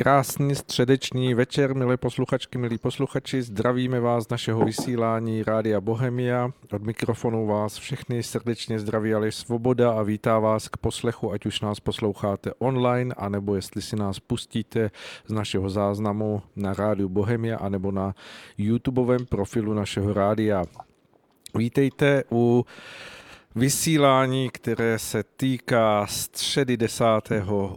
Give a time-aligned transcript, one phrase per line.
[0.00, 3.42] Krásný středeční večer, milé posluchačky, milí posluchači.
[3.42, 6.50] Zdravíme vás z našeho vysílání Rádia Bohemia.
[6.72, 11.60] Od mikrofonu vás všechny srdečně zdraví Aleš Svoboda a vítá vás k poslechu, ať už
[11.60, 14.90] nás posloucháte online, anebo jestli si nás pustíte
[15.26, 18.14] z našeho záznamu na Rádiu Bohemia, anebo na
[18.58, 20.64] YouTubeovém profilu našeho rádia.
[21.54, 22.64] Vítejte u
[23.54, 27.04] vysílání, které se týká středy 10.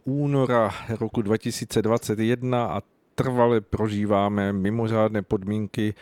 [0.03, 2.81] února roku 2021 a
[3.15, 5.93] trvale prožíváme mimořádné podmínky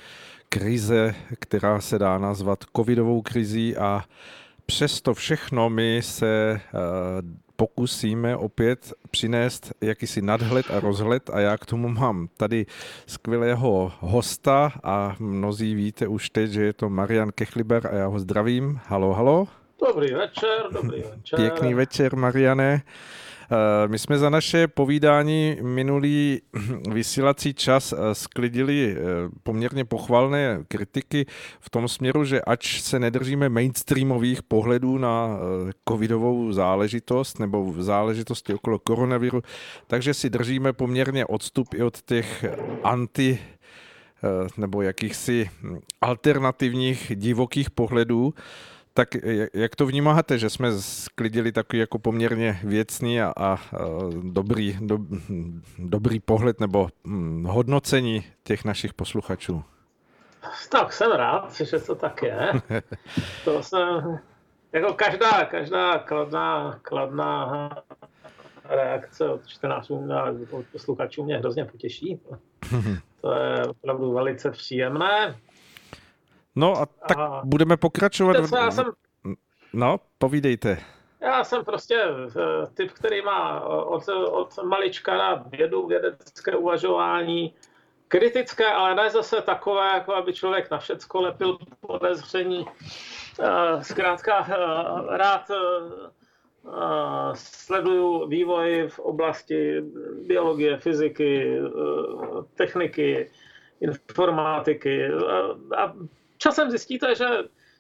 [0.49, 4.03] krize, která se dá nazvat covidovou krizí a
[4.65, 6.61] přesto všechno my se eh,
[7.55, 12.65] pokusíme opět přinést jakýsi nadhled a rozhled a já k tomu mám tady
[13.05, 18.19] skvělého hosta a mnozí víte už teď, že je to Marian Kechliber a já ho
[18.19, 18.79] zdravím.
[18.85, 19.60] Halo, halo.
[19.87, 21.39] Dobrý večer, dobrý večer.
[21.39, 22.81] Pěkný večer, Mariane.
[23.51, 26.41] Eh, my jsme za naše povídání minulý
[26.91, 29.01] vysílací čas eh, sklidili eh,
[29.43, 31.25] poměrně pochvalné kritiky
[31.59, 35.39] v tom směru, že ač se nedržíme mainstreamových pohledů na
[35.89, 39.41] covidovou záležitost nebo v záležitosti okolo koronaviru,
[39.87, 42.45] takže si držíme poměrně odstup i od těch
[42.83, 43.39] anti
[44.57, 45.49] nebo jakýchsi
[46.01, 48.33] alternativních divokých pohledů.
[48.93, 49.09] Tak
[49.53, 53.57] jak to vnímáte, že jsme sklidili takový jako poměrně věcný a, a
[54.23, 54.97] dobrý, do,
[55.79, 59.63] dobrý pohled nebo hm, hodnocení těch našich posluchačů?
[60.69, 62.51] Tak jsem rád, že to tak je.
[63.45, 64.19] To jsem,
[64.71, 67.69] jako každá, každá kladná, kladná
[68.69, 72.19] reakce od čtenářů a od posluchačů mě hrozně potěší.
[73.21, 75.35] To je opravdu velice příjemné.
[76.55, 77.41] No a tak a...
[77.45, 78.35] budeme pokračovat.
[78.55, 78.85] já jsem...
[79.73, 80.77] No, povídejte.
[81.21, 87.53] Já jsem prostě eh, typ, který má od, od malička na vědu, vědecké uvažování,
[88.07, 92.65] kritické, ale ne zase takové, jako aby člověk na všecko lepil podezření.
[93.39, 95.51] Eh, zkrátka eh, rád
[97.33, 99.81] sleduju vývoj v oblasti
[100.27, 101.59] biologie, fyziky,
[102.55, 103.31] techniky,
[103.81, 105.09] informatiky
[105.77, 105.93] a
[106.41, 107.25] časem zjistíte, že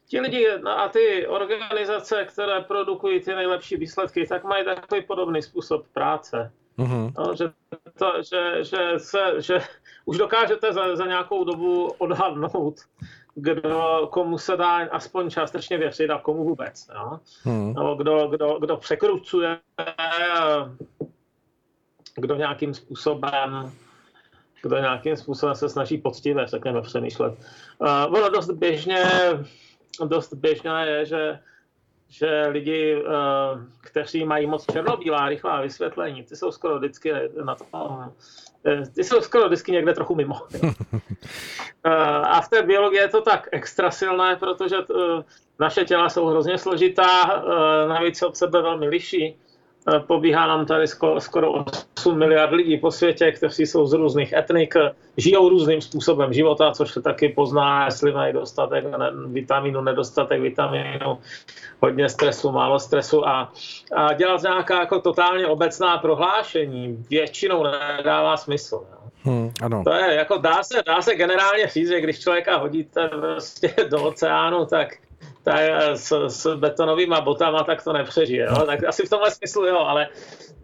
[0.05, 5.87] ti lidi a ty organizace, které produkují ty nejlepší výsledky, tak mají takový podobný způsob
[5.93, 6.51] práce.
[6.77, 7.13] Uh-huh.
[7.17, 7.51] No, že,
[7.97, 9.59] to, že, že, se, že
[10.05, 12.75] už dokážete za, za nějakou dobu odhadnout,
[13.35, 16.87] kdo, komu se dá aspoň částečně věřit a komu vůbec.
[16.87, 17.19] No?
[17.45, 17.73] Uh-huh.
[17.73, 19.59] No, kdo, kdo, kdo překrucuje,
[22.15, 23.71] kdo nějakým způsobem
[24.63, 27.33] kdo nějakým způsobem se snaží poctivě, řekněme, přemýšlet.
[27.79, 29.03] Uh, ono dost běžně,
[30.05, 31.39] dost běžně je, že
[32.11, 37.13] že lidi, uh, kteří mají moc černobílá, rychlá vysvětlení, ty jsou skoro vždycky
[37.45, 38.05] na to, uh,
[38.95, 40.35] ty jsou skoro vždycky někde trochu mimo.
[40.63, 40.71] uh,
[42.25, 45.21] a v té biologii je to tak extra silné, protože uh,
[45.59, 47.51] naše těla jsou hrozně složitá, uh,
[47.89, 49.39] navíc od sebe velmi liší.
[49.87, 50.87] Eh, pobíhá nám tady
[51.19, 51.65] skoro
[51.97, 54.73] 8 miliard lidí po světě, kteří jsou z různých etnik,
[55.17, 58.85] žijou různým způsobem života, což se taky pozná, jestli mají dostatek
[59.27, 61.17] vitamínu, nedostatek vitamínu,
[61.79, 63.53] hodně stresu, málo stresu a,
[63.95, 67.63] a dělat nějaká jako totálně obecná prohlášení většinou
[67.97, 68.85] nedává smysl.
[69.23, 69.83] Hmm, ano.
[69.83, 74.03] To je, jako dá se, dá se generálně říct, že když člověka hodíte prostě do
[74.03, 74.89] oceánu, tak
[75.43, 75.61] tak
[75.93, 78.45] s, s betonovými botama, tak to nepřežije.
[78.49, 78.65] Jo?
[78.65, 80.07] Tak asi v tomhle smyslu jo, ale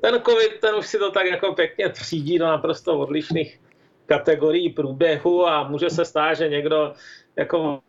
[0.02, 3.60] ten covid, ten už si to tak jako pěkně třídí do naprosto odlišných
[4.06, 6.94] kategorií průběhu a může se stát, že někdo
[7.36, 7.80] jako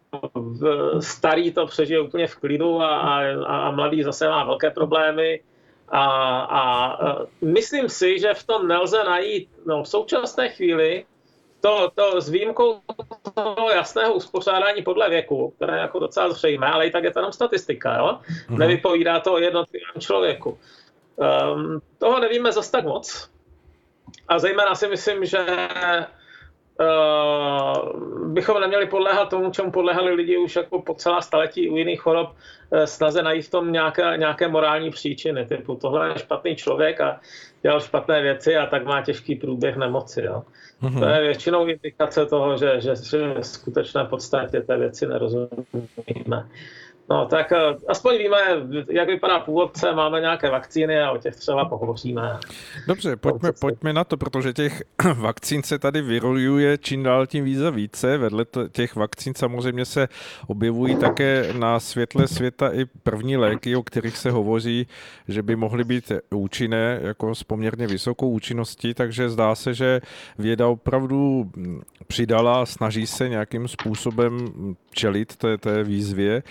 [1.01, 5.41] starý to přežije úplně v klidu a, a, a mladý zase má velké problémy.
[5.89, 6.05] A,
[6.41, 6.63] a
[7.43, 11.05] myslím si, že v tom nelze najít, no v současné chvíli
[11.61, 12.81] to, to s výjimkou
[13.35, 17.19] toho jasného uspořádání podle věku, které je jako docela zřejmé, ale i tak je to
[17.19, 18.19] jenom statistika, jo?
[18.19, 18.59] Mm-hmm.
[18.59, 20.59] Nevypovídá to o jednotlivém člověku.
[21.17, 23.31] Um, toho nevíme zase tak moc.
[24.29, 25.39] A zejména si myslím, že
[26.81, 28.01] uh,
[28.33, 32.31] bychom neměli podléhat tomu, čemu podléhali lidi už jako po celá staletí u jiných chorob,
[32.31, 37.21] uh, snaze najít v tom nějaké, nějaké morální příčiny, typu tohle je špatný člověk a
[37.63, 40.23] dělal špatné věci a tak má těžký průběh nemoci.
[40.25, 40.43] Jo.
[40.83, 40.99] Mm-hmm.
[40.99, 46.49] To je většinou indikace toho, že, že, že v skutečné podstatě té věci nerozumíme.
[47.11, 48.37] No tak eh, aspoň víme,
[48.91, 52.39] jak vypadá původce, máme nějaké vakcíny a o těch třeba pohovoříme.
[52.89, 54.83] Dobře, pojďme, pojďme na to, protože těch
[55.15, 58.19] vakcín se tady vyrojuje čím dál tím více více.
[58.19, 60.09] Vedle těch vakcín samozřejmě se
[60.47, 64.87] objevují také na světle světa i první léky, o kterých se hovoří,
[65.29, 70.01] že by mohly být účinné, jako s poměrně vysokou účinností, takže zdá se, že
[70.39, 71.51] věda opravdu
[72.07, 74.49] přidala a snaží se nějakým způsobem
[74.99, 76.43] čelit té, té výzvě.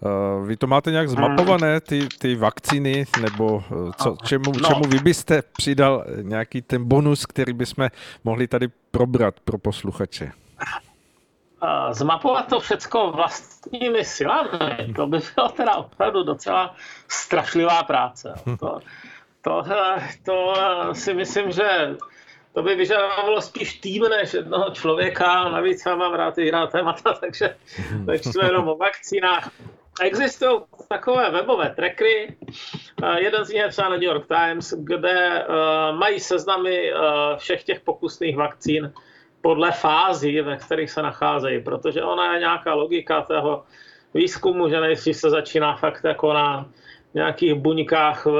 [0.00, 4.68] Uh, vy to máte nějak zmapované, ty, ty vakcíny, nebo eh, co, čemu, no.
[4.68, 7.88] čemu vy byste přidal nějaký ten bonus, který bychom
[8.24, 10.32] mohli tady probrat pro posluchače?
[11.90, 16.74] Zmapovat to všecko vlastními silami, to by bylo teda opravdu docela
[17.08, 18.34] strašlivá práce.
[18.60, 18.80] To,
[19.42, 19.64] to,
[20.24, 20.54] to
[20.92, 21.96] si myslím, že
[22.54, 27.56] to by vyžadovalo spíš tým než jednoho člověka, navíc já mám rád i témata, takže
[28.04, 29.50] nečtu jenom o vakcínách.
[30.00, 32.36] Existují takové webové trackery,
[33.16, 35.46] jeden z nich je třeba na New York Times, kde
[35.92, 36.92] mají seznamy
[37.36, 38.92] všech těch pokusných vakcín
[39.40, 43.64] podle fází, ve kterých se nacházejí, protože ona je nějaká logika toho
[44.14, 46.66] výzkumu, že nejdřív se začíná fakt jako na
[47.14, 48.30] nějakých buňkách v,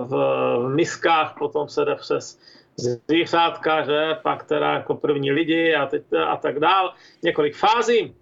[0.00, 0.10] v,
[0.58, 2.38] v miskách, potom se jde přes
[2.76, 8.14] zvířátka, že, pak teda jako první lidi a, teď, a tak dál, několik fází.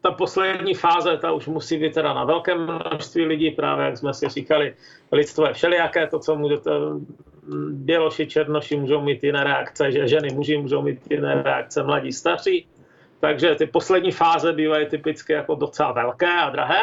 [0.00, 4.14] Ta poslední fáze, ta už musí být teda na velkém množství lidí, právě jak jsme
[4.14, 4.74] si říkali,
[5.12, 6.70] lidstvo je všelijaké, to, co můžete,
[7.70, 12.66] běloši, černoši můžou mít jiné reakce, že ženy, muži můžou mít jiné reakce, mladí, staří.
[13.20, 16.82] Takže ty poslední fáze bývají typicky jako docela velké a drahé.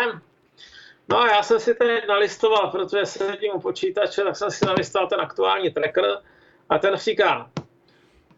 [1.09, 5.07] No a já jsem si teď nalistoval, protože sedím u počítače, tak jsem si nalistoval
[5.07, 6.05] ten aktuální tracker,
[6.69, 7.49] a ten říká,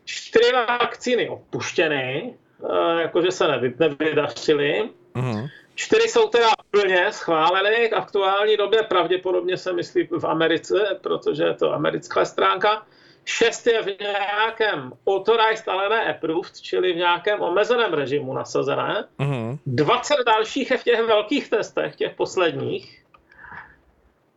[0.05, 2.33] čtyři vakcíny opuštěny,
[2.63, 4.89] eh, jakože se nevy, nevydařily.
[5.15, 5.49] Uh-huh.
[5.75, 11.53] Čtyři jsou teda plně schváleny v aktuální době, pravděpodobně se myslí v Americe, protože je
[11.53, 12.85] to americká stránka.
[13.25, 19.05] Šest je v nějakém authorized, ale ne approved, čili v nějakém omezeném režimu nasazené.
[19.19, 19.59] Uh-huh.
[19.65, 23.00] 20 dalších je v těch velkých testech, těch posledních.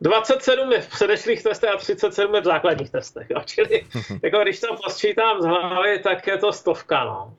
[0.05, 3.27] 27 je v předešlých testech a 37 je v základních testech.
[3.31, 3.41] Jo?
[3.45, 3.87] Čili
[4.23, 7.05] jako když to posčítám z hlavy, tak je to stovka.
[7.05, 7.35] No.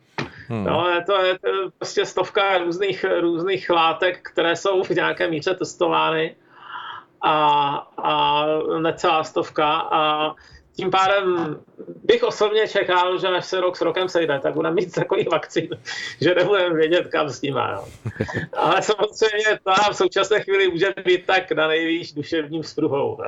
[0.48, 0.64] Hmm.
[0.64, 1.48] No, je, to, je to
[1.78, 6.36] prostě stovka různých, různých látek, které jsou v nějaké míře testovány
[7.22, 7.68] a,
[7.98, 8.46] a
[8.80, 10.34] necelá stovka a
[10.76, 11.58] tím pádem
[12.04, 15.70] bych osobně čekal, že až se rok s rokem sejde, tak budeme mít takový vakcín,
[16.22, 17.56] že nebudeme vědět, kam s ním.
[17.56, 17.86] Jo.
[18.54, 23.18] Ale samozřejmě to v současné chvíli může být tak na nejvíc duševním spruhou.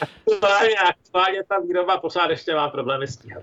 [0.00, 3.42] aktuálně, aktuálně ta výroba pořád ještě má problémy stíhat.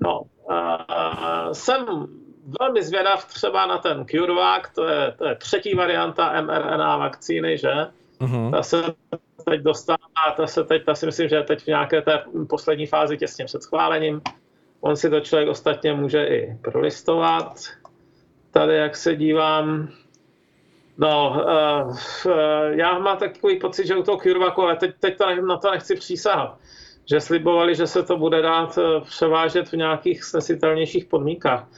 [0.00, 1.86] No, uh, jsem
[2.60, 7.72] velmi zvědav třeba na ten CureVac, to je, to je třetí varianta mRNA vakcíny, že?
[8.20, 8.50] Uh-huh.
[8.50, 8.82] Ta se
[9.44, 9.96] teď dostává,
[10.36, 13.44] ta se teď, ta si myslím, že je teď v nějaké té poslední fázi těsně
[13.44, 14.22] před schválením.
[14.80, 17.60] On si to člověk ostatně může i prolistovat.
[18.50, 19.88] Tady, jak se dívám,
[20.98, 21.96] No, uh,
[22.26, 22.32] uh,
[22.70, 25.96] já mám takový pocit, že u toho CureVacu, ale teď, teď to, na to nechci
[25.96, 26.58] přísahat,
[27.10, 31.68] že slibovali, že se to bude dát uh, převážet v nějakých snesitelnějších podmínkách,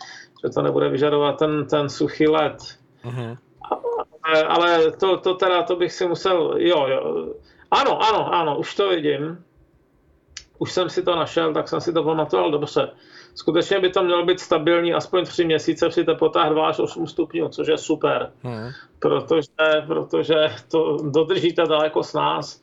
[0.44, 2.56] že to nebude vyžadovat ten, ten suchý led.
[3.04, 3.36] Uh-huh.
[4.28, 7.34] Ale, ale to, to teda, to bych si musel, jo, jo,
[7.70, 9.44] ano, ano, ano, už to vidím.
[10.58, 12.90] Už jsem si to našel, tak jsem si to pamatoval dobře.
[13.34, 17.48] Skutečně by to mělo být stabilní aspoň tři měsíce při teplotách 2 až 8 stupňů,
[17.48, 18.70] což je super, hmm.
[18.98, 19.48] protože,
[19.86, 20.34] protože
[20.70, 22.62] to dodržíte daleko s nás.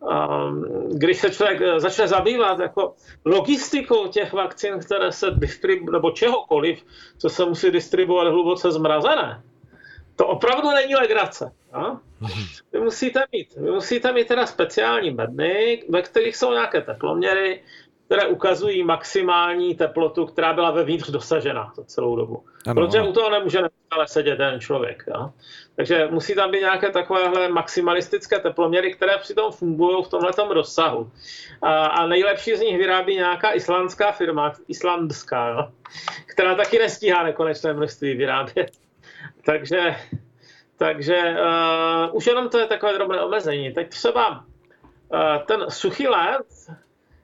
[0.00, 2.94] Um, když se člověk začne zabývat jako
[3.24, 6.84] logistikou těch vakcín, které se distribuují, nebo čehokoliv,
[7.18, 9.42] co se musí distribuovat hluboce zmrazené,
[10.16, 11.52] to opravdu není legrace.
[11.72, 12.00] No?
[12.72, 17.62] Vy musíte mít, vy musíte mít teda speciální bedny, ve kterých jsou nějaké teploměry,
[18.06, 22.44] které ukazují maximální teplotu, která byla vevnitř dosažena za celou dobu.
[22.66, 22.74] Ano.
[22.74, 25.04] Protože u toho nemůže neustále sedět ten člověk.
[25.08, 25.30] Jo?
[25.76, 31.10] Takže musí tam být nějaké takovéhle maximalistické teploměry, které přitom fungují v tomhle rozsahu.
[31.62, 35.68] A, a nejlepší z nich vyrábí nějaká islandská firma, islandská, jo?
[36.26, 38.83] která taky nestíhá nekonečné množství vyrábět.
[39.44, 39.96] Takže
[40.76, 43.72] takže uh, už jenom to je takové drobné omezení.
[43.72, 46.46] Teď třeba uh, ten suchý led,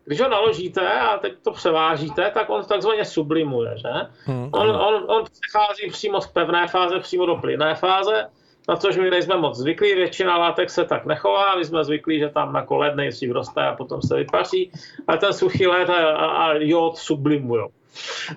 [0.04, 3.88] když ho naložíte a teď to převážíte, tak on takzvaně sublimuje, že?
[4.24, 4.50] Hmm.
[4.52, 8.26] On, on, on přechází přímo z pevné fáze přímo do plynné fáze,
[8.68, 12.28] na což my nejsme moc zvyklí, většina látek se tak nechová, my jsme zvyklí, že
[12.28, 14.72] tam jako led nejdřív roste a potom se vypaří,
[15.08, 17.62] ale ten suchý led a, a, a jod sublimují.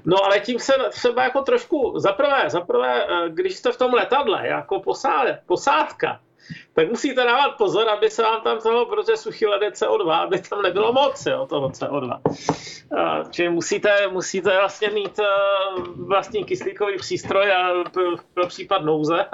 [0.06, 4.48] No ale tím se třeba jako trošku, zaprvé, zaprvé, eh, když jste v tom letadle
[4.48, 6.20] jako posád, posádka,
[6.74, 10.94] tak musíte dávat pozor, aby se vám tam toho procesu chylede CO2, aby tam nebylo
[10.94, 12.20] moc jo, toho CO2.
[13.32, 15.26] Čili musíte, musíte vlastně mít eh,
[15.96, 17.84] vlastní kyslíkový přístroj a
[18.34, 19.26] pro, případ nouze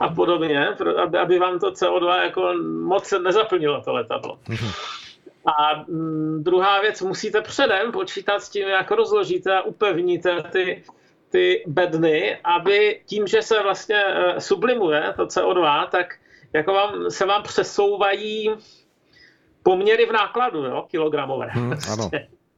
[0.00, 0.68] a podobně,
[1.02, 4.38] aby, aby vám to CO2 jako moc nezaplnilo to letadlo.
[5.46, 10.82] A mm, druhá věc, musíte předem počítat s tím, jak rozložíte a upevníte ty,
[11.30, 16.14] ty bedny, aby tím, že se vlastně eh, sublimuje to CO2, tak
[16.52, 18.50] jako vám, se vám přesouvají
[19.62, 21.46] poměry v nákladu, jo, kilogramové.
[21.46, 22.10] Hmm, ano.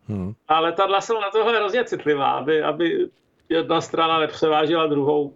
[0.08, 0.32] Hmm.
[0.48, 3.08] A letadla jsou na tohle hrozně citlivá, aby, aby
[3.48, 5.34] jedna strana nepřevážila druhou.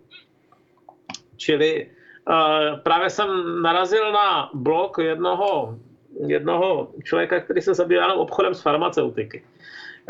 [1.36, 1.90] Čili
[2.28, 5.78] uh, právě jsem narazil na blok jednoho,
[6.26, 9.44] jednoho člověka, který se zabývá obchodem s farmaceutiky.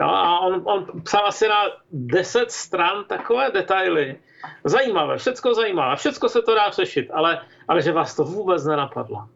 [0.01, 1.57] Jo, a on, on psal asi na
[1.93, 4.17] 10 stran takové detaily.
[4.65, 9.29] Zajímavé, všecko zajímavé, všecko se to dá řešit, ale, ale že vás to vůbec nenapadlo.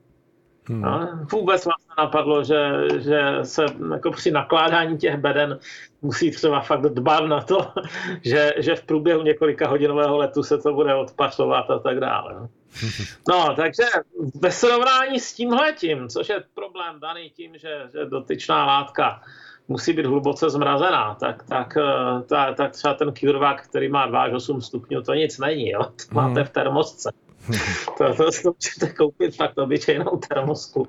[0.69, 0.81] Hmm.
[0.81, 5.59] No, vůbec vás nenapadlo, že, že se jako při nakládání těch beden
[6.03, 7.73] musí třeba fakt dbát na to,
[8.25, 12.49] že, že v průběhu několika hodinového letu se to bude odpařovat a tak dále.
[13.29, 13.85] No, takže
[14.35, 19.23] ve srovnání s tímhletím, což je problém daný tím, že, že dotyčná látka
[19.69, 24.23] musí být hluboce zmrazená, tak, tak, eh, ta, tak třeba ten CureVac, který má 2
[24.23, 25.85] až 8 stupňů, to nic není, jo?
[25.85, 26.45] to máte hmm.
[26.45, 27.11] v termosce.
[27.99, 30.89] to, to, to můžete koupit fakt obyčejnou termosku.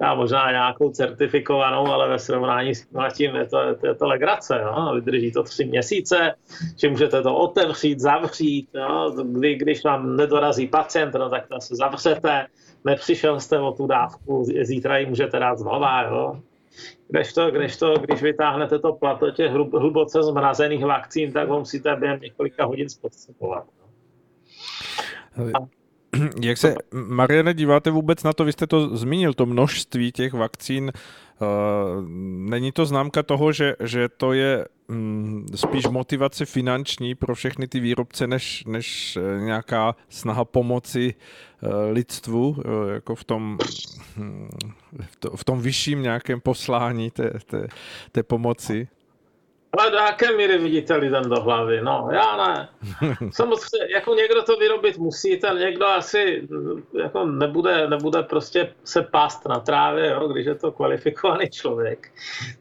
[0.00, 4.60] A možná nějakou certifikovanou, ale ve srovnání s tím je to, je to legrace.
[4.64, 4.94] No?
[4.94, 6.34] Vydrží to tři měsíce,
[6.76, 8.68] že můžete to otevřít, zavřít.
[8.74, 9.10] No?
[9.24, 12.46] Kdy, když vám nedorazí pacient, no, tak to se zavřete.
[12.84, 16.02] Nepřišel jste o tu dávku, zítra ji můžete dát znova.
[16.02, 16.40] Jo?
[17.08, 22.64] Kdežto, kdežto, když vytáhnete to plato těch hluboce zmrazených vakcín, tak ho musíte během několika
[22.64, 23.66] hodin spotřebovat.
[25.36, 25.68] No.
[26.42, 30.92] Jak se, Mariane, díváte vůbec na to, vy jste to zmínil, to množství těch vakcín,
[30.94, 31.46] eh,
[32.50, 37.80] není to známka toho, že, že to je mm, spíš motivace finanční pro všechny ty
[37.80, 41.14] výrobce, než, než eh, nějaká snaha pomoci
[41.62, 42.56] eh, lidstvu,
[42.92, 43.58] jako v tom,
[44.16, 44.48] hm,
[45.36, 47.68] v tom vyšším nějakém poslání té, té,
[48.12, 48.88] té pomoci?
[49.78, 51.80] Ale do jaké míry vidíte lidem do hlavy?
[51.80, 52.68] No, já ne.
[53.32, 56.48] Samozřejmě, jako někdo to vyrobit musí, ten někdo asi
[56.98, 62.12] jako nebude, nebude prostě se pást na trávě, jo, když je to kvalifikovaný člověk.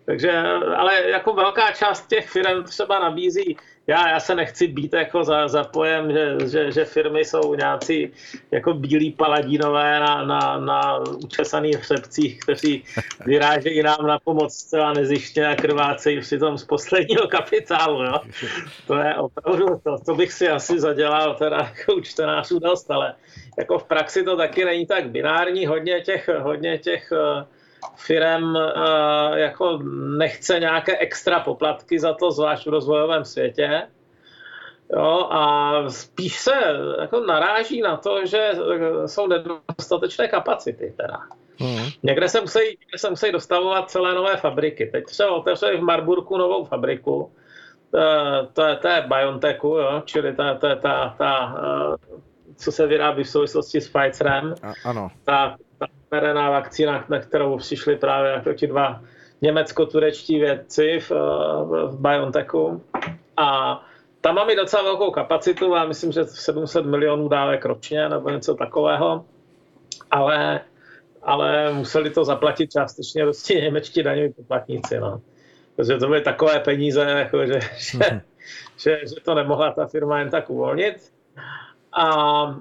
[0.06, 0.32] Takže,
[0.78, 3.58] ale jako velká část těch firm třeba nabízí
[3.90, 8.12] já, já se nechci být jako za, za pojem, že, že, že, firmy jsou nějací
[8.52, 12.84] jako bílí paladínové na, na, na učesaných hřebcích, kteří
[13.26, 18.04] vyrážejí nám na pomoc zcela nezištně a krvácejí přitom z posledního kapitálu.
[18.04, 18.22] Jo?
[18.88, 23.16] To je opravdu, to, to bych si asi zadělal teda jako čtenářů dost, ale
[23.58, 27.44] jako v praxi to taky není tak binární, hodně těch, hodně těch uh,
[27.96, 29.80] firem eh, jako
[30.18, 33.88] nechce nějaké extra poplatky za to, zvlášť v rozvojovém světě.
[34.96, 36.52] Jo, a spíš se
[37.02, 38.52] jako naráží na to, že
[39.06, 40.94] jsou nedostatečné kapacity.
[40.98, 41.18] Teda.
[41.60, 41.90] Mm.
[42.04, 44.86] Někde, se musí, někde se musí dostavovat celé nové fabriky.
[44.86, 47.32] Teď třeba otevřeli v Marburku novou fabriku,
[47.96, 52.18] eh, to je, to je BioNTechu, jo, čili ta, ta, ta, ta, eh,
[52.56, 54.56] co se vyrábí v souvislosti s Pfizerem.
[54.64, 55.10] A, ano.
[55.24, 55.58] Ta,
[56.12, 59.02] mRNA vakcína, na kterou přišli právě jako ti dva
[59.42, 61.12] německo-turečtí vědci v,
[61.86, 62.84] v BioNTechu.
[63.38, 63.80] A
[64.22, 69.26] tam máme docela velkou kapacitu, já myslím, že 700 milionů dávek ročně nebo něco takového,
[70.12, 70.62] ale,
[71.22, 75.00] ale museli to zaplatit částečně prostě němečtí daňoví poplatníci.
[75.00, 75.22] No.
[75.76, 78.22] Takže to byly takové peníze, jako že, že,
[78.78, 81.14] že, že to nemohla ta firma jen tak uvolnit.
[82.00, 82.56] A, a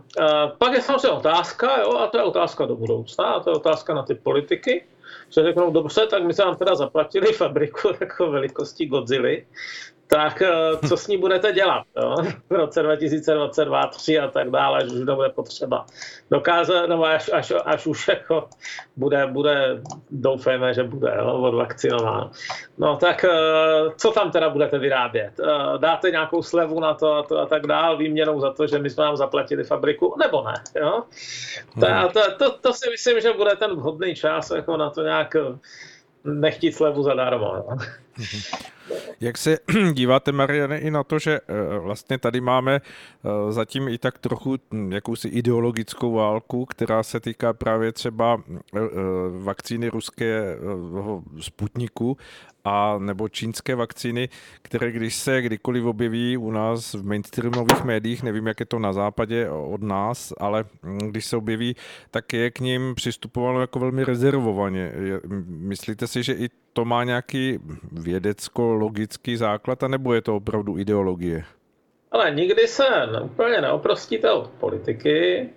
[0.58, 3.94] pak je samozřejmě otázka, jo, a to je otázka do budoucna, a to je otázka
[3.94, 4.86] na ty politiky,
[5.30, 9.42] že řeknou, dobře, tak my jsme vám teda zaplatili fabriku jako velikosti Godzilla,
[10.08, 12.16] tak eh, co s ní budete dělat jo?
[12.50, 15.86] v roce 2022, 3 a tak dále, až už nebude potřeba
[16.30, 18.48] dokázat, nebo až, až, až už jako
[18.96, 22.30] bude, bude, doufejme, že bude jo, odvakcinován.
[22.78, 23.30] No tak eh,
[23.96, 25.32] co tam teda budete vyrábět?
[25.40, 28.78] Eh, dáte nějakou slevu na to a, to a tak dále, výměnou za to, že
[28.78, 30.54] my jsme vám zaplatili fabriku, nebo ne?
[30.80, 31.02] Jo?
[31.80, 35.36] To, to, to, to si myslím, že bude ten vhodný čas jako na to nějak
[36.28, 37.46] nechtít slevu zadarmo.
[37.46, 37.76] Jo?
[39.20, 39.58] Jak se
[39.92, 44.56] díváte, Mariane, i na to, že eh, vlastně tady máme eh, zatím i tak trochu
[44.72, 48.80] hm, jakousi ideologickou válku, která se týká právě třeba eh,
[49.42, 52.16] vakcíny ruského Sputniku
[52.68, 54.28] a nebo čínské vakcíny,
[54.62, 58.92] které když se kdykoliv objeví u nás v mainstreamových médiích, nevím, jak je to na
[58.92, 60.64] západě od nás, ale
[61.10, 61.76] když se objeví,
[62.10, 64.92] tak je k ním přistupováno jako velmi rezervovaně.
[65.46, 67.58] Myslíte si, že i to má nějaký
[67.92, 71.44] vědecko-logický základ, anebo je to opravdu ideologie?
[72.12, 72.86] Ale nikdy se
[73.22, 75.48] úplně neoprostíte od politiky.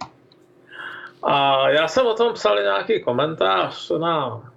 [1.24, 4.51] A já jsem o tom psal nějaký komentář na,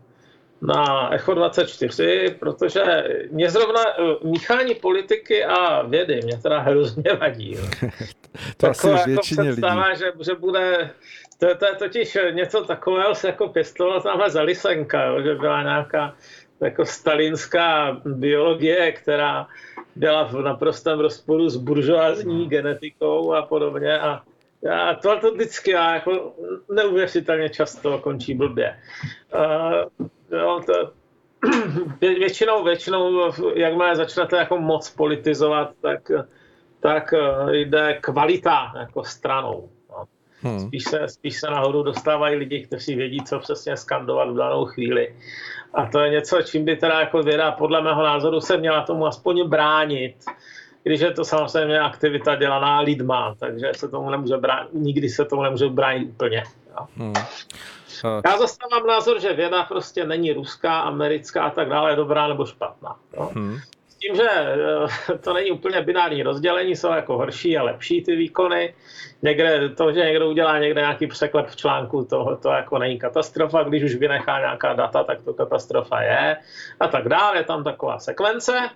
[0.67, 2.83] na Echo 24, protože
[3.31, 7.57] mě zrovna eh, míchání politiky a vědy mě teda hrozně vadí.
[8.57, 9.63] to asi jako většině lidí.
[9.99, 10.91] Že, že bude
[11.39, 15.63] to, to je totiž něco takového se jako pěstovalo tamhle za Lisenka, jo, že byla
[15.63, 16.15] nějaká
[16.61, 19.47] jako stalinská biologie, která
[19.97, 23.99] byla v naprostém rozporu s buržoázní genetikou a podobně.
[23.99, 24.23] A
[24.63, 26.35] já to, to vždycky já jako
[26.75, 28.79] neuvěřitelně často končí blbě.
[29.35, 30.07] Uh,
[30.37, 30.93] jo, to,
[32.01, 36.11] většinou, většinou, jakmile začnete jako moc politizovat, tak,
[36.81, 37.15] tak
[37.51, 39.69] jde kvalita jako stranou.
[40.45, 40.61] Hmm.
[40.61, 45.15] Spíš, se, spíš se nahoru dostávají lidi, kteří vědí, co přesně skandovat v danou chvíli.
[45.75, 49.07] A to je něco, čím by teda jako věda podle mého názoru se měla tomu
[49.07, 50.15] aspoň bránit,
[50.83, 55.43] když je to samozřejmě aktivita dělaná lidma, takže se tomu nemůže bránit, nikdy se tomu
[55.43, 56.43] nemůže bránit úplně.
[56.81, 56.87] Jo.
[56.97, 57.15] Hmm.
[58.25, 62.97] Já zastávám názor, že věda prostě není ruská, americká a tak dále, dobrá nebo špatná.
[63.17, 63.31] Jo.
[63.35, 63.61] Hmm
[64.05, 68.75] tím, že eh, to není úplně binární rozdělení, jsou jako horší a lepší ty výkony.
[69.23, 73.63] Někde to, že někdo udělá někde nějaký překlep v článku, to, to jako není katastrofa.
[73.63, 76.37] Když už vynechá nějaká data, tak to katastrofa je.
[76.81, 78.71] A tak dále, je tam taková sekvence.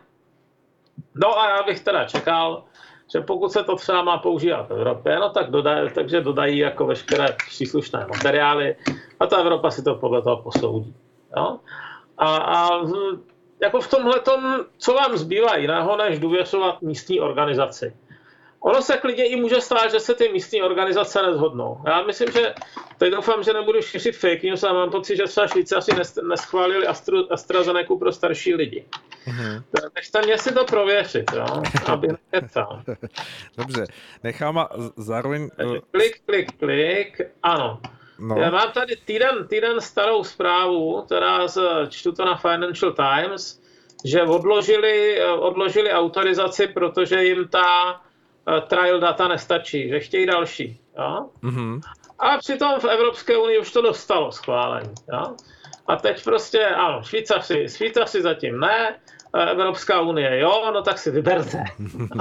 [1.15, 2.65] No a já bych teda čekal,
[3.13, 6.87] že pokud se to třeba má používat v Evropě, no tak dodaj, takže dodají jako
[6.87, 8.77] veškeré příslušné materiály
[9.21, 10.95] a ta Evropa si to podle toho posoudí.
[11.37, 11.59] Jo?
[12.19, 12.69] A, a
[13.63, 14.21] jako v tomhle
[14.79, 17.97] co vám zbývá jiného, než důvěřovat místní organizaci.
[18.61, 21.81] Ono se klidně i může stát, že se ty místní organizace nezhodnou.
[21.87, 22.55] Já myslím, že
[22.99, 25.91] teď doufám, že nebudu šířit fake news a mám pocit, že třeba Švýcaři
[26.23, 28.85] neschválili Astru, AstraZeneca pro starší lidi.
[29.27, 29.63] Mm-hmm.
[29.95, 31.47] Nechte mě si to prověřit, jo,
[31.87, 32.83] aby nekecal.
[33.57, 33.85] Dobře,
[34.25, 35.49] nechám a zároveň...
[35.91, 37.81] Klik, klik, klik, ano.
[38.19, 38.37] No.
[38.37, 43.61] Já mám tady týden, týden starou zprávu, která z, čtu to na Financial Times,
[44.05, 48.01] že odložili, odložili autorizaci, protože jim ta
[48.69, 50.81] trial data nestačí, že chtějí další.
[50.99, 51.29] Jo?
[51.43, 51.81] Mm-hmm.
[52.19, 54.95] A přitom v Evropské unii už to dostalo schválení.
[55.13, 55.37] Jo?
[55.87, 58.97] A teď prostě, ano, Švýcaři, Švýcaři zatím ne,
[59.51, 61.65] Evropská unie, jo, no tak si vyberte.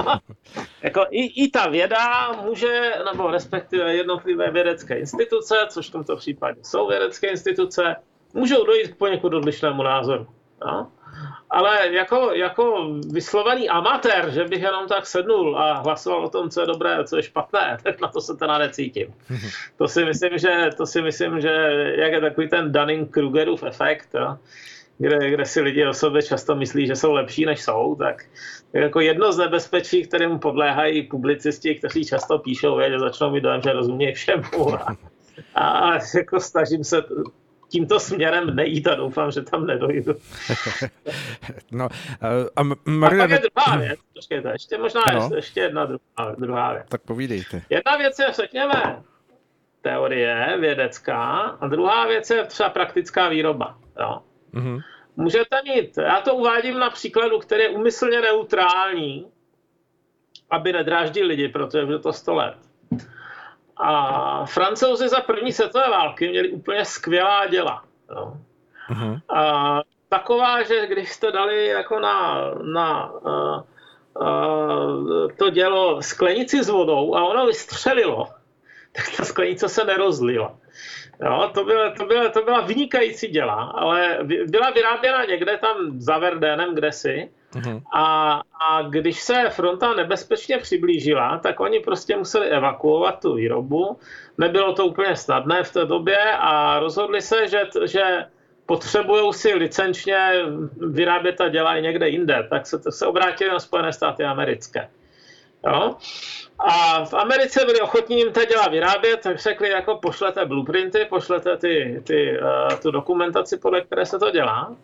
[0.82, 6.60] jako i, i ta věda může, nebo respektive jednotlivé vědecké instituce, což v tomto případě
[6.64, 7.96] jsou vědecké instituce,
[8.34, 10.26] můžou dojít k poněkud odlišnému názoru.
[10.66, 10.86] Jo?
[11.50, 16.60] Ale jako, jako vyslovaný amatér, že bych jenom tak sednul a hlasoval o tom, co
[16.60, 19.14] je dobré a co je špatné, tak na to se teda necítím.
[19.76, 21.50] To si myslím, že, to si myslím, že
[21.98, 24.36] jak je takový ten Dunning-Krugerův efekt, jo?
[24.98, 28.24] kde, kde si lidi o sobě často myslí, že jsou lepší, než jsou, tak
[28.72, 33.62] jako jedno z nebezpečí, kterým podléhají publicisti, kteří často píšou, je, že začnou mi dojem,
[33.62, 34.44] že rozumějí všemu.
[35.54, 37.02] A, a jako snažím se
[37.68, 40.14] tímto směrem nejít a doufám, že tam nedojdu.
[41.70, 41.88] no,
[42.56, 43.24] a Maria...
[43.24, 45.30] A pak je druhá věc, počkejte, ještě možná no.
[45.36, 46.86] ještě jedna druhá, druhá věc.
[46.88, 47.62] Tak povídejte.
[47.70, 49.02] Jedna věc je, řekněme,
[49.82, 51.22] teorie vědecká
[51.60, 53.78] a druhá věc je třeba praktická výroba.
[54.00, 54.22] Jo.
[54.54, 54.82] Mm-hmm.
[55.16, 59.26] Můžete mít, já to uvádím na příkladu, který je umyslně neutrální,
[60.50, 62.67] aby nedráždil lidi, protože je to 100 let.
[63.78, 67.84] A francouzi za první světové války měli úplně skvělá děla.
[68.10, 68.40] No.
[68.90, 69.20] Mm-hmm.
[69.28, 73.62] A taková, že když jste dali jako na, na uh,
[74.20, 78.28] uh, to dělo sklenici s vodou a ono vystřelilo,
[78.92, 80.58] tak ta sklenice se nerozlila.
[81.24, 86.18] Jo, to, byla, to, byla, to byla vynikající děla, ale byla vyráběna někde tam za
[86.18, 87.30] Verdénem, kdesi.
[87.54, 87.82] Mm-hmm.
[87.94, 93.98] A, a když se fronta nebezpečně přiblížila, tak oni prostě museli evakuovat tu výrobu.
[94.38, 98.24] Nebylo to úplně snadné v té době a rozhodli se, že, že
[98.66, 100.44] potřebují si licenčně
[100.76, 102.46] vyrábět ta děla i někde jinde.
[102.50, 104.88] Tak se, se obrátili na Spojené státy americké.
[105.66, 105.96] Jo?
[106.58, 111.56] A v Americe byli ochotní jim to dělat vyrábět, tak řekli, jako pošlete blueprinty, pošlete
[111.56, 114.76] ty, ty, uh, tu dokumentaci, podle které se to dělá.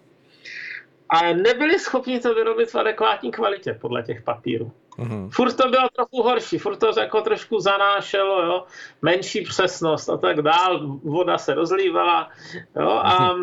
[1.14, 4.72] Ale nebyli schopni to vyrobit v adekvátní kvalitě podle těch papírů.
[4.98, 5.30] Mm-hmm.
[5.30, 8.64] Furt to bylo trochu horší, furt to jako trošku zanášelo, jo?
[9.02, 12.30] menší přesnost a tak dál, voda se rozlívala
[12.76, 12.88] jo?
[12.88, 13.36] A,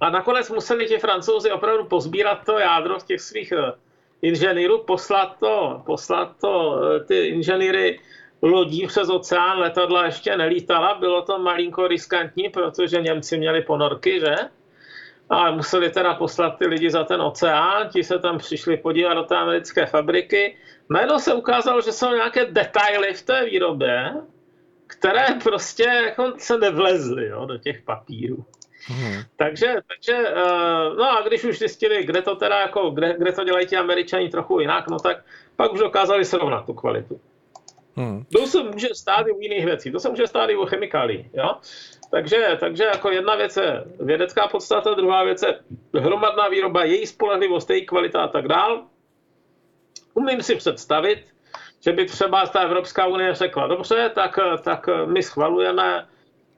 [0.00, 3.72] a nakonec museli ti francouzi opravdu pozbírat to jádro z těch svých eh,
[4.22, 8.00] inženýrů, poslat to, poslat to eh, ty inženýry
[8.42, 14.36] lodí přes oceán, letadla ještě nelítala, bylo to malinko riskantní, protože Němci měli ponorky, že?
[15.30, 19.22] A museli teda poslat ty lidi za ten oceán, ti se tam přišli podívat do
[19.22, 20.56] té americké fabriky.
[20.90, 24.14] Najednou se ukázalo, že jsou nějaké detaily v té výrobě,
[24.86, 28.44] které prostě jako se nevlezly jo, do těch papírů.
[28.86, 29.22] Hmm.
[29.36, 33.44] Takže, takže, eh, no a když už zjistili, kde to teda jako, kde, kde to
[33.44, 35.24] dělají ti američani trochu jinak, no tak
[35.56, 37.20] pak už dokázali srovnat tu kvalitu.
[37.96, 38.24] Hmm.
[38.32, 41.30] To se může stát i u jiných věcí, to se může stát i u chemikálí,
[41.34, 41.56] jo.
[42.10, 45.58] Takže, takže jako jedna věc je vědecká podstata, druhá věc je
[46.00, 48.82] hromadná výroba, její spolehlivost, její kvalita a tak dál.
[50.14, 51.24] Umím si představit,
[51.80, 56.06] že by třeba ta Evropská unie řekla, dobře, tak, tak my schvalujeme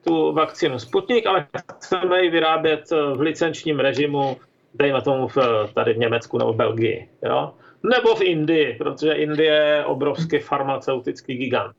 [0.03, 4.37] tu vakcínu Sputnik, ale chceme ji vyrábět v licenčním režimu,
[4.73, 5.37] dejme tomu v,
[5.73, 7.09] tady v Německu nebo v Belgii.
[7.25, 7.53] Jo?
[7.83, 11.75] Nebo v Indii, protože Indie je obrovský farmaceutický gigant.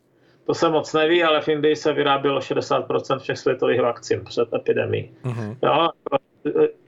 [0.47, 5.11] To se moc neví, ale v Indii se vyrábělo 60% všech světových vakcín před epidemí.
[5.25, 5.57] Mm-hmm.
[5.63, 5.89] Jo?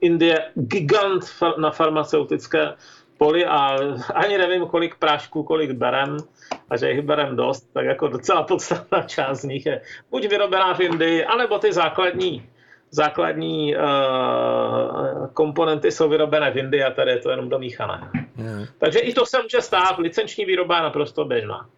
[0.01, 1.23] Indie gigant
[1.57, 2.73] na farmaceutické
[3.17, 3.77] poli a
[4.13, 6.17] ani nevím, kolik prášků, kolik berem
[6.69, 10.73] a že jich berem dost, tak jako docela podstatná část z nich je buď vyrobená
[10.73, 12.49] v Indii, anebo ty základní
[12.91, 18.11] základní uh, komponenty jsou vyrobené v Indii a tady je to jenom domíchané.
[18.35, 18.65] Mm.
[18.77, 21.69] Takže i to se může stát, licenční výroba je naprosto běžná.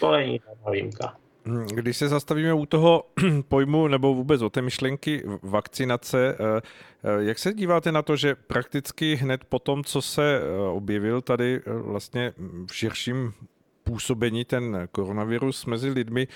[0.00, 0.40] To není
[0.70, 1.16] výjimka.
[1.44, 3.04] Hmm, když se zastavíme u toho
[3.48, 6.60] pojmu nebo vůbec o té myšlenky vakcinace, eh,
[7.04, 10.40] eh, jak se díváte na to, že prakticky hned po tom, co se
[10.72, 12.32] objevil tady vlastně
[12.66, 13.32] v širším
[13.84, 16.28] působení ten koronavirus mezi lidmi,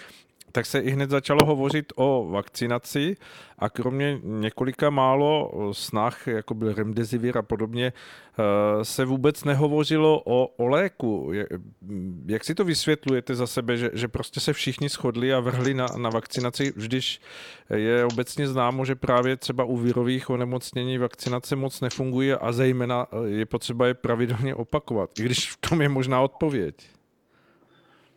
[0.57, 3.17] tak se i hned začalo hovořit o vakcinaci
[3.59, 10.47] a kromě několika málo snah, jako byl Remdesivir a podobně, eh, se vůbec nehovořilo o,
[10.57, 11.33] o léku.
[12.27, 15.87] Jak si to vysvětlujete za sebe, že, že prostě se všichni shodli a vrhli na,
[15.97, 17.21] na vakcinaci, když
[17.75, 23.47] je obecně známo, že právě třeba u virových onemocnění vakcinace moc nefunguje a zejména je
[23.47, 26.96] potřeba je pravidelně opakovat, i když v tom je možná odpověď.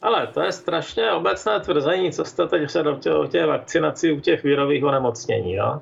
[0.01, 2.83] Ale to je strašně obecné tvrzení, co jste teď se
[3.13, 5.53] o těch vakcinací u těch virových onemocnění.
[5.53, 5.81] Jo?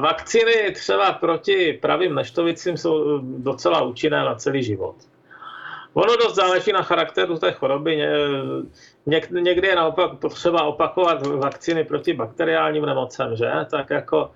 [0.00, 4.96] Vakcíny třeba proti pravým neštovicím jsou docela účinné na celý život.
[5.94, 8.08] Ono dost záleží na charakteru té choroby.
[9.30, 13.50] někdy je naopak potřeba opakovat vakcíny proti bakteriálním nemocem, že?
[13.70, 14.30] Tak jako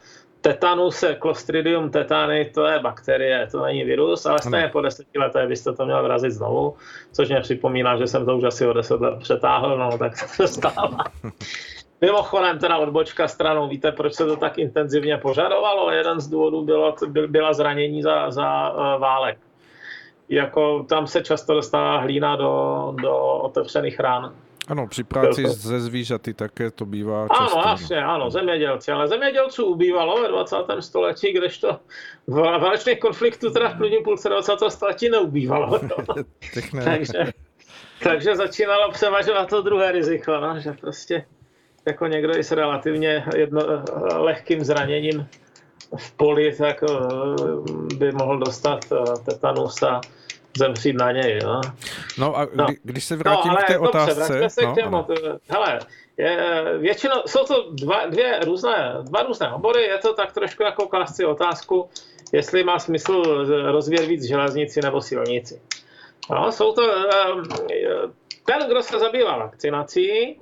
[0.46, 5.72] tetanus, Clostridium tetani, to je bakterie, to není virus, ale stejně po deseti letech byste
[5.72, 6.76] to měl vrazit znovu,
[7.12, 10.28] což mě připomíná, že jsem to už asi o deset let přetáhl, no tak to
[10.28, 11.04] se stává.
[12.00, 15.90] Mimochodem, teda odbočka stranou, víte, proč se to tak intenzivně požadovalo?
[15.90, 16.94] Jeden z důvodů bylo,
[17.26, 19.38] byla zranění za, za uh, válek.
[20.28, 24.34] Jako tam se často dostává hlína do, do otevřených rán.
[24.68, 27.58] Ano, při práci ze zvířaty také to bývá často.
[27.58, 28.92] Ano, jasně, ano, zemědělci.
[28.92, 30.56] Ale zemědělců ubývalo ve 20.
[30.80, 31.80] století, kdežto
[32.26, 34.52] v válečných konfliktů teda v prvním půlce 20.
[34.68, 35.80] století neubývalo.
[36.74, 36.84] ne.
[36.84, 37.32] takže,
[38.02, 41.24] takže začínalo převažovat to druhé riziko, no, že prostě
[41.86, 43.60] jako někdo i s relativně jedno,
[44.16, 45.28] lehkým zraněním
[45.96, 46.94] v poli, tak eh,
[47.96, 48.96] by mohl dostat eh,
[49.30, 50.00] tetanus a
[50.58, 51.38] zemřít na něj.
[51.44, 51.60] No,
[52.18, 52.66] no a no.
[52.82, 54.50] když se vrátím no, k té dobře, otázce...
[54.50, 55.06] se no, k těmu.
[55.48, 55.78] Hele,
[56.16, 60.88] je, většinou, jsou to dva, dvě různé, dva různé obory, je to tak trošku jako
[60.88, 61.88] klást si otázku,
[62.32, 63.22] jestli má smysl
[63.72, 65.60] rozvíjet víc železnici nebo silnici.
[66.30, 67.42] No, jsou to, ehm,
[68.46, 70.40] ten, kdo se zabývá vakcinací,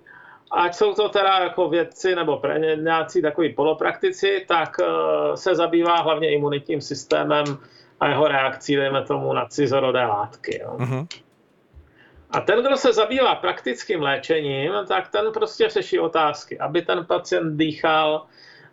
[0.50, 2.42] ať jsou to teda jako vědci nebo
[2.76, 7.44] nějací takový polopraktici, tak eh, se zabývá hlavně imunitním systémem
[8.00, 10.60] a jeho reakcí, dejme tomu, na cizorodé látky.
[10.62, 10.76] Jo.
[10.78, 11.06] Uh-huh.
[12.30, 17.56] A ten, kdo se zabývá praktickým léčením, tak ten prostě řeší otázky, aby ten pacient
[17.56, 18.26] dýchal,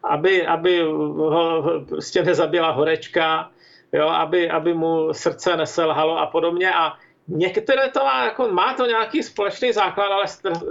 [0.03, 0.81] aby, aby
[1.17, 3.51] ho prostě nezabila horečka,
[3.93, 6.73] jo, aby, aby mu srdce neselhalo a podobně.
[6.73, 6.93] A
[7.27, 10.61] některé to má, jako, má to nějaký společný základ, ale str, eh,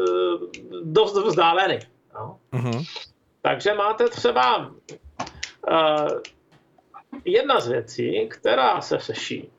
[0.83, 1.79] dost vzdálený.
[2.15, 2.37] Jo.
[2.53, 2.85] Uh-huh.
[3.43, 6.09] Takže máte třeba uh,
[7.25, 9.51] jedna z věcí, která se řeší,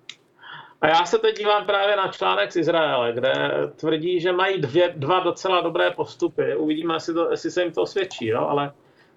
[0.81, 3.33] a já se teď dívám právě na článek z Izraele, kde
[3.75, 6.55] tvrdí, že mají dvě, dva docela dobré postupy.
[6.55, 8.49] Uvidíme, jestli, to, jestli se jim to osvědčí, no?
[8.49, 8.71] ale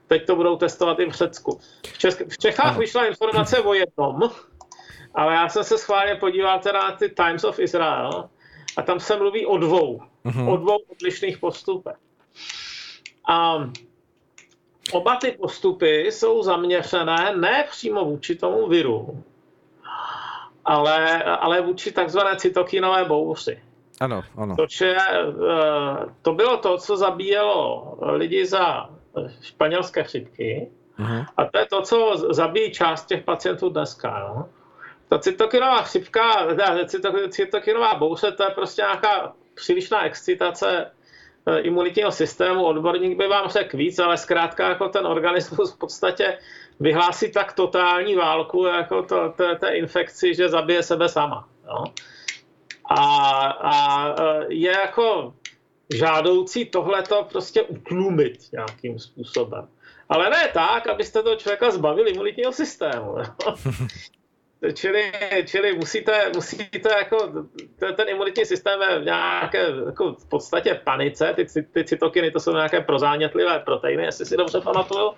[0.06, 1.58] teď to budou testovat i v Řecku.
[1.86, 2.78] V, Česk- v Čechách ano.
[2.78, 4.30] vyšla informace o jednom,
[5.14, 8.28] ale já jsem se schválně podíval teda na ty Times of Israel
[8.76, 10.52] a tam se mluví o dvou, uh-huh.
[10.52, 11.96] o dvou odlišných postupech.
[13.28, 13.70] A
[14.92, 19.24] oba ty postupy jsou zaměřené ne přímo vůči tomu viru,
[20.64, 23.62] ale, ale vůči takzvané cytokinové bouři.
[24.00, 24.56] Ano, ano.
[24.56, 28.90] Což je, eh, to bylo to, co zabíjelo lidi za
[29.42, 30.68] španělské chřipky.
[30.98, 31.26] Uh-huh.
[31.36, 34.18] A to je to, co zabíjí část těch pacientů dneska.
[34.28, 34.48] No?
[35.08, 36.46] Ta cytokinová chřipka,
[37.28, 40.90] cytokinová bouře, to je prostě nějaká přílišná excitace eh,
[41.60, 42.64] imunitního systému.
[42.64, 46.38] Odborník by vám řekl víc, ale zkrátka jako ten organismus v podstatě
[46.80, 51.48] vyhlásí tak totální válku jako to, to, té infekci, že zabije sebe sama.
[51.66, 51.84] No?
[52.90, 53.00] A,
[53.46, 55.34] a eh, je jako
[55.94, 59.68] žádoucí tohleto prostě utlumit nějakým způsobem.
[60.08, 63.14] Ale ne tak, abyste toho člověka zbavili imunitního systému.
[64.72, 65.12] Čili,
[65.46, 67.32] čili musíte, musíte jako,
[67.96, 72.52] ten imunitní systém je v nějaké jako v podstatě panice, ty, ty cytokiny to jsou
[72.52, 75.12] nějaké prozánětlivé proteiny, jestli si dobře pamatuju.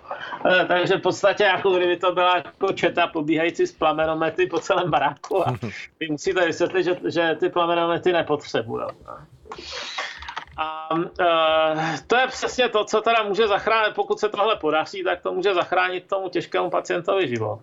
[0.51, 4.91] Eh, takže v podstatě jako kdyby to byla jako četa pobíhající s plamenomety po celém
[4.91, 5.55] baráku a
[6.01, 8.87] vy musíte vysvětlit, že, že ty plamenomety nepotřebují.
[10.57, 11.07] A uh,
[12.07, 15.55] to je přesně to, co teda může zachránit, pokud se tohle podaří, tak to může
[15.55, 17.61] zachránit tomu těžkému pacientovi život.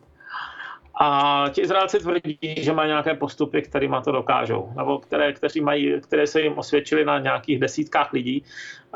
[0.95, 6.01] A ti Izraelci tvrdí, že mají nějaké postupy, kterými to dokážou, nebo které, kteří mají,
[6.01, 8.43] které se jim osvědčily na nějakých desítkách lidí.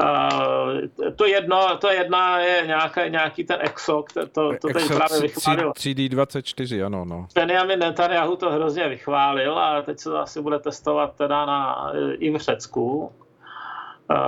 [0.02, 5.22] Uh, to, jedno, to jedna je nějaké, nějaký ten EXO, to, to, to teď právě
[5.22, 5.72] vychválil.
[5.72, 7.06] CD24, ano.
[7.06, 7.28] No.
[7.36, 12.30] Benjamin Netanyahu to hrozně vychválil a teď se to asi bude testovat teda na, i
[12.32, 13.12] v Řecku.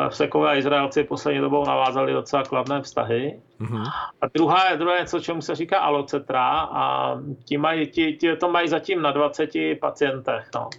[0.09, 3.39] Sekové a Izraelci poslední dobou navázali docela kladné vztahy.
[3.61, 3.83] Mm-hmm.
[4.21, 7.15] A druhá, je něco, čemu se říká alocetra a
[7.45, 9.49] ti, mají, ti, ti to mají zatím na 20
[9.81, 10.49] pacientech.
[10.55, 10.69] No.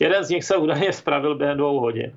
[0.00, 2.12] Jeden z nich se údajně spravil během dvou hodin.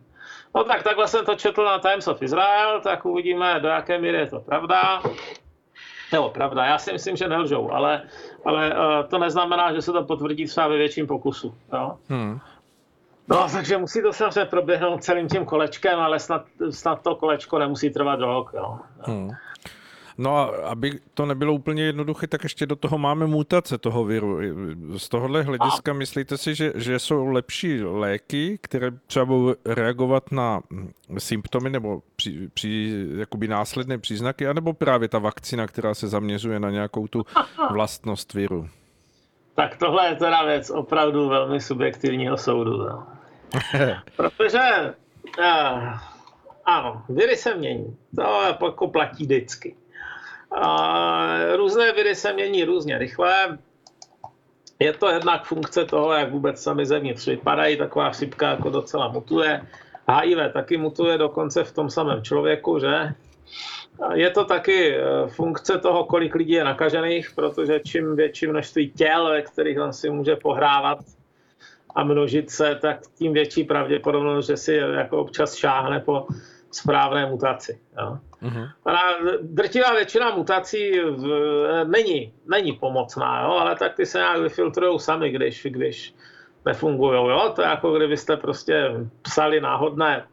[0.56, 4.18] No tak takhle jsem to četl na Times of Israel, tak uvidíme, do jaké míry
[4.18, 5.02] je to pravda.
[6.12, 8.02] Nebo pravda, já si myslím, že nelžou, ale,
[8.46, 11.56] ale uh, to neznamená, že se to potvrdí třeba ve větším pokusu.
[11.74, 11.98] Jo?
[12.10, 12.40] Hmm.
[13.28, 17.90] No, takže musí to samozřejmě proběhnout celým tím kolečkem, ale snad, snad to kolečko nemusí
[17.90, 18.52] trvat rok.
[18.54, 18.80] Jo.
[19.00, 19.32] Hmm.
[20.18, 24.40] No a aby to nebylo úplně jednoduché, tak ještě do toho máme mutace toho viru.
[24.98, 25.94] Z tohohle hlediska a...
[25.94, 30.62] myslíte si, že, že jsou lepší léky, které třeba budou reagovat na
[31.18, 36.70] symptomy nebo při, při, jakoby následné příznaky, anebo právě ta vakcína, která se zaměřuje na
[36.70, 37.26] nějakou tu
[37.72, 38.70] vlastnost viru?
[39.56, 42.78] Tak tohle je teda věc opravdu velmi subjektivního soudu.
[42.78, 43.08] No.
[44.16, 44.60] Protože
[45.40, 45.94] uh,
[46.66, 47.98] ano, viry se mění.
[48.16, 49.76] To jako platí vždycky.
[50.58, 53.58] Uh, různé viry se mění různě rychle.
[54.80, 57.78] Je to jednak funkce toho, jak vůbec sami zevnitř vypadají.
[57.78, 59.62] Taková chřipka jako docela mutuje.
[60.22, 63.14] HIV taky mutuje dokonce v tom samém člověku, že?
[64.14, 69.30] Je to taky eh, funkce toho, kolik lidí je nakažených, protože čím větší množství těl,
[69.30, 70.98] ve kterých on si může pohrávat
[71.96, 76.28] a množit se, tak tím větší pravděpodobnost, že si jako občas šáhne po
[76.72, 77.80] správné mutaci.
[77.98, 78.18] Jo.
[78.44, 78.70] Uh-huh.
[79.42, 81.26] drtivá většina mutací v,
[81.88, 86.16] není, není pomocná, jo, ale tak ty se nějak vyfiltrují sami, když, když
[86.66, 87.30] nefungují.
[87.30, 87.54] Jo.
[87.56, 90.26] To je jako kdybyste prostě psali náhodné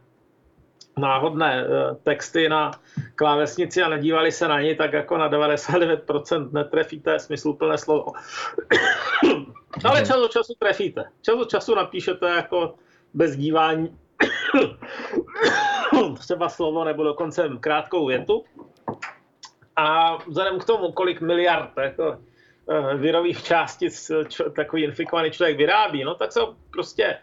[0.99, 2.71] náhodné eh, texty na
[3.15, 8.13] klávesnici a nedívali se na ní, tak jako na 99% netrefíte smysluplné slovo.
[9.85, 11.03] Ale čas od času trefíte.
[11.21, 12.75] Čas od času napíšete jako
[13.13, 13.97] bez dívání
[16.19, 18.43] třeba slovo nebo dokonce krátkou větu.
[19.75, 22.17] A vzhledem k tomu, kolik miliard jako,
[22.69, 26.39] eh, virových částic čo, takový infikovaný člověk vyrábí, no tak se
[26.71, 27.17] prostě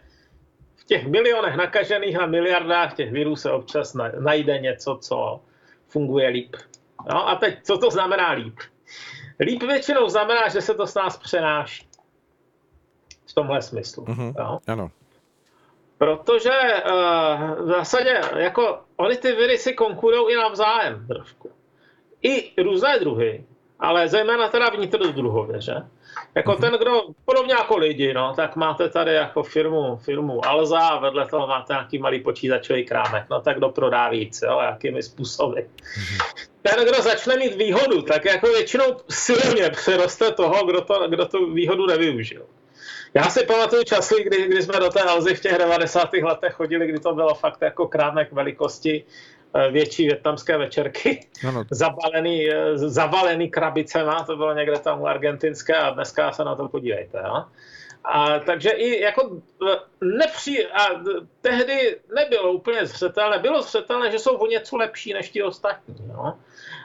[0.87, 5.39] těch milionech nakažených a miliardách těch virů se občas najde něco, co
[5.87, 6.55] funguje líp.
[7.13, 8.59] No a teď, co to znamená líp?
[9.39, 11.87] Líp většinou znamená, že se to s nás přenáší.
[13.25, 14.05] V tomhle smyslu.
[14.05, 14.33] Mm-hmm.
[14.39, 14.59] Jo?
[14.67, 14.91] Ano.
[15.97, 21.51] Protože uh, v zásadě jako oni ty viry si konkurují i navzájem trošku.
[22.21, 23.45] I různé druhy,
[23.79, 25.73] ale zejména teda vnitrodruhově, že?
[26.35, 30.99] Jako ten, kdo, podobně jako lidi, no, tak máte tady jako firmu, firmu Alza a
[30.99, 35.59] vedle toho máte nějaký malý počítačový krámek, no tak kdo prodá víc, jo, jakými způsoby.
[36.61, 41.53] Ten, kdo začne mít výhodu, tak jako většinou silně přeroste toho, kdo, to, kdo tu
[41.53, 42.45] výhodu nevyužil.
[43.13, 46.09] Já si pamatuju časy, kdy, kdy jsme do té Alzy v těch 90.
[46.13, 49.05] letech chodili, kdy to bylo fakt jako krámek velikosti
[49.71, 51.63] větší větnamské večerky, ano.
[51.71, 57.23] zabalený, zavalený krabicema, to bylo někde tam u argentinské a dneska se na to podívejte.
[57.27, 57.45] Jo?
[58.03, 59.41] A takže i jako
[60.01, 60.87] nepří, a
[61.41, 65.95] tehdy nebylo úplně zřetelné, bylo zřetelné, že jsou o něco lepší než ti ostatní.
[66.09, 66.33] Jo?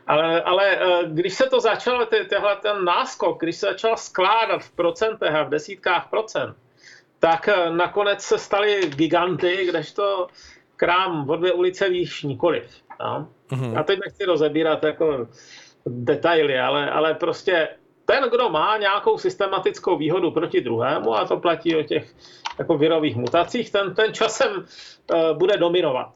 [0.07, 5.35] Ale, ale když se to začalo, tehle ten náskok, když se začal skládat v procentech
[5.35, 6.57] a v desítkách procent,
[7.19, 10.29] tak nakonec se stali giganty, kdežto
[10.83, 12.83] krám o dvě ulice výš nikoliv.
[13.01, 13.29] No?
[13.51, 13.73] Mm-hmm.
[13.73, 15.27] Já teď nechci rozebírat jako
[15.87, 17.69] detaily, ale, ale prostě
[18.05, 22.15] ten, kdo má nějakou systematickou výhodu proti druhému, a to platí o těch
[22.59, 26.11] jako virových mutacích, ten, ten časem uh, bude dominovat.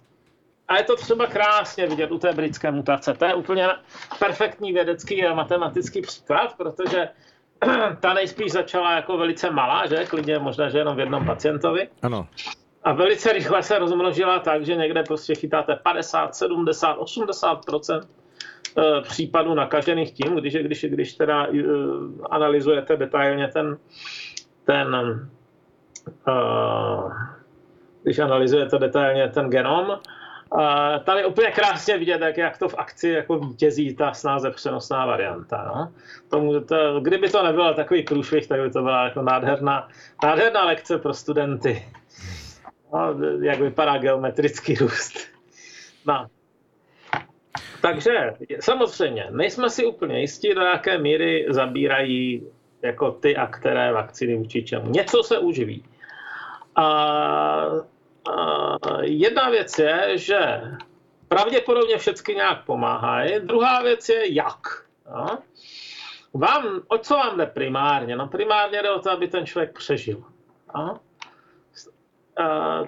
[0.68, 3.14] A je to třeba krásně vidět u té britské mutace.
[3.14, 3.68] To je úplně
[4.18, 7.08] perfektní vědecký a matematický příklad, protože
[8.00, 10.04] ta nejspíš začala jako velice malá, že?
[10.04, 11.88] Klidně možná, že jenom v jednom pacientovi.
[12.02, 12.26] Ano.
[12.86, 18.02] A velice rychle se rozmnožila tak, že někde prostě chytáte 50, 70, 80%
[19.02, 21.56] případů nakažených tím, když, když, když teda uh,
[22.30, 23.78] analyzujete detailně ten,
[24.64, 24.96] ten
[26.28, 27.12] uh,
[28.02, 29.98] když analyzujete detailně ten genom,
[31.04, 35.72] tady úplně krásně vidět, jak, jak to v akci jako vítězí ta snáze přenosná varianta.
[35.74, 35.92] No.
[36.30, 39.88] Tomu, to, kdyby to nebylo takový průšvih, tak by to byla jako nádherná,
[40.24, 41.84] nádherná lekce pro studenty.
[42.92, 45.18] No, jak vypadá geometrický růst.
[46.06, 46.26] No.
[47.82, 48.10] Takže
[48.60, 52.42] samozřejmě, nejsme si úplně jistí, do jaké míry zabírají
[52.82, 54.90] jako ty a které vakcíny vůči čemu.
[54.90, 55.84] Něco se už ví.
[56.76, 60.60] A, a jedna věc je, že
[61.28, 63.40] pravděpodobně všechny nějak pomáhají.
[63.40, 64.86] Druhá věc je jak.
[65.10, 65.38] No?
[66.34, 68.16] Vám, o co vám jde primárně?
[68.16, 70.24] No primárně jde o to, aby ten člověk přežil.
[70.76, 71.00] No?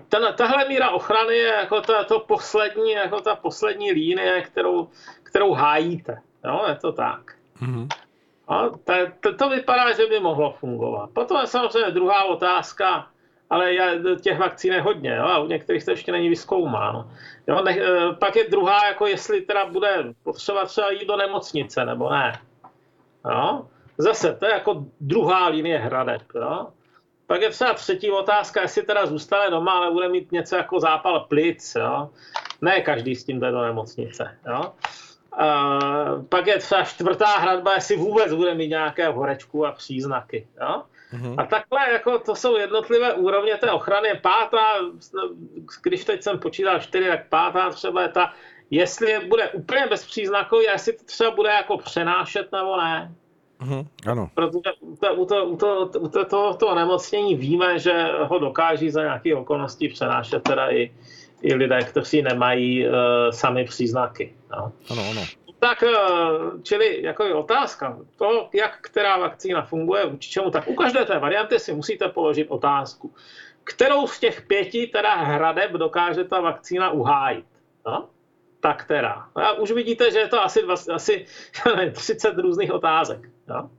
[0.09, 4.89] Ten, tahle míra ochrany je jako ta, to poslední, jako ta poslední línie, kterou,
[5.23, 6.19] kterou hájíte.
[6.45, 7.35] Jo, je to tak.
[7.63, 7.89] Mm-hmm.
[8.49, 11.11] A to, to, to vypadá, že by mohlo fungovat.
[11.13, 13.07] Potom je samozřejmě druhá otázka,
[13.51, 17.11] ale je, těch vakcín je hodně, jo, a u některých to ještě není vyskoumáno.
[17.47, 21.85] Jo, ne, e, pak je druhá, jako jestli teda bude potřeba třeba jít do nemocnice,
[21.85, 22.33] nebo ne.
[23.31, 23.67] Jo.
[23.99, 26.23] Zase, to je jako druhá linie hradeb.
[26.35, 26.67] Jo.
[27.29, 31.21] Pak je třeba třetí otázka, jestli teda zůstane doma, ale bude mít něco jako zápal
[31.21, 31.75] plic.
[31.81, 32.11] Jo?
[32.61, 34.39] Ne každý s tím jde do nemocnice.
[34.47, 34.73] Jo?
[35.33, 35.79] A
[36.29, 40.47] pak je třeba čtvrtá hradba, jestli vůbec bude mít nějaké horečku a příznaky.
[40.61, 40.83] Jo?
[41.15, 41.35] Mm-hmm.
[41.39, 44.09] A takhle, jako to jsou jednotlivé úrovně té ochrany.
[44.23, 44.67] Pátá,
[45.83, 48.33] když teď jsem počítal čtyři, tak pátá třeba je ta,
[48.71, 53.13] jestli bude úplně bez příznaků, jestli to třeba bude jako přenášet nebo ne.
[53.61, 54.31] Mm, ano.
[54.35, 58.39] Protože u, to, u, to, u, to, u to, to, toho nemocnění víme, že ho
[58.39, 60.95] dokáží za nějaké okolnosti přenášet teda i,
[61.43, 62.95] i lidé, kteří nemají uh,
[63.31, 64.35] sami příznaky.
[64.51, 64.73] No.
[64.91, 65.21] Ano, ano.
[65.59, 70.75] Tak, uh, čili jako je otázka, to, jak která vakcína funguje, vůči čemu, tak u
[70.75, 73.15] každé té varianty si musíte položit otázku,
[73.65, 77.47] kterou z těch pěti teda hradeb dokáže ta vakcína uhájit.
[77.87, 78.09] No?
[78.61, 79.29] Tak teda.
[79.35, 81.27] A už vidíte, že je to asi, asi
[81.93, 83.29] 30 různých otázek.
[83.49, 83.71] Jo?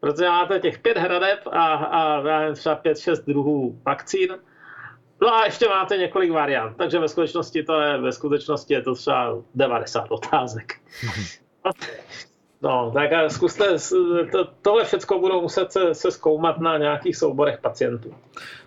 [0.00, 2.22] Protože máte těch pět hradeb a, a
[2.54, 4.38] třeba pět, šest druhů vakcín.
[5.22, 8.94] No a ještě máte několik variant, takže ve skutečnosti to je, ve skutečnosti je to
[8.94, 10.72] třeba 90 otázek.
[12.64, 13.64] No, tak a zkuste,
[14.32, 18.14] to, tohle všechno budou muset se, se zkoumat na nějakých souborech pacientů.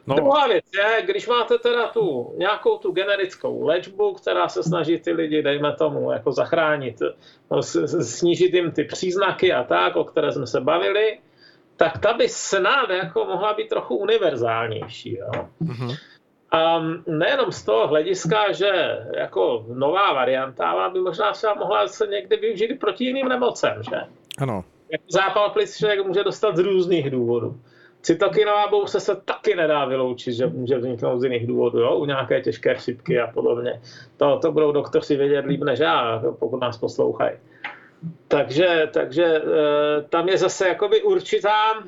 [0.08, 0.16] No.
[0.16, 5.12] Druhá věc je, když máte teda tu nějakou tu generickou léčbu, která se snaží ty
[5.12, 7.02] lidi, dejme tomu, jako zachránit,
[7.52, 11.20] no, snížit jim ty příznaky a tak, o které jsme se bavili,
[11.78, 15.18] tak ta by snad jako mohla být trochu univerzálnější.
[15.18, 15.32] Jo?
[15.62, 15.98] Mm-hmm.
[16.52, 22.08] A nejenom z toho hlediska, že jako nová varianta, ale by možná třeba mohla se
[22.08, 23.98] někdy využít proti jiným nemocem, že?
[24.38, 24.64] Ano.
[24.92, 27.60] Jako zápal plic člověk může dostat z různých důvodů.
[28.02, 31.96] Cytokinová bouře se taky nedá vyloučit, že může vzniknout z jiných důvodů, jo?
[31.96, 33.82] u nějaké těžké chřipky a podobně.
[34.18, 37.38] To, to budou doktoři vědět líp než já, pokud nás poslouchají.
[38.28, 39.42] Takže, takže e,
[40.10, 41.84] tam je zase jakoby určitá,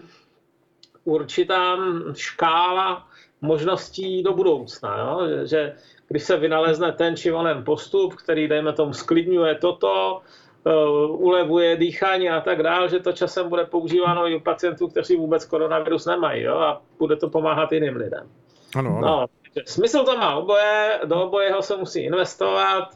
[1.04, 1.78] určitá
[2.14, 3.09] škála
[3.42, 4.98] možností do budoucna.
[4.98, 5.46] Jo?
[5.46, 5.74] Že
[6.08, 10.22] když se vynalezne ten či onen postup, který, dejme tomu, sklidňuje toto,
[10.64, 15.16] uh, ulevuje dýchání a tak dále, že to časem bude používáno i u pacientů, kteří
[15.16, 16.56] vůbec koronavirus nemají jo?
[16.56, 18.30] a bude to pomáhat jiným lidem.
[18.76, 19.08] Ano, ano.
[19.08, 19.26] No,
[19.66, 22.90] smysl to má oboje, do obojeho se musí investovat.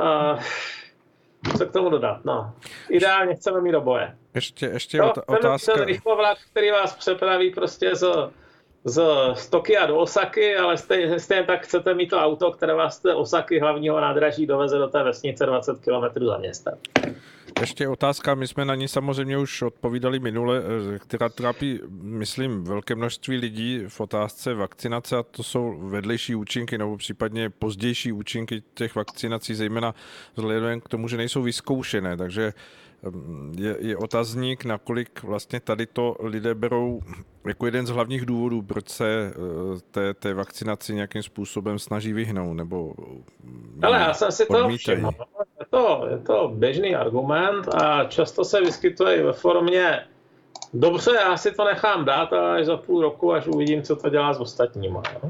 [0.00, 0.40] Uh,
[1.58, 2.24] co k tomu dodat?
[2.24, 2.52] No.
[2.90, 4.16] Ideálně chceme mít oboje.
[4.34, 5.72] Ještě, ještě no, otázka.
[5.72, 8.30] Ten rychlovlak, který vás přepraví prostě z
[8.86, 9.02] z,
[9.34, 13.14] z Tokia do Osaky, ale stejně, stejně tak chcete mít to auto, které vás z
[13.14, 16.74] Osaky hlavního nádraží doveze do té vesnice 20 km za městem.
[17.60, 20.62] Ještě otázka, my jsme na ní samozřejmě už odpovídali minule,
[20.94, 26.78] eh, která trápí, myslím, velké množství lidí v otázce vakcinace a to jsou vedlejší účinky
[26.78, 29.94] nebo případně pozdější účinky těch vakcinací, zejména
[30.34, 32.16] vzhledem k tomu, že nejsou vyzkoušené.
[32.16, 32.52] Takže
[33.58, 37.00] je, je otazník, nakolik vlastně tady to lidé berou
[37.46, 39.32] jako jeden z hlavních důvodů, proč se eh,
[39.90, 42.94] té, té vakcinaci nějakým způsobem snaží vyhnout, nebo
[43.44, 45.10] mm, Ale já jsem si to všiml.
[45.60, 50.06] Je to, je to běžný argument a často se vyskytuje ve formě
[50.74, 54.08] dobře, já si to nechám dát a až za půl roku, až uvidím, co to
[54.08, 55.02] dělá s ostatníma.
[55.22, 55.28] No.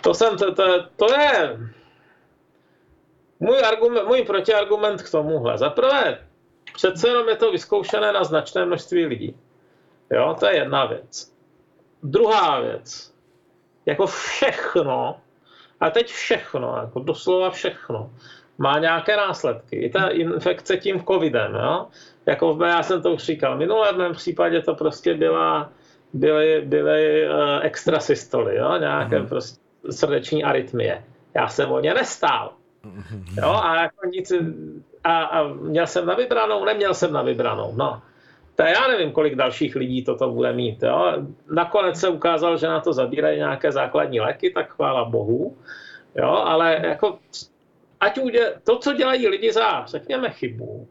[0.00, 0.64] To, jsem, to, to,
[0.96, 1.58] to je
[3.40, 5.58] můj, argument, můj protiargument k tomuhle.
[5.58, 6.18] Za prvé,
[6.80, 9.36] Přece jenom je to vyzkoušené na značné množství lidí.
[10.10, 11.32] Jo, to je jedna věc.
[12.02, 13.14] Druhá věc.
[13.86, 15.16] Jako všechno,
[15.80, 18.10] a teď všechno, jako doslova všechno,
[18.58, 19.76] má nějaké následky.
[19.76, 21.86] I ta infekce tím covidem, jo?
[22.26, 25.72] Jako já jsem to už říkal, minulé v mém případě to prostě byla,
[26.12, 28.76] byly, byly uh, extra systoly, jo?
[28.76, 29.28] nějaké mm-hmm.
[29.28, 29.60] prostě
[29.90, 31.04] srdeční arytmie.
[31.34, 32.52] Já jsem o ně nestál.
[33.36, 34.32] Jo, a jako nic,
[35.04, 38.02] a, a měl jsem na vybranou, neměl jsem na vybranou, no.
[38.56, 40.82] To já nevím, kolik dalších lidí toto bude mít.
[40.82, 41.12] Jo.
[41.54, 45.56] Nakonec se ukázalo, že na to zabírají nějaké základní léky, tak chvála bohu.
[46.14, 47.18] Jo, ale jako,
[48.00, 50.88] ať uděl, to, co dělají lidi za, řekněme, chybu,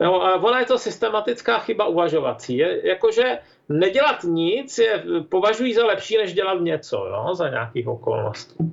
[0.00, 2.56] jo, a ona je to systematická chyba uvažovací.
[2.56, 8.72] Je, jakože nedělat nic je, považují za lepší, než dělat něco jo, za nějakých okolností.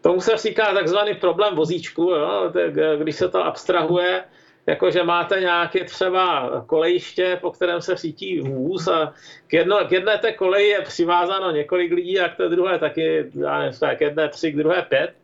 [0.00, 2.52] Tomu se říká takzvaný problém vozíčku, jo?
[2.98, 4.24] když se to abstrahuje,
[4.66, 9.14] jakože máte nějaké třeba kolejiště, po kterém se řítí vůz a
[9.46, 13.30] k, jedno, k jedné té koleji je přivázáno několik lidí a k té druhé taky,
[13.40, 15.14] já nevím, k jedné tři, k druhé pět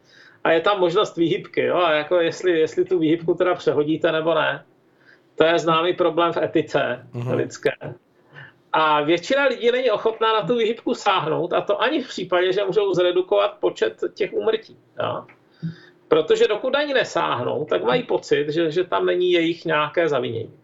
[0.44, 1.76] a je tam možnost výhybky, jo?
[1.76, 4.64] a jako jestli, jestli tu výhybku teda přehodíte nebo ne.
[5.34, 7.36] To je známý problém v etice uh-huh.
[7.36, 7.72] lidské.
[8.78, 12.64] A většina lidí není ochotná na tu vyhybku sáhnout, a to ani v případě, že
[12.64, 14.76] můžou zredukovat počet těch úmrtí.
[15.02, 15.24] Jo?
[16.08, 20.54] Protože dokud ani nesáhnou, tak mají pocit, že, že tam není jejich nějaké zavinění.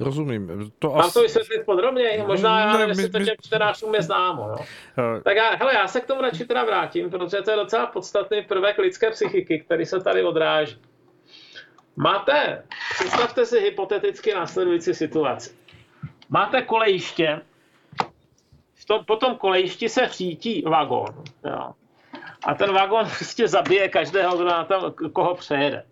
[0.00, 0.72] Rozumím.
[0.78, 1.14] To Mám as...
[1.14, 2.22] to vysvětlit podrobněji?
[2.26, 4.42] Možná já nevím, jestli to těm čtenářům je známo.
[4.42, 5.22] Uh...
[5.24, 8.42] Tak já, hele, já se k tomu radši teda vrátím, protože to je docela podstatný
[8.42, 10.76] prvek lidské psychiky, který se tady odráží.
[11.96, 12.62] Máte,
[12.94, 15.65] představte si hypoteticky následující situaci.
[16.28, 17.40] Máte kolejiště,
[18.74, 21.24] v tom, po tom kolejišti se řítí vagón.
[21.44, 21.70] Jo.
[22.46, 25.84] A ten vagón prostě zabije každého, kdo na tom, koho přejede.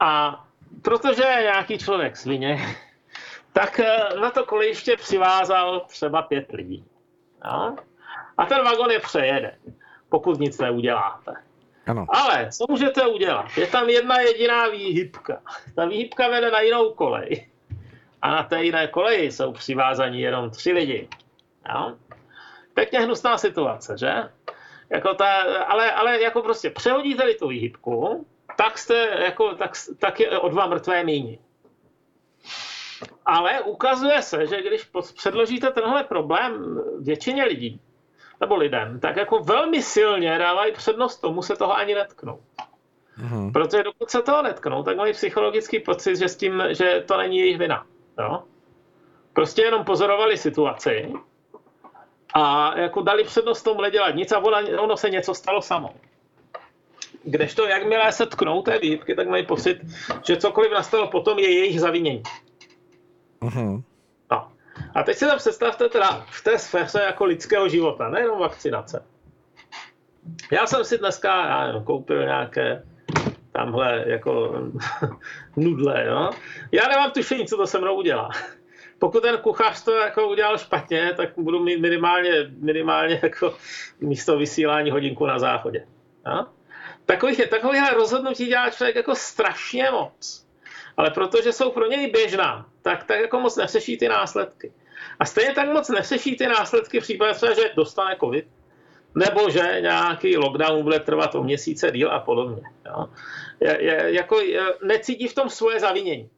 [0.00, 0.44] A
[0.82, 2.58] protože je nějaký člověk svině,
[3.52, 6.84] tak eh, na to kolejiště přivázal třeba pět lidí.
[7.44, 7.76] Jo.
[8.38, 9.58] A ten vagón je přejede,
[10.08, 11.34] pokud nic neuděláte.
[11.86, 12.06] Ano.
[12.08, 13.46] Ale co můžete udělat?
[13.56, 15.42] Je tam jedna jediná výhybka.
[15.76, 17.50] Ta výhybka vede na jinou kolej
[18.22, 21.08] a na té jiné koleji jsou přivázaní jenom tři lidi.
[21.74, 21.96] Jo?
[22.74, 24.12] Pěkně hnusná situace, že?
[24.90, 25.32] Jako ta,
[25.64, 30.66] ale, ale jako prostě přehodíte-li tu výhybku, tak, jste, jako, tak, tak je o dva
[30.66, 31.38] mrtvé míni.
[33.26, 37.80] Ale ukazuje se, že když předložíte tenhle problém většině lidí,
[38.40, 42.40] nebo lidem, tak jako velmi silně dávají přednost tomu se toho ani netknout.
[43.22, 43.52] Uhum.
[43.52, 47.38] Protože dokud se toho netknou, tak mají psychologický pocit, že, s tím, že to není
[47.38, 47.86] jejich vina.
[48.18, 48.42] Jo?
[49.32, 51.12] Prostě jenom pozorovali situaci
[52.34, 55.94] a jako dali přednost tomu nedělat nic a ono, ono se něco stalo samo.
[57.22, 59.80] Kdežto jakmile se tknou té výhybky, tak mají pocit,
[60.26, 62.22] že cokoliv nastalo potom je jejich zavinění.
[63.40, 63.82] Uh-huh.
[64.30, 64.52] No.
[64.94, 69.04] A teď si to představte teda v té sféře jako lidského života, nejenom vakcinace.
[70.52, 72.82] Já jsem si dneska já nevím, koupil nějaké
[73.52, 74.54] tamhle jako
[75.56, 76.30] nudle, jo.
[76.72, 78.30] Já nemám tušení, co to se mnou udělá.
[78.98, 83.54] Pokud ten kuchař to jako udělal špatně, tak budu mít minimálně, minimálně jako
[84.00, 85.86] místo vysílání hodinku na záchodě.
[86.26, 86.46] Jo?
[87.06, 90.46] Takových je, takových rozhodnutí dělá člověk jako strašně moc.
[90.96, 94.72] Ale protože jsou pro něj běžná, tak, tak jako moc neseší ty následky.
[95.20, 98.46] A stejně tak moc neseší ty následky v případě že dostane covid,
[99.14, 102.62] nebo že nějaký lockdown bude trvat o měsíce díl a podobně.
[102.86, 103.08] Jo.
[103.60, 106.30] Je, je, jako je, necítí v tom svoje zavinění.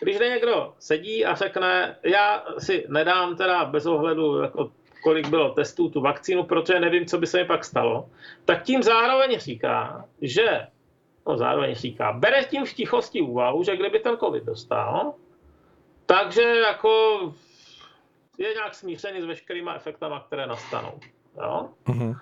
[0.00, 4.70] Když někdo sedí a řekne, já si nedám teda bez ohledu, jako
[5.02, 8.08] kolik bylo testů tu vakcínu, protože nevím, co by se mi pak stalo,
[8.44, 10.66] tak tím zároveň říká, že,
[11.26, 15.14] no zároveň říká, bere tím v tichosti úvahu, že kdyby ten covid dostal,
[16.06, 17.20] takže jako
[18.38, 21.00] je nějak smířený s veškerýma efektama, které nastanou.
[21.36, 21.68] Jo?
[21.86, 22.20] Uh-huh.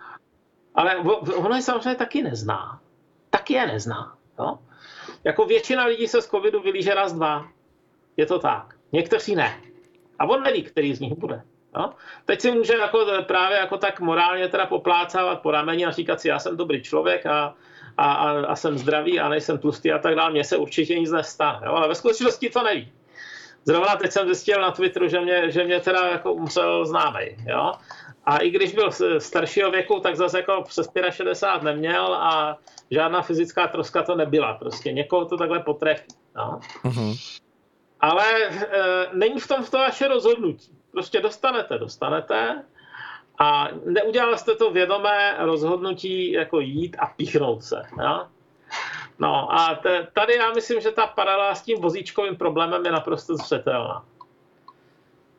[0.75, 0.97] Ale
[1.37, 2.81] ono je samozřejmě taky nezná.
[3.31, 4.17] Taky je nezná.
[4.39, 4.59] Jo?
[5.25, 7.49] Jako většina lidí se z covidu vylíže raz, dva.
[8.17, 8.75] Je to tak.
[8.93, 9.61] Někteří ne.
[10.19, 11.43] A on neví, který z nich bude.
[11.77, 11.91] Jo?
[12.25, 16.29] Teď si může jako právě jako tak morálně teda poplácávat po rameni a říkat si,
[16.29, 17.55] já jsem dobrý člověk a,
[17.97, 20.31] a, a, a jsem zdravý a nejsem tlustý a tak dále.
[20.31, 21.67] Mně se určitě nic nestane.
[21.67, 21.73] Jo?
[21.73, 22.93] Ale ve skutečnosti to neví.
[23.65, 27.37] Zrovna teď jsem zjistil na Twitteru, že mě, že mě teda jako musel známej.
[27.47, 27.73] Jo?
[28.25, 32.59] A i když byl staršího věku, tak zase jako přes 65 neměl a
[32.91, 34.55] žádná fyzická troska to nebyla.
[34.55, 36.09] Prostě někoho to takhle potrefí.
[36.37, 36.61] No.
[36.85, 37.41] Uh-huh.
[38.01, 40.73] Ale e, není v tom v to vaše rozhodnutí.
[40.91, 42.65] Prostě dostanete, dostanete
[43.39, 47.83] a neudělal jste to vědomé rozhodnutí jako jít a píchnout se.
[48.03, 48.27] Jo?
[49.19, 53.37] No a t- tady já myslím, že ta paralela s tím vozíčkovým problémem je naprosto
[53.37, 54.05] zřetelná.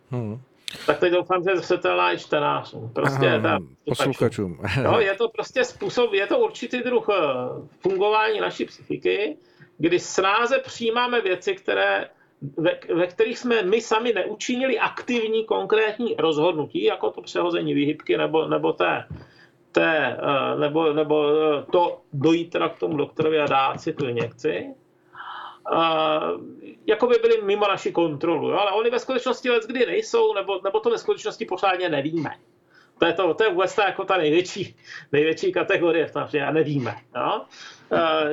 [0.10, 0.42] Hmm.
[0.86, 2.90] Tak teď doufám, že zřetelná i čtenářům.
[2.94, 4.60] Prostě Aha, ta, posluchačům.
[4.84, 7.16] No, je to prostě způsob, je to určitý druh eh,
[7.80, 9.38] fungování naší psychiky,
[9.78, 12.10] kdy snáze přijímáme věci, které
[12.58, 18.48] ve, ve kterých jsme my sami neučinili aktivní konkrétní rozhodnutí, jako to přehození výhybky nebo,
[18.48, 19.04] nebo té,
[19.72, 24.08] té, eh, nebo, nebo eh, to dojít teda k tomu doktorovi a dát si tu
[24.08, 24.68] injekci,
[26.86, 28.50] jako by byly mimo naši kontrolu.
[28.50, 28.58] Jo?
[28.58, 32.30] Ale oni ve skutečnosti let kdy nejsou, nebo, nebo to ve skutečnosti pořádně nevíme.
[33.00, 34.76] To je, to, to je vůbec ta, jako ta největší,
[35.12, 36.96] největší kategorie v tom, že nevíme.
[37.16, 37.42] Jo?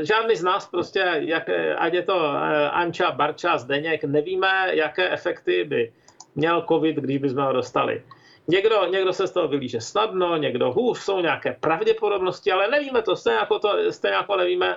[0.00, 5.64] Žádný z nás prostě, jak, ať je to e, Anča, Barča, Zdeněk, nevíme, jaké efekty
[5.64, 5.92] by
[6.34, 8.02] měl covid, když bychom ho dostali.
[8.48, 13.16] Někdo, někdo se z toho vylíže snadno, někdo hůř, jsou nějaké pravděpodobnosti, ale nevíme to,
[13.16, 14.76] stejně jako, to, stejně jako nevíme,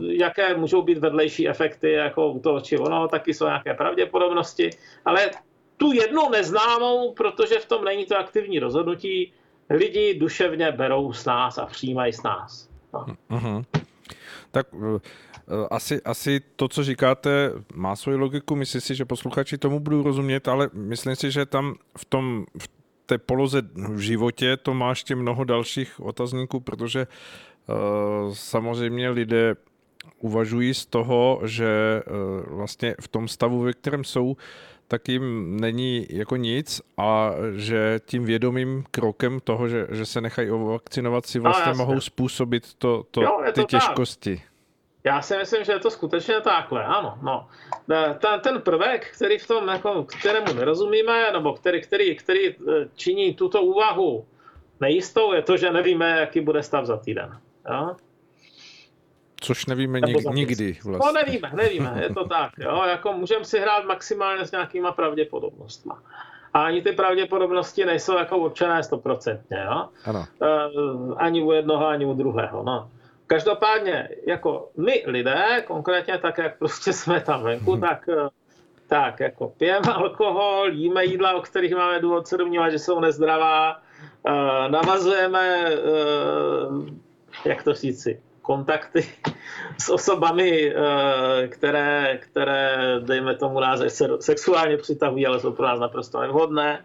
[0.00, 4.70] jaké můžou být vedlejší efekty jako u toho či ono, taky jsou nějaké pravděpodobnosti,
[5.04, 5.30] ale
[5.76, 9.32] tu jednu neznámou, protože v tom není to aktivní rozhodnutí,
[9.70, 12.68] lidi duševně berou s nás a přijímají s nás.
[12.94, 13.06] No.
[13.30, 13.64] Uh-huh.
[14.50, 14.98] Tak uh,
[15.70, 18.56] asi, asi to, co říkáte, má svoji logiku.
[18.56, 22.68] Myslím si, že posluchači tomu budou rozumět, ale myslím si, že tam v tom v
[23.06, 27.53] té poloze v životě to má ještě mnoho dalších otazníků, protože Eh,
[28.32, 29.54] samozřejmě lidé
[30.18, 32.10] uvažují z toho, že eh,
[32.46, 34.36] vlastně v tom stavu, ve kterém jsou,
[34.88, 40.48] tak jim není jako nic a že tím vědomým krokem toho, že, že se nechají
[40.50, 44.36] vakcinovat, si vlastně no, mohou způsobit to, to, jo, ty to těžkosti.
[44.36, 44.44] Tak.
[45.04, 47.18] Já si myslím, že je to skutečně takhle, ano.
[47.22, 47.48] No.
[48.18, 52.54] Ten, ten prvek, který v tom, jako, kterému nerozumíme, nebo který, který, který eh,
[52.94, 54.26] činí tuto úvahu
[54.80, 57.38] nejistou, je to, že nevíme, jaký bude stav za týden.
[57.70, 57.96] Jo?
[59.40, 61.06] Což nevíme nik, nikdy vlastně.
[61.06, 62.52] No nevíme, nevíme, je to tak.
[62.58, 62.82] Jo?
[62.88, 65.92] Jako můžeme si hrát maximálně s nějakýma pravděpodobnostmi.
[66.54, 69.58] A ani ty pravděpodobnosti nejsou jako určené stoprocentně.
[69.64, 69.88] Jo?
[70.04, 70.24] Ano.
[70.38, 72.62] Uh, ani u jednoho, ani u druhého.
[72.62, 72.90] No.
[73.26, 77.80] Každopádně, jako my lidé, konkrétně tak, jak prostě jsme tam venku, hmm.
[77.80, 78.28] tak, eh,
[78.86, 83.76] tak jako pijeme alkohol, jíme jídla, o kterých máme důvod se domnívat, že jsou nezdravá,
[84.22, 84.32] uh,
[84.68, 85.70] navazujeme
[87.46, 89.08] jak to říci, kontakty
[89.78, 96.20] s osobami, eh, které, které dejme tomu název, sexuálně přitahují, ale jsou pro nás naprosto
[96.20, 96.84] nevhodné.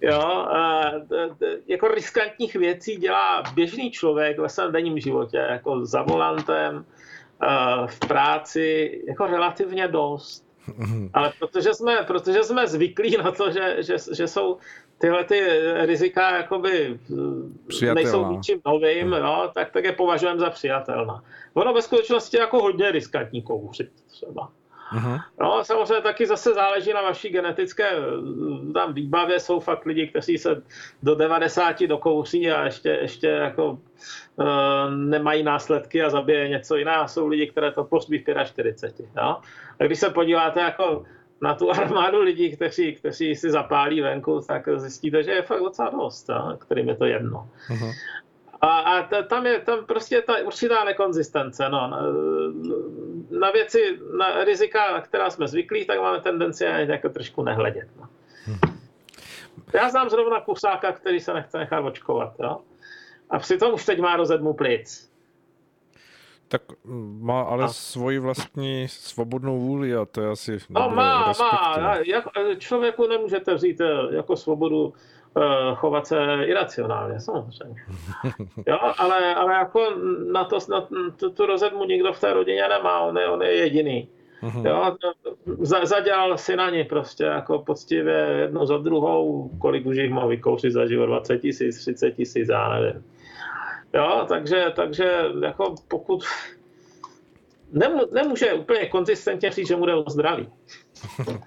[0.00, 0.48] Jo,
[1.66, 6.84] jako riskantních věcí dělá běžný člověk ve svém denním životě, jako za volantem,
[7.42, 10.46] eh, v práci, jako relativně dost.
[11.14, 14.58] Ale protože jsme, protože jsme zvyklí na to, že, že, že jsou
[15.02, 15.40] tyhle ty
[15.86, 16.98] rizika jakoby
[17.94, 19.24] nejsou ničím novým, hmm.
[19.24, 21.24] jo, tak, tak je považujeme za přijatelná.
[21.54, 24.50] Ono ve skutečnosti jako hodně riskantní kouřit třeba.
[25.40, 27.90] No, samozřejmě taky zase záleží na vaší genetické
[28.74, 29.40] tam výbavě.
[29.40, 30.62] Jsou fakt lidi, kteří se
[31.02, 34.46] do 90 dokouří a ještě, ještě jako uh,
[34.94, 37.08] nemají následky a zabije něco jiného.
[37.08, 39.08] Jsou lidi, které to pořbí v 45.
[39.16, 39.40] No?
[39.80, 41.04] A když se podíváte jako
[41.42, 45.90] na tu armádu lidí, kteří, kteří si zapálí venku, tak zjistíte, že je fakt docela
[45.90, 47.50] dost, a, kterým je to jedno.
[47.70, 47.92] Uh-huh.
[48.60, 51.68] A, a t- tam je tam prostě ta určitá nekonzistence.
[51.68, 51.88] No.
[51.88, 52.02] Na,
[53.40, 57.88] na věci, na rizika, na která jsme zvyklí, tak máme tendenci jako trošku nehledět.
[58.00, 58.08] No.
[58.48, 58.72] Uh-huh.
[59.74, 62.34] Já znám zrovna kusáka, který se nechce nechat očkovat.
[62.42, 62.60] Jo?
[63.30, 65.11] A přitom už teď má rozedmu plic.
[66.52, 66.62] Tak
[67.20, 67.68] má ale a...
[67.68, 71.96] svoji vlastní svobodnou vůli a to je asi No má, má.
[72.06, 72.24] Jak,
[72.58, 74.94] člověku nemůžete vzít eh, jako svobodu uh,
[75.74, 77.82] chovat se iracionálně, samozřejmě.
[78.66, 79.80] Jo, ale, ale jako
[80.32, 83.54] na, to, na tu, tu rozedmu nikdo v té rodině nemá, on je, on je
[83.54, 84.08] jediný.
[84.42, 84.66] Mm-hmm.
[84.66, 84.96] Jo,
[85.60, 90.28] za, zadělal si na ně prostě jako poctivě jednu za druhou, kolik už jich mohl
[90.28, 93.04] vykouřit za život, 20 tisíc, 30 tisíc, já nevím.
[93.94, 96.24] Jo, takže, takže jako pokud
[98.12, 100.48] nemůže úplně konzistentně říct, že mu jde o zdraví.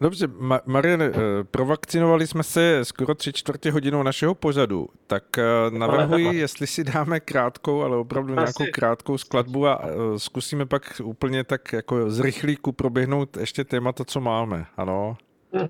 [0.00, 1.12] Dobře, Ma- Marian, eh,
[1.50, 7.20] provakcinovali jsme se skoro tři čtvrtě hodinou našeho pořadu, tak eh, navrhuji, jestli si dáme
[7.20, 12.72] krátkou, ale opravdu nějakou krátkou skladbu a eh, zkusíme pak úplně tak jako z rychlíku
[12.72, 15.16] proběhnout ještě témata, co máme, ano?
[15.52, 15.68] Mhm.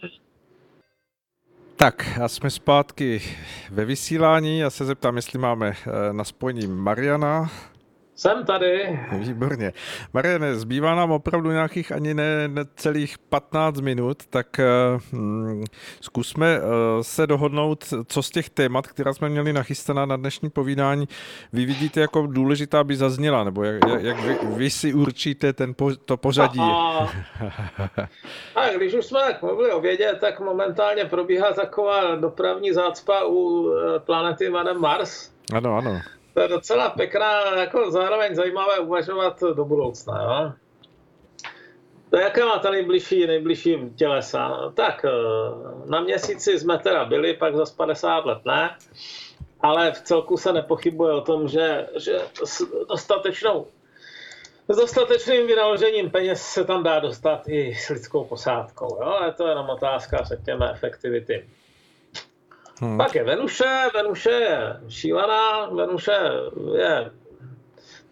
[1.78, 3.22] Tak a jsme zpátky
[3.70, 4.58] ve vysílání.
[4.58, 5.74] Já se zeptám, jestli máme
[6.12, 7.50] na spojení Mariana.
[8.16, 9.00] Jsem tady.
[9.12, 9.72] Výborně.
[10.14, 14.46] Mariane, zbývá nám opravdu nějakých ani ne, ne celých 15 minut, tak
[15.12, 15.64] uh,
[16.00, 16.64] zkusme uh,
[17.02, 21.08] se dohodnout, co z těch témat, která jsme měli nachystaná na dnešní povídání,
[21.52, 25.96] vy vidíte jako důležitá, aby zazněla, nebo jak, jak vy, vy si určíte ten po,
[25.96, 26.60] to pořadí.
[26.60, 27.08] A,
[28.54, 33.70] a když už jsme tak mluvili o vědě, tak momentálně probíhá taková dopravní zácpa u
[33.70, 35.30] eh, planety jménem Mars.
[35.54, 36.00] Ano, ano
[36.36, 40.22] to je docela pěkná, jako zároveň zajímavé uvažovat do budoucna.
[40.22, 40.52] Jo?
[42.10, 44.72] To jaké máte nejbližší, nejbližší tělesa?
[44.74, 45.10] Tak eh,
[45.86, 48.76] na měsíci jsme teda byli, pak za 50 let ne,
[49.60, 53.66] ale v celku se nepochybuje o tom, že, že s dostatečnou
[54.68, 58.98] s dostatečným vynaložením peněz se tam dá dostat i s lidskou posádkou.
[59.02, 59.18] Jo?
[59.26, 61.46] Je to jenom otázka, řekněme, efektivity.
[62.80, 62.98] Hmm.
[62.98, 66.16] Pak je Venuše, Venuše je šílená, Venuše
[66.76, 67.10] je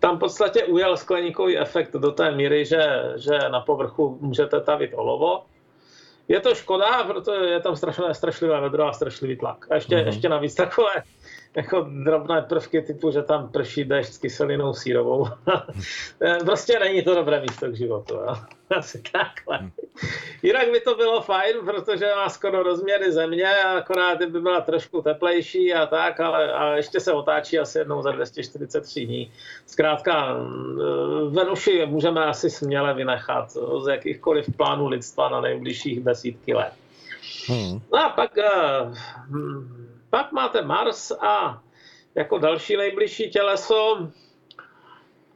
[0.05, 4.91] tam v podstatě ujel skleníkový efekt do té míry, že, že na povrchu můžete tavit
[4.95, 5.43] olovo.
[6.29, 9.67] Je to škoda, protože je tam strašné, strašlivé vedro a strašlivý tlak.
[9.71, 10.07] A ještě, hmm.
[10.07, 10.93] ještě navíc takové
[11.57, 15.29] jako drobné prvky typu, že tam prší dešť s kyselinou sírovou.
[16.45, 18.15] prostě není to dobré místo k životu.
[18.15, 18.35] Jo?
[18.77, 19.59] Asi takhle.
[19.59, 19.71] Hmm.
[20.43, 25.75] Jinak by to bylo fajn, protože má skoro rozměry země, akorát by byla trošku teplejší
[25.75, 29.33] a tak, ale a ještě se otáčí asi jednou za 243 dní.
[29.67, 30.37] Zkrátka,
[31.29, 33.51] Venuši můžeme asi směle vynechat
[33.85, 36.73] z jakýchkoliv plánů lidstva na nejbližších desítky let.
[37.49, 37.81] Hmm.
[37.93, 38.95] No a pak uh,
[40.15, 41.59] pak máte Mars a
[42.15, 44.09] jako další nejbližší těleso.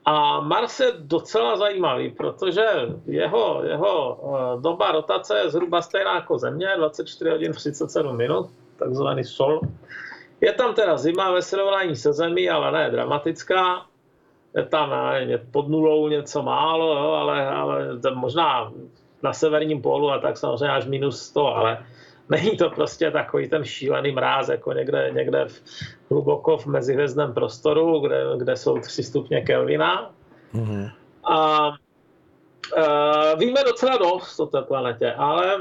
[0.05, 2.67] A Mars je docela zajímavý, protože
[3.07, 9.25] jeho, jeho eh, doba rotace je zhruba stejná jako Země, 24 hodin 37 minut, takzvaný
[9.25, 9.61] Sol.
[10.41, 13.87] Je tam teda zima ve srovnání se Zemí, ale ne dramatická.
[14.57, 18.73] Je tam je pod nulou něco málo, jo, ale, ale možná
[19.23, 21.85] na severním pólu a tak samozřejmě až minus 100, ale
[22.31, 25.63] Není to prostě takový ten šílený mráz, jako někde, někde v,
[26.11, 30.11] hluboko v mezihvězdném prostoru, kde, kde jsou 3 stupně Kelvina.
[30.55, 30.91] Mm-hmm.
[31.25, 31.75] A, a
[33.35, 35.59] víme docela dost o té planetě, ale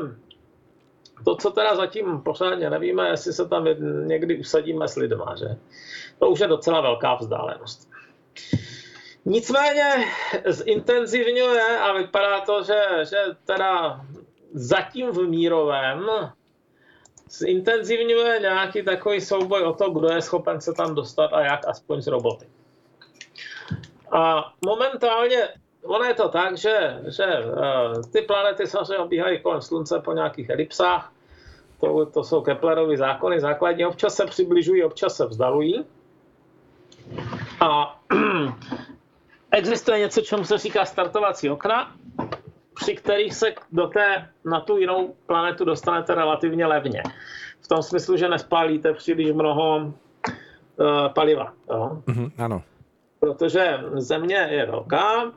[1.26, 3.68] to, co teda zatím pořádně nevíme, jestli se tam
[4.07, 5.45] někdy usadíme s lidma, že?
[6.20, 7.89] To už je docela velká vzdálenost.
[9.26, 10.05] Nicméně
[10.45, 14.01] zintenzivňuje a vypadá to, že, že teda
[14.53, 16.09] zatím v mírovém
[17.30, 22.01] zintenzivňuje nějaký takový souboj o to, kdo je schopen se tam dostat a jak aspoň
[22.01, 22.45] z roboty.
[24.11, 25.47] A momentálně
[25.84, 30.49] ono je to tak, že, že uh, ty planety samozřejmě obíhají kolem Slunce po nějakých
[30.49, 31.13] elipsách.
[31.80, 33.86] To, to jsou Keplerovy zákony základní.
[33.86, 35.86] Občas se přibližují, občas se vzdalují.
[37.61, 37.99] A
[39.51, 41.95] existuje něco, čemu se říká startovací okna
[42.88, 47.03] při kterých se do té, na tu jinou planetu dostanete relativně levně.
[47.61, 49.93] V tom smyslu, že nespálíte příliš mnoho uh,
[51.15, 51.53] paliva.
[51.69, 52.01] Jo?
[52.07, 52.63] Mm-hmm, ano.
[53.19, 55.31] Protože Země je velká,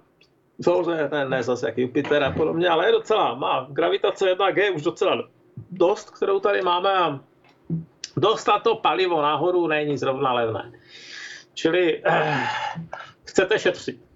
[0.62, 4.82] samozřejmě ne, ne zase jak Jupiter a podobně, ale je docela, má gravitace 1G už
[4.82, 5.28] docela
[5.70, 7.20] dost, kterou tady máme a
[8.16, 10.72] dostat to palivo nahoru není zrovna levné.
[11.55, 12.46] Čili eh,
[13.24, 14.10] chcete šetřit.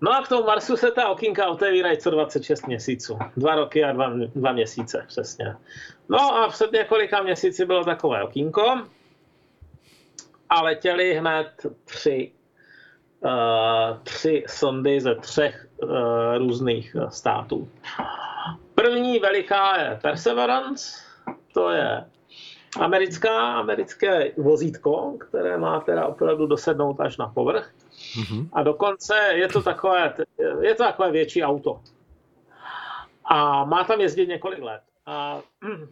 [0.00, 3.18] No a k tomu Marsu se ta okýnka otevírají co 26 měsíců.
[3.36, 5.56] Dva roky a dva, dva měsíce přesně.
[6.08, 8.80] No a před několika měsíci bylo takové okýnko
[10.50, 12.32] a letěli hned tři,
[13.20, 15.88] uh, tři sondy ze třech uh,
[16.38, 17.68] různých států.
[18.74, 21.02] První veliká je Perseverance,
[21.54, 22.04] to je
[22.80, 27.72] americká, americké vozítko, které má teda opravdu dosednout až na povrch.
[28.14, 28.48] Mm-hmm.
[28.52, 30.14] A dokonce je to takové,
[30.60, 31.80] je to takové větší auto.
[33.24, 34.80] A má tam jezdit několik let.
[35.06, 35.40] A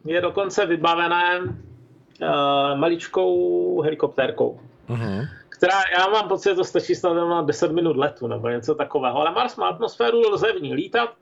[0.05, 5.29] je dokonce vybavené uh, maličkou helikoptérkou, mm-hmm.
[5.49, 9.19] která, já mám pocit, že to stačí snad na 10 minut letu nebo něco takového,
[9.19, 11.15] ale Mars má atmosféru, lze v ní lítat,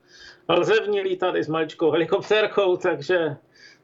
[0.49, 3.37] lze v ní lítat i s maličkou helikoptérkou, takže,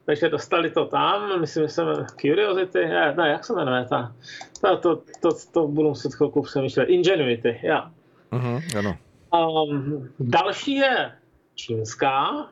[0.10, 4.16] takže dostali to tam, myslím, že se jmenuje Curiosity, ne, ne, jak se jmenuje ta,
[4.62, 7.91] ta to, to, to, to budu muset chvilku přemýšlet, Ingenuity, já.
[8.32, 8.97] Uh-huh, ano.
[9.34, 11.12] Um, další je
[11.55, 12.49] čínská,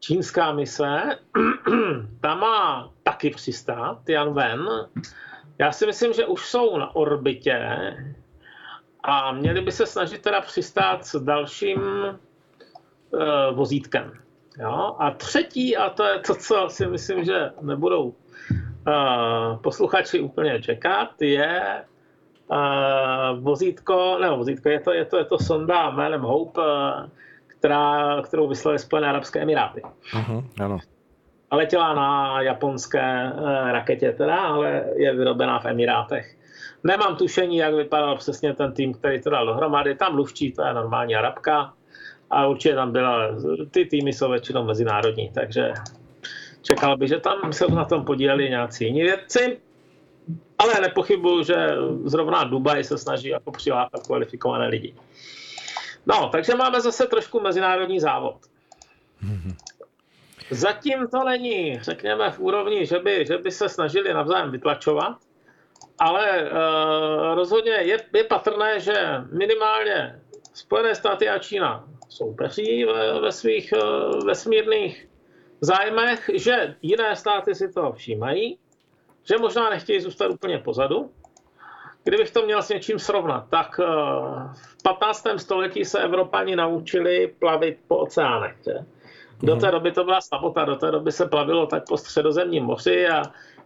[0.00, 1.18] čínská mise,
[2.20, 4.68] ta má taky přistát, Tianwen.
[5.58, 7.86] Já si myslím, že už jsou na orbitě
[9.02, 13.20] a měli by se snažit teda přistát s dalším uh,
[13.54, 14.25] vozítkem.
[14.58, 14.96] Jo?
[14.98, 21.22] A třetí, a to je to, co si myslím, že nebudou uh, posluchači úplně čekat,
[21.22, 21.84] je
[22.48, 26.66] uh, vozítko, ne vozítko, je to, je to, je to sonda jménem Hope, uh,
[27.46, 29.82] která, kterou vyslali Spojené Arabské Emiráty.
[30.12, 30.78] Uh-huh, ano.
[31.50, 36.36] A letěla na japonské uh, raketě teda, ale je vyrobená v Emirátech.
[36.84, 39.94] Nemám tušení, jak vypadal přesně ten tým, který to dal dohromady.
[39.94, 41.72] Tam mluvčí, to je normální Arabka.
[42.30, 43.28] A určitě tam byla,
[43.70, 45.72] ty týmy jsou většinou mezinárodní, takže
[46.62, 49.60] čekal bych, že tam se na tom podíleli nějací jiní vědci.
[50.58, 51.56] Ale nepochybuju, že
[52.04, 54.94] zrovna Dubaj se snaží jako přilákat kvalifikované lidi.
[56.06, 58.36] No, takže máme zase trošku mezinárodní závod.
[60.50, 65.16] Zatím to není, řekněme, v úrovni, že by, že by se snažili navzájem vytlačovat,
[65.98, 68.94] ale uh, rozhodně je, je patrné, že
[69.32, 70.20] minimálně
[70.54, 75.08] Spojené státy a Čína soupeří ve, ve svých uh, vesmírných
[75.60, 78.58] zájmech, že jiné státy si toho všímají,
[79.24, 81.10] že možná nechtějí zůstat úplně pozadu.
[82.04, 83.86] Kdybych to měl s něčím srovnat, tak uh,
[84.54, 85.26] v 15.
[85.36, 88.56] století se Evropani naučili plavit po oceánech.
[88.64, 88.74] Že?
[89.42, 93.08] Do té doby to byla samota, do té doby se plavilo tak po středozemním moři
[93.08, 93.22] a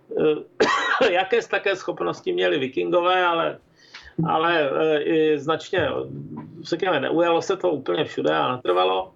[0.09, 0.39] uh,
[1.11, 3.59] jaké také schopnosti měli vikingové, ale,
[4.29, 5.89] ale uh, i značně,
[6.63, 9.13] řekněme, neujalo se to úplně všude a natrvalo.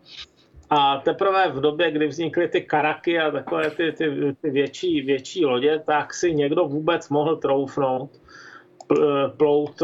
[0.70, 5.44] A teprve v době, kdy vznikly ty karaky a takové ty, ty, ty větší, větší
[5.44, 8.10] lodě, tak si někdo vůbec mohl troufnout
[9.36, 9.82] plout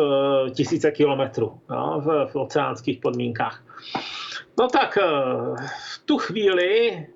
[0.55, 3.64] tisíce kilometrů no, v, v oceánských podmínkách.
[4.59, 4.99] No tak
[5.95, 7.07] v tu chvíli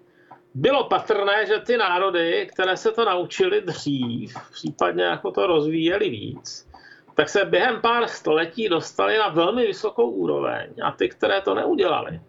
[0.55, 6.69] bylo patrné, že ty národy, které se to naučily dřív, případně jako to rozvíjeli víc,
[7.15, 12.21] tak se během pár století dostali na velmi vysokou úroveň a ty, které to neudělali,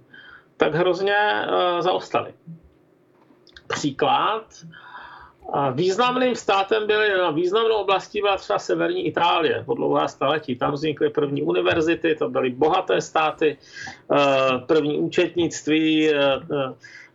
[0.57, 2.33] tak hrozně uh, zaostali.
[3.67, 4.45] Příklad.
[5.73, 10.55] Významným státem byly, významnou oblastí byla třeba severní Itálie po dlouhá staletí.
[10.55, 13.57] Tam vznikly první univerzity, to byly bohaté státy,
[14.67, 16.09] první účetnictví,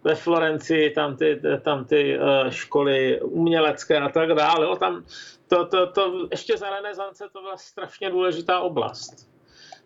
[0.04, 2.18] ve Florencii, tam ty, tam ty
[2.48, 4.76] školy umělecké a tak dále.
[4.76, 5.04] Tam,
[5.50, 9.30] to, to, to, ještě za renesance to byla strašně důležitá oblast.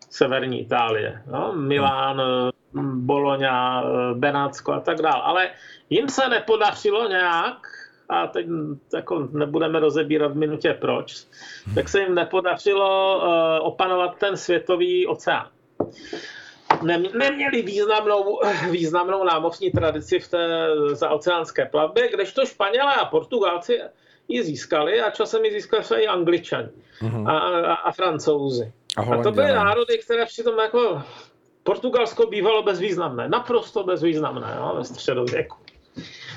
[0.09, 1.23] Severní Itálie.
[1.31, 1.53] No?
[1.55, 2.21] Milán,
[2.93, 5.21] Bologna, Benátsko a tak dále.
[5.23, 5.49] Ale
[5.89, 7.57] jim se nepodařilo nějak,
[8.09, 8.45] a teď
[8.93, 11.25] jako nebudeme rozebírat v minutě proč,
[11.75, 15.49] tak se jim nepodařilo uh, opanovat ten světový oceán.
[17.13, 18.39] Neměli významnou,
[18.71, 23.81] významnou námořní tradici v té zaoceánské plavbě, kdežto Španělé a Portugalci
[24.27, 26.69] ji získali a časem ji získali i Angličani
[27.01, 27.29] uh-huh.
[27.29, 28.73] a, a, a Francouzi.
[28.97, 31.01] A, a to byly národy, které přitom jako
[31.63, 35.57] Portugalsko bývalo bezvýznamné, naprosto bezvýznamné jo, ve středověku.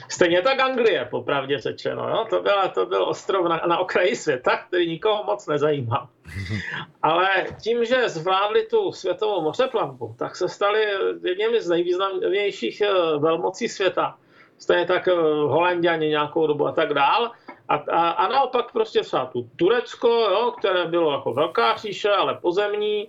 [0.08, 2.08] Stejně tak Anglie, popravdě řečeno.
[2.08, 2.26] Jo?
[2.30, 6.08] To, byla, to byl ostrov na, na okraji světa, který nikoho moc nezajímal.
[7.02, 10.86] Ale tím, že zvládli tu světovou mořeplavbu, tak se stali
[11.24, 14.16] jedněmi z nejvýznamnějších eh, velmocí světa.
[14.58, 15.12] Stejně tak eh,
[15.48, 17.32] Holanděni nějakou dobu a tak dál.
[17.68, 22.34] A, a, a naopak prostě třeba tu Turecko, jo, které bylo jako velká říše, ale
[22.34, 23.08] pozemní,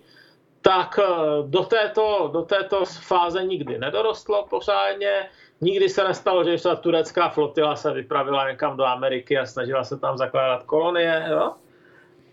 [0.62, 1.08] tak eh,
[1.48, 5.30] do této, do této fáze nikdy nedorostlo pořádně.
[5.62, 9.98] Nikdy se nestalo, že ta turecká flotila se vypravila někam do Ameriky a snažila se
[9.98, 11.26] tam zakládat kolonie.
[11.30, 11.54] Jo?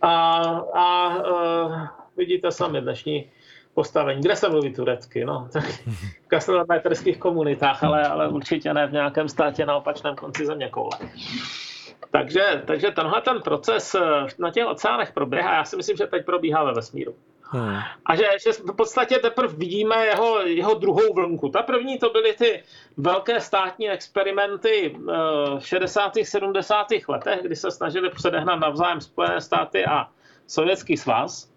[0.02, 0.36] A,
[0.74, 3.30] a uh, vidíte sami dnešní
[3.74, 4.20] postavení.
[4.22, 5.24] Kde se mluví turecky?
[5.24, 10.46] No, tak v kastrometrských komunitách, ale, ale určitě ne v nějakém státě na opačném konci
[10.46, 10.98] země koule.
[12.16, 14.00] Takže, takže tenhle ten proces eh,
[14.38, 15.54] na těch oceánech proběhá.
[15.54, 17.14] Já si myslím, že teď probíhá ve vesmíru.
[17.40, 17.78] Hmm.
[18.06, 21.48] A že, že v podstatě teprve vidíme jeho, jeho druhou vlnku.
[21.48, 22.62] Ta první to byly ty
[22.96, 25.12] velké státní experimenty eh,
[25.58, 26.12] v 60.
[26.22, 26.86] 70.
[27.08, 30.08] letech, kdy se snažili předehnat navzájem Spojené státy a
[30.46, 31.52] Sovětský svaz.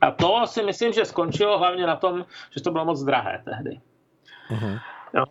[0.00, 3.80] A to si myslím, že skončilo hlavně na tom, že to bylo moc drahé tehdy.
[4.48, 4.78] Hmm.
[5.14, 5.24] No,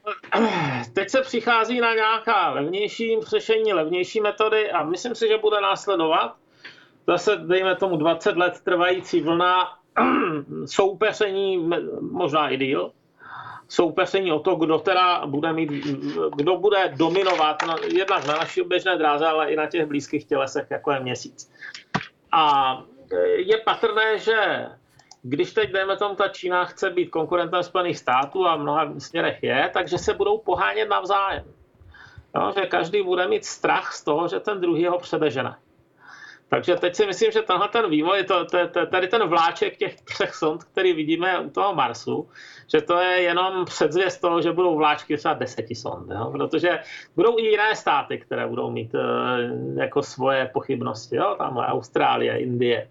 [0.93, 6.35] teď se přichází na nějaká levnější řešení, levnější metody a myslím si, že bude následovat
[7.07, 9.77] zase dejme tomu 20 let trvající vlna
[10.65, 11.69] soupeření,
[12.01, 12.91] možná i díl,
[13.67, 15.71] soupeření o to, kdo teda bude mít,
[16.35, 20.67] kdo bude dominovat na, jednak na naší běžné dráze, ale i na těch blízkých tělesech,
[20.69, 21.51] jako je měsíc.
[22.31, 22.83] A
[23.35, 24.67] je patrné, že
[25.29, 29.43] když teď, dejme tomu, ta Čína chce být konkurentem Spojených států a v mnoha směrech
[29.43, 31.43] je, takže se budou pohánět navzájem.
[32.35, 35.55] Jo, že každý bude mít strach z toho, že ten druhý ho předežene.
[36.49, 40.01] Takže teď si myslím, že tenhle ten vývoj, to, to, to, tady ten vláček těch
[40.01, 42.29] třech sond, který vidíme u toho Marsu,
[42.71, 46.31] že to je jenom předzvěst toho, že budou vláčky třeba deseti sond, jo?
[46.31, 46.79] protože
[47.15, 51.35] budou i jiné státy, které budou mít uh, jako svoje pochybnosti, jo?
[51.37, 52.87] tamhle Austrálie, Indie.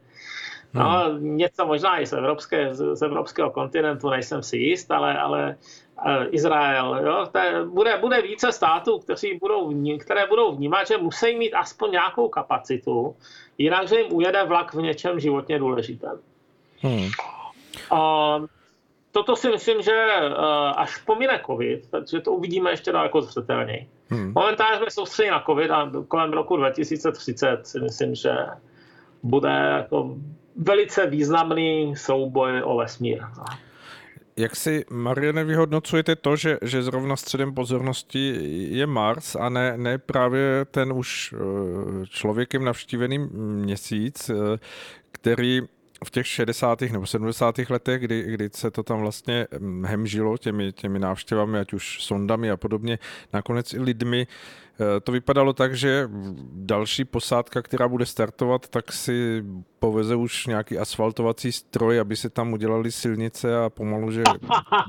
[0.77, 1.37] No, hmm.
[1.37, 5.57] něco možná i z, evropské, z, z evropského kontinentu, nejsem si jist, ale, ale
[6.07, 7.27] uh, Izrael, jo?
[7.33, 11.91] To je, bude, bude více států, kteří budou, které budou vnímat, že musí mít aspoň
[11.91, 13.17] nějakou kapacitu,
[13.59, 16.19] jinak, že jim ujede vlak v něčem životně důležitém.
[16.81, 17.09] Hmm.
[17.91, 18.39] A
[19.13, 20.35] toto si myslím, že uh,
[20.77, 23.89] až pomine COVID, takže to uvidíme ještě daleko zřetelněji.
[24.09, 24.33] Hmm.
[24.35, 28.37] Momentálně jsme soustředili na COVID a kolem roku 2030 si myslím, že
[29.23, 30.17] bude jako
[30.57, 33.23] velice významný souboj o vesmír.
[34.37, 38.39] Jak si, Mariane, vyhodnocujete to, že, že zrovna středem pozornosti
[38.71, 44.59] je Mars a ne, ne právě ten už eh, člověkem navštívený měsíc, eh,
[45.13, 45.63] který
[46.05, 46.81] v těch 60.
[46.81, 47.71] nebo 70.
[47.71, 52.51] letech, kdy, kdy se to tam vlastně mm, hemžilo těmi, těmi návštěvami, ať už sondami
[52.51, 52.99] a podobně,
[53.33, 54.27] nakonec i lidmi,
[55.03, 56.09] to vypadalo tak, že
[56.53, 59.45] další posádka, která bude startovat, tak si
[59.79, 64.23] poveze už nějaký asfaltovací stroj, aby se tam udělali silnice a pomalu, že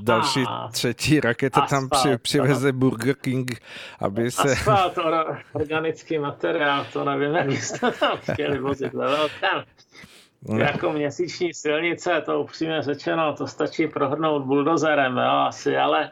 [0.02, 3.60] další třetí raketa tam při, přiveze Burger King,
[4.00, 4.52] aby se...
[4.52, 4.98] Asfalt,
[5.52, 8.92] organický materiál, to nevím, jak jste tam chtěli vozit.
[10.48, 10.58] No.
[10.58, 16.10] Jako měsíční silnice, to upřímně řečeno, to stačí prohrnout buldozerem, jo, asi, ale,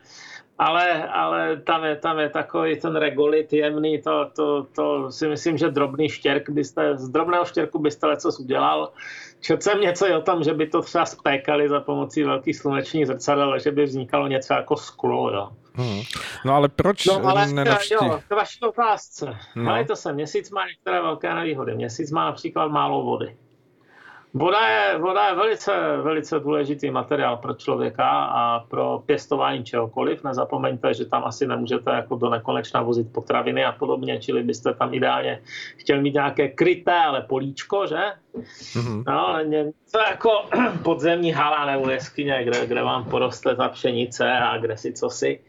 [0.58, 5.58] ale, ale tam, je, tam je takový ten regolit jemný, to, to, to si myslím,
[5.58, 8.92] že drobný štěrk byste, z drobného štěrku byste leco udělal.
[9.40, 13.58] Četl jsem něco o tom, že by to třeba spékali za pomocí velkých slunečních zrcadel,
[13.58, 15.48] že by vznikalo něco jako sklo, jo.
[15.74, 16.00] Hmm.
[16.44, 17.94] No ale proč no, ale nenavští...
[17.94, 19.36] Jo, k vaší otázce.
[19.56, 19.84] No.
[19.84, 21.74] to se měsíc má některé velké nevýhody.
[21.74, 23.36] Měsíc má například málo vody.
[24.36, 25.72] Voda je, voda je velice,
[26.02, 30.24] velice důležitý materiál pro člověka a pro pěstování čehokoliv.
[30.24, 34.94] Nezapomeňte, že tam asi nemůžete jako do nekonečna vozit potraviny a podobně, čili byste tam
[34.94, 35.42] ideálně
[35.76, 38.00] chtěl mít nějaké kryté, ale políčko, že?
[38.74, 39.02] Mm-hmm.
[39.06, 40.30] No, něco jako
[40.82, 45.40] podzemní hala nebo jeskyně, kde, kde vám poroste ta pšenice a kde si co si.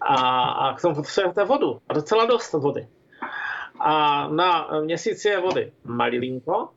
[0.00, 1.78] A, a k tomu potřebujete vodu.
[1.88, 2.88] A docela dost vody.
[3.80, 6.68] A na měsíci je vody malilinko,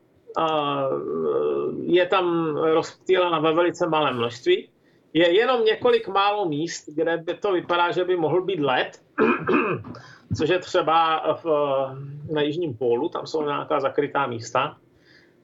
[1.81, 4.69] je tam rozptýlena ve velice malém množství.
[5.13, 9.01] Je jenom několik málo míst, kde by to vypadá, že by mohl být led,
[10.37, 11.45] což je třeba v,
[12.31, 14.77] na jižním pólu, tam jsou nějaká zakrytá místa.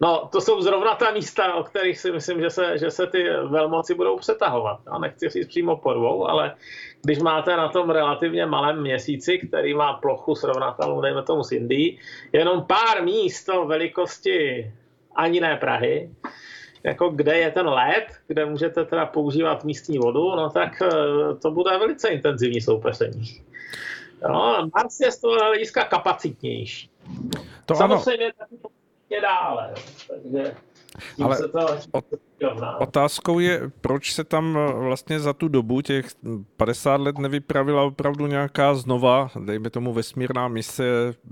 [0.01, 3.29] No, to jsou zrovna ta místa, o kterých si myslím, že se, že se ty
[3.29, 4.79] velmoci budou přetahovat.
[4.85, 6.55] Já nechci říct přímo porvou, ale
[7.03, 11.99] když máte na tom relativně malém měsíci, který má plochu srovnatelnou, dejme tomu s Indií,
[12.31, 14.71] jenom pár míst o velikosti
[15.15, 16.09] ani ne Prahy,
[16.83, 20.89] jako kde je ten led, kde můžete teda používat místní vodu, no tak eh,
[21.41, 23.43] to bude velice intenzivní soupeření.
[24.29, 26.89] No, Mars je z toho hlediska kapacitnější.
[27.65, 28.57] To Samozřejmě ano.
[29.09, 29.73] taky dále.
[30.07, 30.55] Takže
[31.23, 31.37] ale
[32.79, 36.05] otázkou je, proč se tam eh, vlastně za tu dobu, těch
[36.57, 40.83] 50 let, nevypravila opravdu nějaká znova, dejme tomu vesmírná mise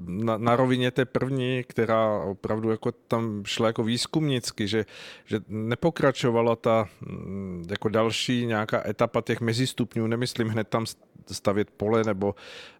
[0.05, 4.85] na, na rovině té první, která opravdu jako tam šla jako výzkumnicky, že,
[5.25, 10.85] že nepokračovala ta mm, jako další nějaká etapa těch mezistupňů, nemyslím hned tam
[11.31, 12.35] stavět pole nebo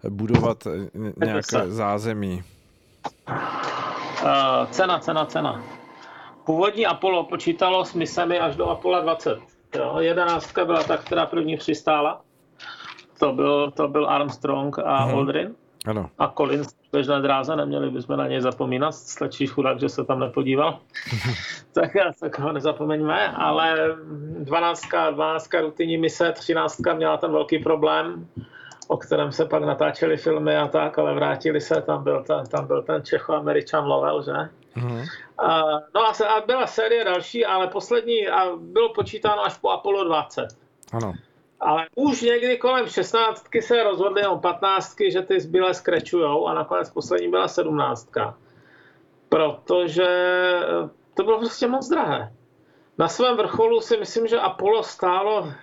[0.09, 0.89] budovat eh,
[1.25, 2.43] nějaké zázemí.
[4.23, 5.80] Uh, cena, cena, cena.
[6.45, 9.39] Původní Apollo počítalo s misemi až do Apollo 20.
[9.75, 12.21] Jo, jedenáctka byla ta, která první přistála.
[13.19, 15.15] To byl, to byl Armstrong a hmm.
[15.15, 15.55] Aldrin.
[15.85, 16.09] Ano.
[16.19, 18.95] A Collins v běžné dráze, neměli bychom na něj zapomínat.
[18.95, 20.79] Stačí chudák, že se tam nepodíval.
[21.73, 23.95] tak, tak ho nezapomeňme, ale
[24.39, 24.81] 12,
[25.11, 28.27] 12 rutinní mise, 13 měla ten velký problém,
[28.87, 32.67] o kterém se pak natáčely filmy a tak, ale vrátili se, tam byl ten, tam
[32.67, 34.49] byl ten Čecho-Američan Lovell, že?
[34.77, 35.05] Mm-hmm.
[35.37, 35.63] A,
[35.95, 40.03] no a, se, a byla série další, ale poslední a bylo počítáno až po Apollo
[40.03, 40.47] 20.
[40.91, 41.13] Ano.
[41.59, 46.89] Ale už někdy kolem 16 se rozhodli o 15, že ty zbylé skrečujou a nakonec
[46.89, 48.09] poslední byla 17.
[49.29, 50.07] protože
[51.13, 52.33] to bylo prostě moc drahé.
[52.97, 55.53] Na svém vrcholu si myslím, že Apollo stálo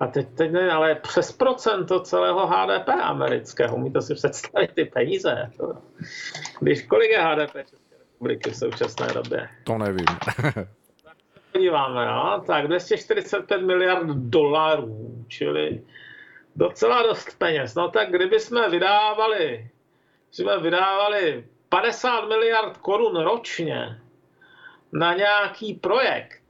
[0.00, 3.76] a teď, teď ne, ale přes procento celého HDP amerického.
[3.76, 5.50] Umíte si představit ty peníze?
[6.60, 7.87] Když kolik je HDP České
[8.18, 9.48] republiky v současné době?
[9.64, 10.06] To nevím.
[11.52, 12.42] podíváme, jo?
[12.46, 15.82] tak 245 miliard dolarů, čili
[16.56, 17.74] docela dost peněz.
[17.74, 19.70] No tak kdyby jsme vydávali,
[20.30, 24.00] jsme vydávali 50 miliard korun ročně
[24.92, 26.42] na nějaký projekt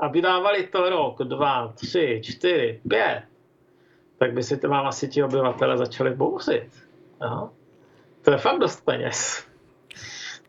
[0.00, 3.22] a vydávali to rok, dva, tři, čtyři, pět,
[4.18, 6.70] tak by si to vám asi ti obyvatele začali bouřit.
[7.22, 7.50] Jo?
[8.22, 9.46] To je fakt dost peněz.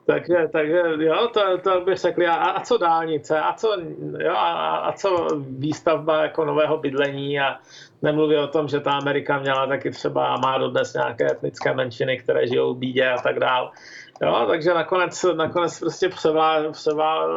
[0.06, 3.78] Takže, takže jo, to, to bych řekl, a, a co dálnice, a co,
[4.20, 7.58] jo, a, a co výstavba jako nového bydlení a
[8.02, 12.48] nemluví o tom, že ta Amerika měla taky třeba, má dodnes nějaké etnické menšiny, které
[12.48, 13.70] žijou v bídě a tak dále.
[14.22, 17.28] Jo, takže nakonec, nakonec prostě převá, převá,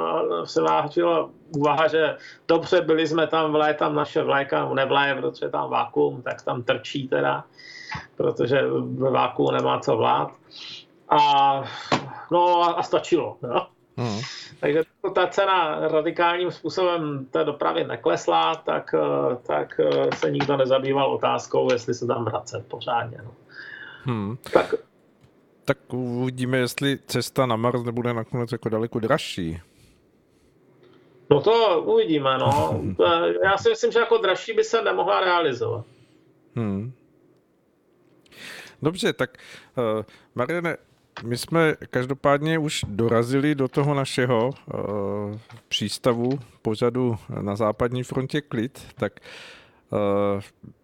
[0.44, 2.16] převážila úvaha, že
[2.48, 7.08] dobře, byli jsme tam v létam naše vlajka nevlaje, protože tam vákuum, tak tam trčí
[7.08, 7.44] teda,
[8.16, 10.30] protože ve váku nemá co vlád.
[11.10, 11.62] A
[12.30, 13.36] no a, stačilo.
[13.42, 13.66] Jo?
[13.96, 14.20] Hmm.
[14.60, 14.82] Takže
[15.14, 18.94] ta cena radikálním způsobem té dopravy neklesla, tak,
[19.46, 19.80] tak
[20.14, 23.18] se nikdo nezabýval otázkou, jestli se tam vracet pořádně.
[23.24, 23.30] No.
[24.02, 24.36] Hmm.
[24.52, 24.74] Tak,
[25.64, 29.60] tak uvidíme, jestli cesta na Mars nebude nakonec jako daleko dražší.
[31.30, 32.80] No to uvidíme, no.
[33.44, 35.84] Já si myslím, že jako dražší by se nemohla realizovat.
[36.56, 36.92] Hmm.
[38.82, 39.30] Dobře, tak
[39.76, 40.04] uh,
[40.34, 40.76] Mariane,
[41.24, 44.82] my jsme každopádně už dorazili do toho našeho uh,
[45.68, 49.20] přístavu pořadu na západní frontě klid, tak
[49.90, 49.98] uh,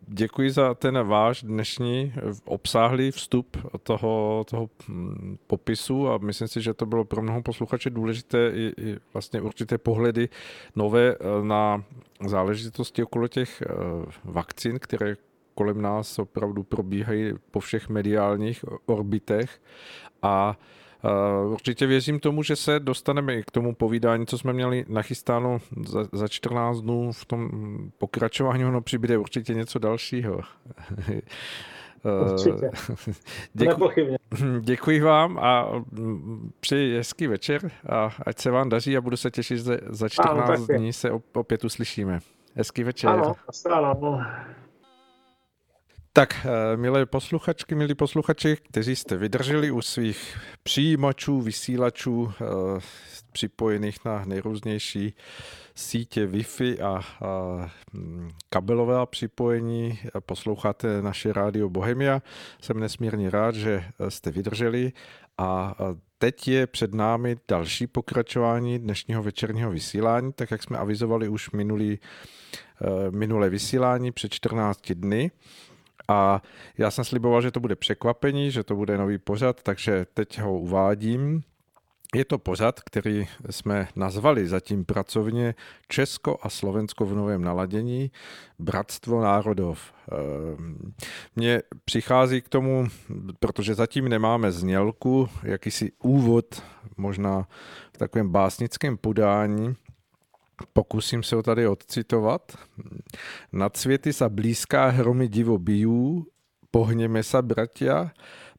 [0.08, 2.12] děkuji za ten váš dnešní
[2.44, 7.90] obsáhlý vstup toho, toho hm, popisu a myslím si, že to bylo pro mnoho posluchače
[7.90, 10.28] důležité i, i vlastně určité pohledy
[10.76, 11.84] nové na
[12.26, 13.62] záležitosti okolo těch
[14.24, 15.16] vakcín, které
[15.54, 19.60] kolem nás opravdu probíhají po všech mediálních orbitech
[20.24, 20.56] a
[21.44, 25.58] Uh, určitě věřím tomu, že se dostaneme i k tomu povídání, co jsme měli nachystáno
[25.86, 27.50] za, za 14 dnů v tom
[27.98, 30.40] pokračování, ono přibude určitě něco dalšího.
[32.32, 32.70] Určitě.
[33.54, 33.88] Děku,
[34.60, 35.68] děkuji vám a
[36.60, 40.48] přeji hezký večer a ať se vám daří a budu se těšit, že za 14
[40.48, 42.18] ano, dní se opět uslyšíme.
[42.54, 43.10] Hezký večer.
[43.10, 43.34] Ano,
[43.70, 44.26] ano.
[46.16, 52.44] Tak, eh, milé posluchačky, milí posluchači, kteří jste vydrželi u svých přijímačů, vysílačů eh,
[53.32, 55.14] připojených na nejrůznější
[55.74, 57.00] sítě Wi-Fi a,
[57.94, 62.22] hm, kabelové připojení, posloucháte naše rádio Bohemia.
[62.60, 64.92] Jsem nesmírně rád, že jste vydrželi
[65.38, 65.74] a
[66.18, 71.98] teď je před námi další pokračování dnešního večerního vysílání, tak jak jsme avizovali už minulý,
[72.82, 75.30] eh, minulé vysílání před 14 dny.
[76.08, 76.42] A
[76.78, 80.58] já jsem sliboval, že to bude překvapení, že to bude nový pořad, takže teď ho
[80.58, 81.42] uvádím.
[82.14, 85.54] Je to pořad, který jsme nazvali zatím pracovně
[85.88, 88.10] Česko a Slovensko v novém naladění,
[88.58, 89.92] Bratstvo národov.
[90.12, 90.94] Ehm,
[91.36, 92.86] mně přichází k tomu,
[93.40, 96.62] protože zatím nemáme znělku, jakýsi úvod,
[96.96, 97.48] možná
[97.94, 99.76] v takovém básnickém podání,
[100.72, 102.52] Pokusím se ho tady odcitovat.
[103.52, 106.26] Nad světy sa blízká hromy divo bijú,
[106.70, 108.10] pohněme sa bratia,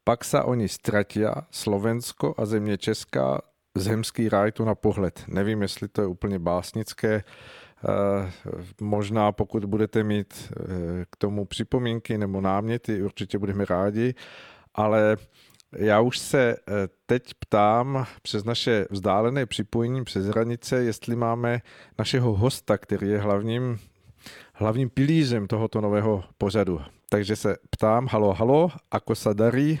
[0.04, 3.40] pak sa oni stratia, Slovensko a země Česká,
[3.76, 5.24] zemský ráj tu na pohled.
[5.28, 8.32] Nevím, jestli to je úplně básnické, eh,
[8.80, 14.14] možná pokud budete mít eh, k tomu připomínky nebo náměty, určitě budeme rádi,
[14.74, 15.16] ale
[15.72, 16.72] já už se eh,
[17.06, 21.58] teď ptám přes naše vzdálené připojení přes hranice, jestli máme
[21.98, 23.78] našeho hosta, který je hlavním,
[24.54, 26.80] hlavním pilířem tohoto nového pořadu.
[27.10, 29.78] Takže se ptám, halo, halo, ako sa darí?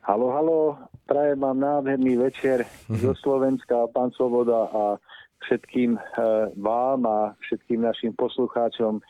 [0.00, 2.96] Halo, halo, prajem vám nádherný večer mm-hmm.
[2.96, 4.96] zo Slovenska, pán Svoboda a
[5.44, 6.00] všetkým eh,
[6.56, 9.00] vám a všetkým našim poslucháčom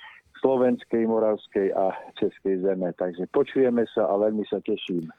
[0.47, 2.92] slovenskej, moravskej a českej zeme.
[2.94, 5.11] Takže počujeme se a velmi se těším.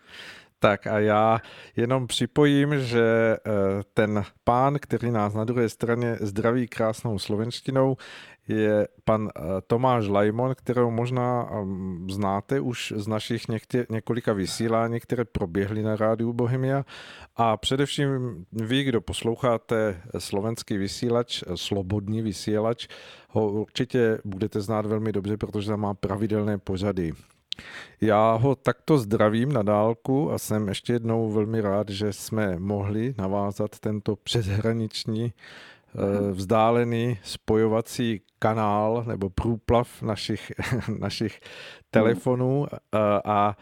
[0.60, 1.39] Tak a já
[1.76, 3.51] jenom připojím, že eh,
[3.93, 7.97] ten pán, který nás na druhé straně zdraví krásnou slovenštinou,
[8.47, 14.99] je pan eh, Tomáš Lajmon, kterého možná ehm, znáte už z našich někde, několika vysílání,
[14.99, 16.86] které proběhly na rádiu Bohemia.
[17.36, 18.10] A především
[18.51, 22.88] vy, kdo posloucháte slovenský vysílač, slobodný vysílač,
[23.30, 27.14] ho určitě budete znát velmi dobře, protože tam má pravidelné pořady.
[28.01, 33.16] Já ho takto zdravím na dálku a jsem ještě jednou velmi rád, že jsme mohli
[33.18, 40.51] navázat tento přeshraniční eh, vzdálený spojovací kanál nebo průplav našich,
[40.99, 41.39] našich
[41.91, 43.55] telefonů a, a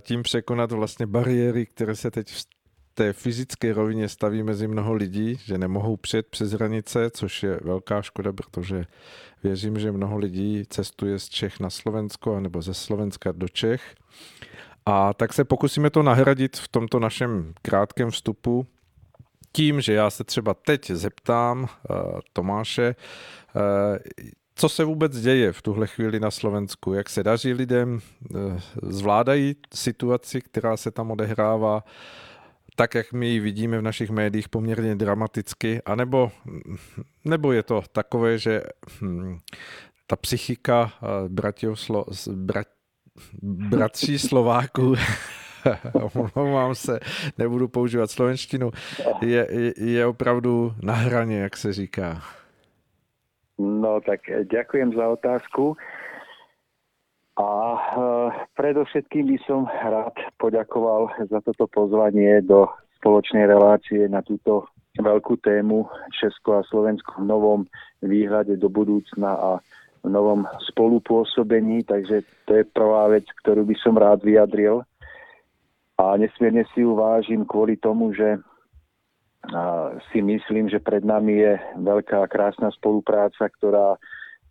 [0.00, 2.28] tím překonat vlastně bariéry, které se teď
[3.00, 8.02] té fyzické rovině staví mezi mnoho lidí, že nemohou přijet přes hranice, což je velká
[8.02, 8.84] škoda, protože
[9.42, 13.94] věřím, že mnoho lidí cestuje z Čech na Slovensko nebo ze Slovenska do Čech.
[14.86, 18.66] A tak se pokusíme to nahradit v tomto našem krátkém vstupu
[19.52, 21.68] tím, že já se třeba teď zeptám uh,
[22.32, 22.94] Tomáše,
[23.54, 23.62] uh,
[24.54, 29.56] co se vůbec děje v tuhle chvíli na Slovensku, jak se daří lidem, uh, zvládají
[29.74, 31.84] situaci, která se tam odehrává,
[32.76, 36.30] tak, jak my ji vidíme v našich médiích poměrně dramaticky, anebo
[37.24, 38.62] nebo je to takové, že
[39.00, 39.38] hm,
[40.06, 40.92] ta psychika
[41.74, 42.66] Slo, brat,
[43.42, 44.94] bratří Slováků
[46.36, 47.00] omlouvám se,
[47.38, 48.70] nebudu používat slovenštinu,
[49.22, 52.22] je, je, je opravdu na hraně, jak se říká.
[53.58, 54.20] No tak
[54.52, 55.76] ďakujem za otázku.
[57.40, 57.80] A uh,
[58.52, 62.68] predovšetkým by som rád poďakoval za toto pozvanie do
[63.00, 64.68] spoločnej relácie na túto
[65.00, 67.60] veľkú tému Česko a Slovensko v novom
[68.04, 69.50] výhľade do budúcna a
[70.04, 74.84] v novom spolupôsobení, takže to je prvá vec, ktorú by som rád vyjadril.
[75.96, 78.40] A nesmierne si ju vážim kvôli tomu, že
[80.12, 83.96] si myslím, že pred nami je veľká krásna spolupráca, ktorá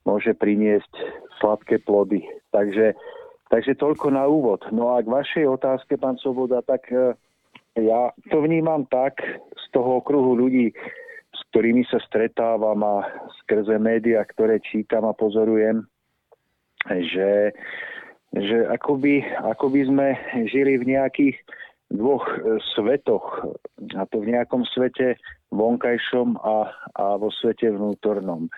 [0.09, 0.89] môže priniesť
[1.37, 2.25] sladké plody.
[2.49, 2.97] Takže,
[3.53, 4.65] takže toľko na úvod.
[4.73, 7.13] No a k vašej otázke, pán Svoboda, tak e,
[7.77, 9.21] ja to vnímam tak
[9.53, 10.73] z toho okruhu ľudí,
[11.29, 13.05] s ktorými sa stretávam a
[13.45, 15.85] skrze média, ktoré čítam a pozorujem,
[16.89, 17.53] že,
[18.33, 20.07] že akoby, akoby sme
[20.49, 21.37] žili v nejakých
[21.93, 23.45] dvoch e, svetoch.
[23.93, 25.21] A to v nejakom svete
[25.53, 28.49] vonkajšom a, a vo svete vnútornom.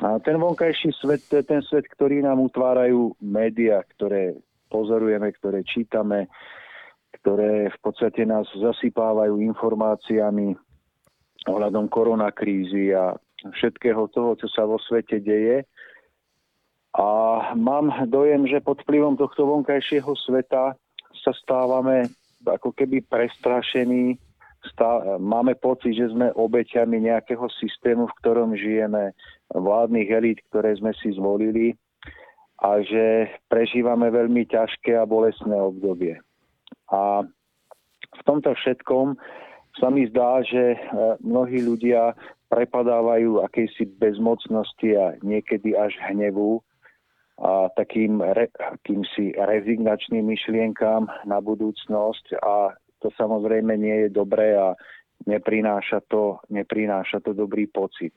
[0.00, 4.40] A ten vonkajší svet, to je ten svet, ktorý nám utvárajú médiá, ktoré
[4.72, 6.32] pozorujeme, ktoré čítame,
[7.20, 10.56] ktoré v podstate nás zasypávajú informáciami
[11.44, 13.12] ohľadom koronakrízy a
[13.52, 15.68] všetkého toho, čo sa vo svete deje.
[16.96, 17.08] A
[17.52, 20.72] mám dojem, že pod vplyvom tohto vonkajšieho sveta
[21.20, 22.08] sa stávame
[22.44, 24.16] ako keby prestrašení,
[24.70, 29.14] stá, máme pocit, že sme obeťami nejakého systému, v ktorom žijeme,
[29.50, 31.74] vládnych elít, ktoré sme si zvolili
[32.62, 36.14] a že prežívame veľmi ťažké a bolestné obdobie.
[36.94, 37.26] A
[38.12, 39.18] v tomto všetkom
[39.80, 40.78] sa mi zdá, že e,
[41.24, 42.14] mnohí ľudia
[42.52, 46.60] prepadávajú akejsi bezmocnosti a niekedy až hnevu
[47.40, 54.78] a takým re, akýmsi rezignačným myšlienkám na budúcnosť a to samozrejme nie je dobré a
[55.26, 58.14] neprináša to, neprináša to dobrý pocit.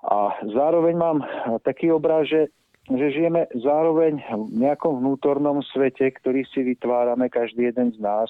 [0.00, 1.18] A zároveň mám
[1.60, 2.48] taký obraz, že,
[2.88, 8.28] že žijeme zároveň v nejakom vnútornom svete, ktorý si vytvárame každý jeden z nás.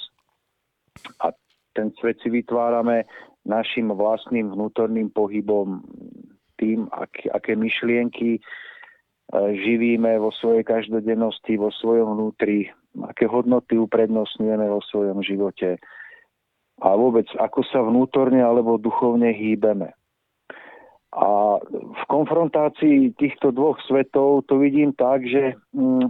[1.23, 1.31] A
[1.79, 3.07] ten svet si vytvárame
[3.47, 5.87] našim vlastným vnútorným pohybom,
[6.59, 8.41] tým, ak, aké myšlienky e,
[9.65, 12.69] živíme vo svojej každodennosti, vo svojom vnútri,
[13.07, 15.79] aké hodnoty uprednostňujeme vo svojom živote
[16.81, 19.93] a vôbec ako sa vnútorne alebo duchovne hýbeme.
[21.11, 26.07] A v konfrontácii týchto dvoch svetov to vidím tak, že mm,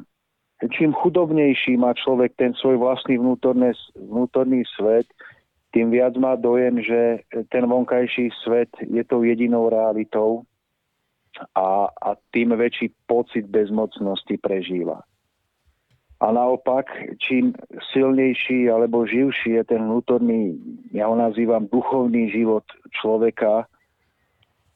[0.68, 5.08] čím chudobnejší má človek ten svoj vlastný vnútorný, vnútorný svet,
[5.72, 10.44] tým viac má dojem, že ten vonkajší svet je tou jedinou realitou
[11.54, 15.00] a, a tým väčší pocit bezmocnosti prežíva.
[16.20, 17.56] A naopak, čím
[17.96, 20.60] silnejší alebo živší je ten vnútorný,
[20.92, 23.64] ja ho nazývam duchovný život človeka,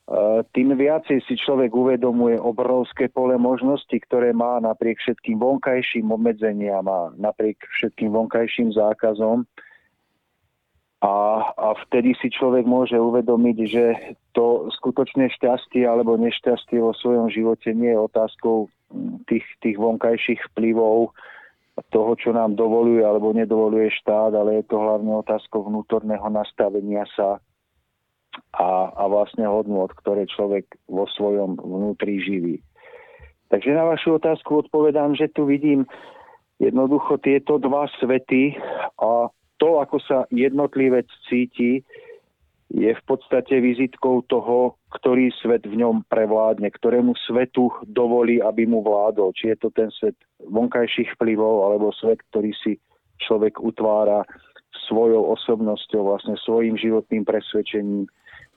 [0.05, 6.85] E, tým viacej si človek uvedomuje obrovské pole možností, ktoré má napriek všetkým vonkajším obmedzeniam
[6.85, 9.49] a napriek všetkým vonkajším zákazom.
[11.05, 11.17] A,
[11.57, 13.85] a vtedy si človek môže uvedomiť, že
[14.37, 18.73] to skutočné šťastie alebo nešťastie vo svojom živote nie je otázkou
[19.29, 21.13] tých, tých vonkajších vplyvov,
[21.91, 27.43] toho, čo nám dovoluje alebo nedovoluje štát, ale je to hlavne otázkou vnútorného nastavenia sa
[28.55, 32.57] a, a vlastne hodnot, ktoré človek vo svojom vnútri živí.
[33.51, 35.87] Takže na vašu otázku odpovedám, že tu vidím
[36.59, 38.55] jednoducho tieto dva svety
[38.99, 41.83] a to, ako sa jednotlivec cíti,
[42.75, 48.83] je v podstate vizitkou toho, ktorý svet v ňom prevládne, ktorému svetu dovolí, aby mu
[48.83, 49.31] vládol.
[49.31, 52.83] Či je to ten svet vonkajších vplyvov, alebo svet, ktorý si
[53.23, 54.27] človek utvára
[54.91, 58.11] svojou osobnosťou, vlastne svojim životným presvedčením,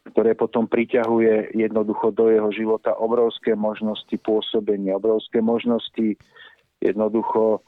[0.09, 6.17] ktoré potom priťahuje jednoducho do jeho života obrovské možnosti pôsobenia, obrovské možnosti
[6.81, 7.61] jednoducho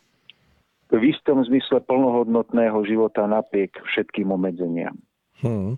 [0.89, 4.97] v istom zmysle plnohodnotného života napriek všetkým obmedzeniam.
[5.41, 5.75] Hmm.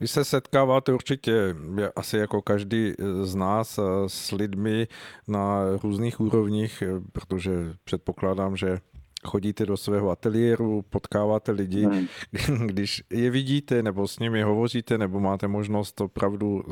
[0.00, 1.56] Vy se setkáváte určitě,
[1.96, 2.92] asi jako každý
[3.22, 4.88] z nás, s lidmi
[5.28, 6.82] na různých úrovních,
[7.12, 7.52] protože
[7.84, 8.78] předpokládám, že
[9.24, 12.06] chodíte do svého ateliéru, potkáváte lidi, hmm.
[12.66, 16.62] když je vidíte nebo s nimi hovoříte, nebo máte možnost opravdu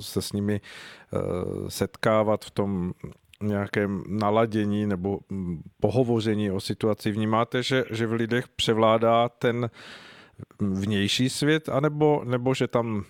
[0.00, 1.18] se s nimi eh,
[1.70, 2.92] setkávat v tom
[3.42, 9.70] nějakém naladění nebo hm, pohovoření o situaci, vnímáte, že, že v lidech převládá ten
[10.60, 13.04] vnější svět, anebo nebo že tam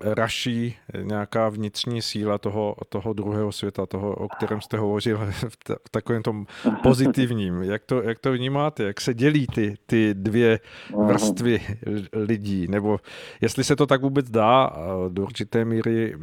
[0.00, 5.18] raší nějaká vnitřní síla toho, toho druhého světa, toho, o kterém jste hovořil
[5.48, 6.46] v, t- v takovém tom
[6.82, 7.62] pozitivním.
[7.62, 8.82] Jak to, jak to vnímáte?
[8.84, 10.60] Jak se dělí ty, ty dvě
[11.06, 11.60] vrstvy
[12.12, 12.68] lidí?
[12.68, 13.00] Nebo
[13.40, 14.72] jestli se to tak vůbec dá
[15.08, 16.14] do určité míry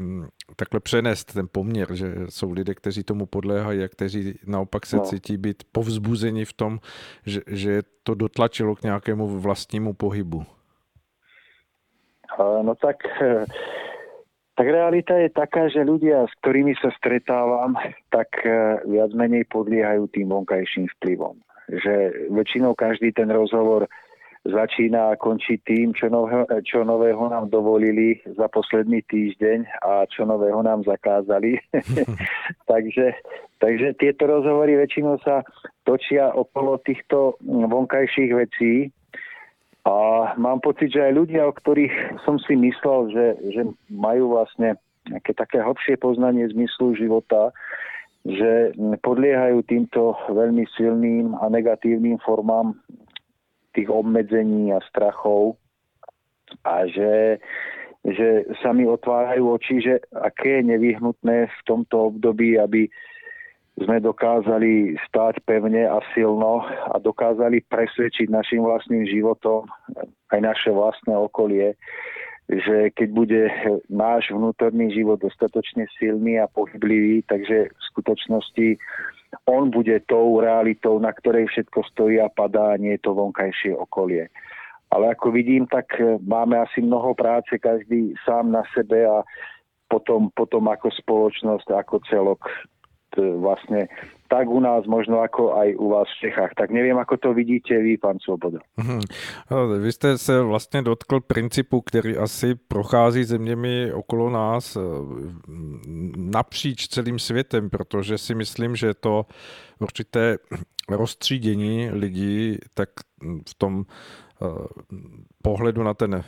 [0.55, 5.03] takhle přenést ten poměr, že jsou lidé, kteří tomu podléhají a kteří naopak se no.
[5.03, 6.79] cítí být povzbuzeni v tom,
[7.25, 10.22] že, že to dotlačilo k nějakému vlastnímu pohybu.
[12.39, 13.45] No tak, eh,
[14.57, 17.77] tak realita je taká, že ľudia, s ktorými sa stretávam,
[18.09, 21.37] tak eh, viac menej podliehajú tým vonkajším vplyvom.
[21.69, 21.93] Že
[22.33, 23.85] väčšinou každý ten rozhovor
[24.43, 30.27] začína a končí tým, čo nového, čo nového nám dovolili za posledný týždeň a čo
[30.27, 31.55] nového nám zakázali.
[32.71, 33.15] takže,
[33.63, 35.47] takže tieto rozhovory väčšinou sa
[35.87, 38.91] točia okolo týchto vonkajších vecí
[39.83, 39.95] a
[40.39, 43.61] mám pocit, že aj ľudia, o ktorých som si myslel, že, že
[43.91, 44.79] majú vlastne
[45.11, 47.51] nejaké také hlbšie poznanie zmyslu života,
[48.23, 48.71] že
[49.03, 52.79] podliehajú týmto veľmi silným a negatívnym formám
[53.75, 55.59] tých obmedzení a strachov.
[56.63, 57.43] A že,
[58.07, 62.87] že sa mi otvárajú oči, že aké je nevyhnutné v tomto období, aby
[63.83, 69.67] sme dokázali stáť pevne a silno a dokázali presvedčiť našim vlastným životom
[70.33, 71.77] aj naše vlastné okolie,
[72.49, 73.41] že keď bude
[73.87, 78.67] náš vnútorný život dostatočne silný a pohyblivý, takže v skutočnosti
[79.47, 83.73] on bude tou realitou, na ktorej všetko stojí a padá, a nie je to vonkajšie
[83.73, 84.29] okolie.
[84.93, 89.25] Ale ako vidím, tak e, máme asi mnoho práce, každý sám na sebe a
[89.89, 92.45] potom, potom ako spoločnosť, ako celok
[93.17, 93.87] vlastne
[94.33, 96.57] tak u nás, možno ako aj u vás v Čechách.
[96.57, 98.59] Tak nevím, ako to vidíte vy, pan Svoboda.
[98.77, 99.01] Hmm.
[99.81, 104.79] Vy jste se vlastně dotkl principu, který asi prochází zeměmi okolo nás eh,
[106.17, 109.25] napříč celým světem, protože si myslím, že to
[109.79, 110.37] určité
[110.89, 112.89] rozstřídění lidí, tak
[113.49, 113.85] v tom
[115.41, 116.23] pohledu na ten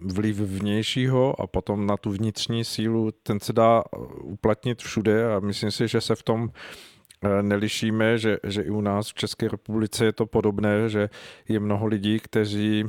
[0.00, 3.84] vliv vnějšího a potom na tu vnitřní sílu, ten se dá
[4.22, 6.50] uplatnit všude a myslím si, že se v tom
[7.24, 11.10] eh, nelišíme, že, že i u nás v České republice je to podobné, že
[11.48, 12.84] je mnoho lidí, kteří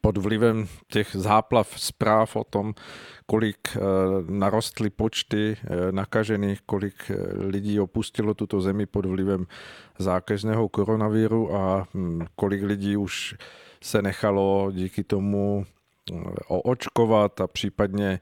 [0.00, 2.74] pod vlivem těch záplav zpráv o tom,
[3.26, 3.80] kolik eh,
[4.30, 9.46] narostly počty eh, nakažených, kolik lidí opustilo tuto zemi pod vlivem
[9.98, 13.34] zákeřného koronaviru a hm, kolik lidí už
[13.82, 15.66] se nechalo díky tomu
[16.12, 16.14] eh,
[16.48, 18.20] oočkovat a případně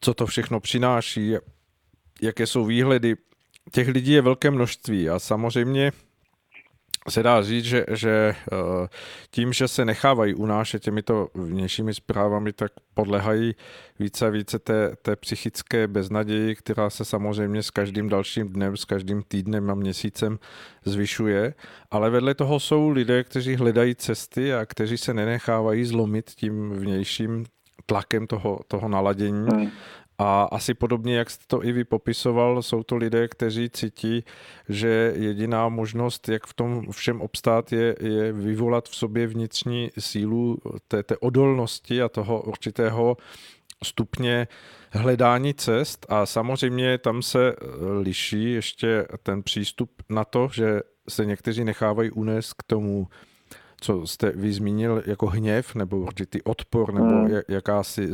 [0.00, 1.34] co to všechno přináší,
[2.22, 3.16] jaké jsou výhledy.
[3.72, 5.92] Těch lidí je velké množství a samozřejmě
[7.08, 8.56] se dá říct, že, že eh,
[9.30, 13.54] tím, že se nechávají unášet těmito vnějšími zprávami, tak podlehají
[13.98, 18.84] více a více té, té psychické beznaději, která se samozřejmě s každým dalším dnem, s
[18.84, 20.38] každým týdnem a měsícem
[20.84, 21.54] zvyšuje.
[21.90, 27.44] Ale vedle toho jsou lidé, kteří hledají cesty a kteří se nenechávají zlomit tím vnějším
[27.86, 29.70] tlakem toho, toho naladění hmm.
[30.18, 34.24] A asi podobně, jak jste to i vy popisoval, jsou to lidé, kteří cítí,
[34.68, 40.58] že jediná možnost, jak v tom všem obstát, je, je vyvolat v sobě vnitřní sílu
[40.88, 43.16] té, té odolnosti a toho určitého
[43.84, 44.48] stupně
[44.90, 46.06] hledání cest.
[46.08, 47.56] A samozřejmě tam se
[48.00, 53.08] liší ještě ten přístup na to, že se někteří nechávají unést k tomu
[53.80, 57.40] co jste vy zmínil jako hněv nebo určitý odpor nebo hmm.
[57.48, 58.08] jakási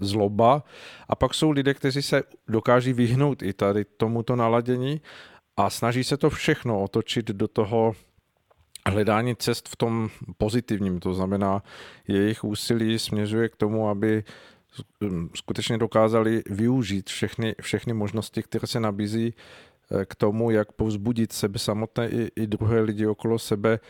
[0.00, 0.64] zloba.
[1.08, 5.00] A pak jsou lidé, kteří se dokáží vyhnout i tady tomuto naladění
[5.56, 7.92] a snaží se to všechno otočit do toho
[8.86, 10.08] hledání cest v tom
[10.38, 11.62] pozitivním, to znamená,
[12.08, 14.24] jejich úsilí směřuje k tomu, aby
[15.34, 19.34] skutečně dokázali využít všechny, všechny možnosti, které se nabízí
[19.90, 23.80] eh, k tomu, jak povzbudit sebe samotné i, i druhé lidi okolo sebe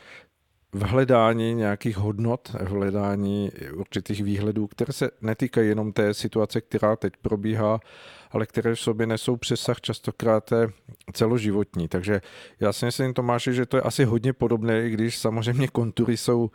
[0.75, 6.97] v hledání nějakých hodnot, v hledání určitých výhledů, které se netýkají jenom té situace, která
[6.97, 7.81] teď probíhá,
[8.31, 10.51] ale které v sobě nesou přesah častokrát
[11.13, 11.89] celoživotní.
[11.89, 12.21] Takže
[12.61, 16.51] já si myslím, Tomáši, že to je asi hodně podobné, i když samozřejmě kontury jsou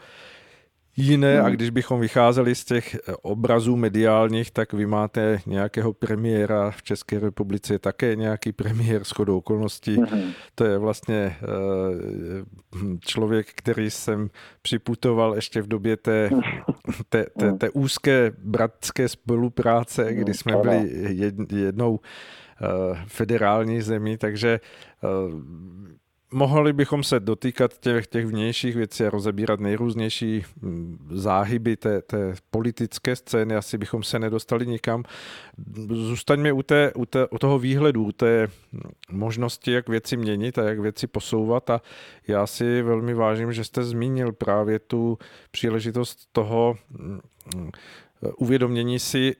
[0.99, 1.53] jiné a hmm.
[1.53, 7.19] když bychom vycházeli z těch eh, obrazů mediálních, tak vy máte nějakého premiéra v České
[7.19, 9.95] republice, také nějaký premiér s chodou okolností.
[9.95, 10.31] Hmm.
[10.55, 14.29] To je vlastně eh, člověk, který jsem
[14.61, 16.29] připutoval ještě v době té,
[17.09, 20.89] té, té, té úzké bratské spolupráce, kdy jsme byli
[21.51, 21.99] jednou
[22.61, 24.59] eh, federální zemí, takže
[26.31, 32.35] mohli bychom se dotýkat těch, těch vnějších věcí a rozebírat nejrůznější mm, záhyby té, té
[32.51, 35.03] politické scény, asi bychom se nedostali nikam.
[35.91, 38.47] Zůstaňme u, té, u, té, u toho výhledu, u té
[39.11, 41.81] možnosti, jak věci měnit a jak věci posouvat a
[42.27, 45.17] já si velmi vážím, že jste zmínil právě tu
[45.51, 47.19] příležitost toho mm,
[48.37, 49.35] uvědomění si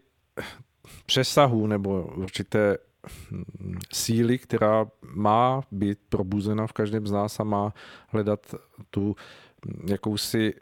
[1.06, 2.78] přesahu nebo určité
[3.94, 7.74] síly, která má být probuzena v každém z nás a má
[8.08, 8.56] hledat
[8.90, 9.16] tu
[9.88, 10.54] jakousi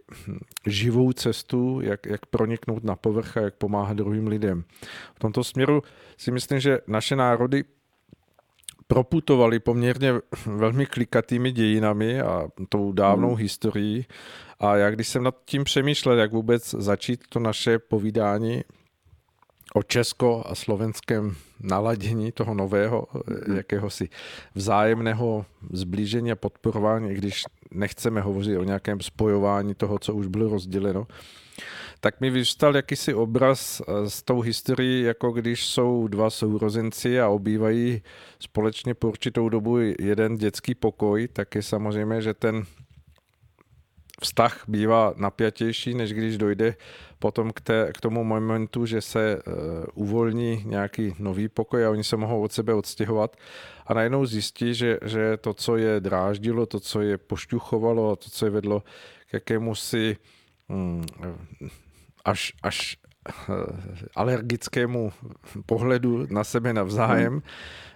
[0.65, 4.63] živou cestu, jak, jak proniknout na povrch a jak pomáhat druhým lidem.
[5.15, 5.81] V tomto směru
[6.17, 7.63] si myslím, že naše národy
[8.87, 10.13] proputovali poměrně
[10.45, 13.37] velmi klikatými dějinami a tou dávnou hmm.
[13.37, 14.05] historií.
[14.59, 18.63] A já když jsem nad tím přemýšlel, jak vůbec začít to naše povídání
[19.77, 23.07] o česko- a slovenském naladění toho nového,
[23.47, 23.55] mm.
[23.55, 24.09] jakéhosi
[24.55, 31.07] vzájemného zblížení a podporování, když nechceme hovořit o nějakém spojování toho, co už bylo rozděleno,
[31.99, 37.29] tak mi vyvstal jakýsi obraz eh, s tou historií, jako když jsou dva sourozenci a
[37.29, 38.01] obývají
[38.39, 42.65] společně po určitou dobu jeden dětský pokoj, tak je samozřejmě, že ten
[44.21, 46.75] vztah bývá napjatější, než když dojde
[47.19, 49.53] potom k, té, k tomu momentu, že se uh,
[49.93, 53.37] uvolní nějaký nový pokoj a oni se mohou od sebe odstěhovat.
[53.87, 58.45] A najednou zjistí, že, že to, co je dráždilo, to, co je pošťuchovalo, to, co
[58.45, 58.83] je vedlo
[59.29, 60.17] k jakému si
[60.67, 61.05] um,
[62.25, 62.97] až, až
[64.15, 65.11] alergickému
[65.65, 67.41] pohledu na sebe navzájem, hmm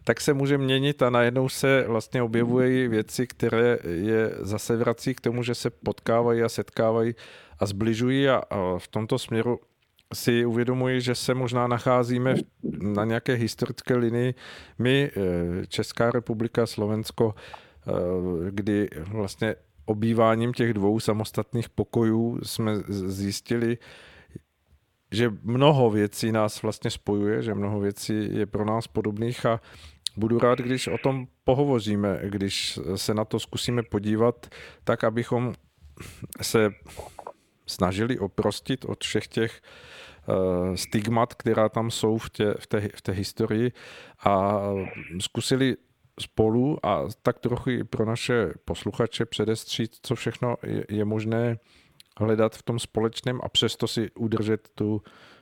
[0.04, 5.22] tak se může měnit a najednou se vlastně objevují věci, které je zase vrací k
[5.22, 7.16] tomu, že se potkávají a setkávají
[7.60, 9.60] a zbližují a, a v tomto směru
[10.14, 12.36] si uvědomuji, že se možná nacházíme
[12.82, 14.34] na nějaké historické linii.
[14.80, 17.92] My, eh, Česká republika, Slovensko, eh,
[18.50, 19.56] kdy vlastně
[19.86, 23.78] obýváním těch dvou samostatných pokojů jsme zjistili,
[25.12, 29.62] že mnoho věcí nás vlastně spojuje, že mnoho věcí je pro nás podobných a
[30.18, 34.48] budu rád, když o tom pohovoříme, když se na to zkusíme podívat,
[34.84, 35.54] tak abychom
[36.42, 36.70] se
[37.68, 39.62] snažili oprostit od všech těch
[40.28, 43.72] uh, stigmat, která tam jsou v, tě, v, té, v té historii
[44.26, 44.62] a
[45.20, 45.78] zkusili
[46.20, 51.58] spolu a tak trochu i pro naše posluchače předestřít, co všechno je, je možné
[52.20, 55.02] hledat v tom společném a přesto si udržet tu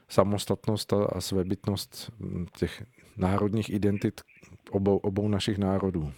[0.10, 2.12] samostatnost a, a svébytnost
[2.58, 2.84] těch
[3.18, 4.22] národních identit
[4.72, 6.12] obou, obou našich národů.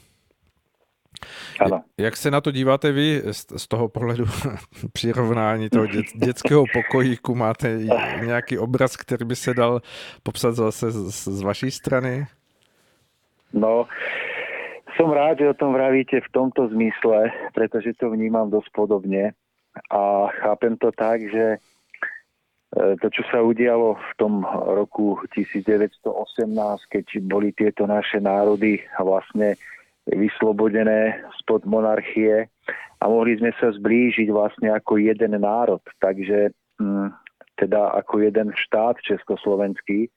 [1.59, 1.83] Ano.
[1.97, 3.21] Jak se na to díváte vy
[3.57, 4.25] z toho pohledu
[4.93, 7.35] přirovnání toho dět, dětského pokojíku?
[7.35, 7.79] Máte
[8.25, 9.81] nějaký obraz, který by se dal
[10.23, 12.27] popsat zase z, z vaší strany?
[13.53, 13.85] No,
[14.95, 19.35] som rád, že o tom vravíte v tomto zmysle, pretože to vnímam dosť podobne
[19.91, 21.59] a chápem to tak, že e,
[22.99, 24.43] to, čo sa udialo v tom
[24.75, 26.07] roku 1918,
[26.91, 29.55] keď boli tieto naše národy vlastne
[30.09, 32.49] vyslobodené spod monarchie
[32.99, 37.13] a mohli sme sa zblížiť vlastne ako jeden národ, takže hm,
[37.61, 40.09] teda ako jeden štát československý.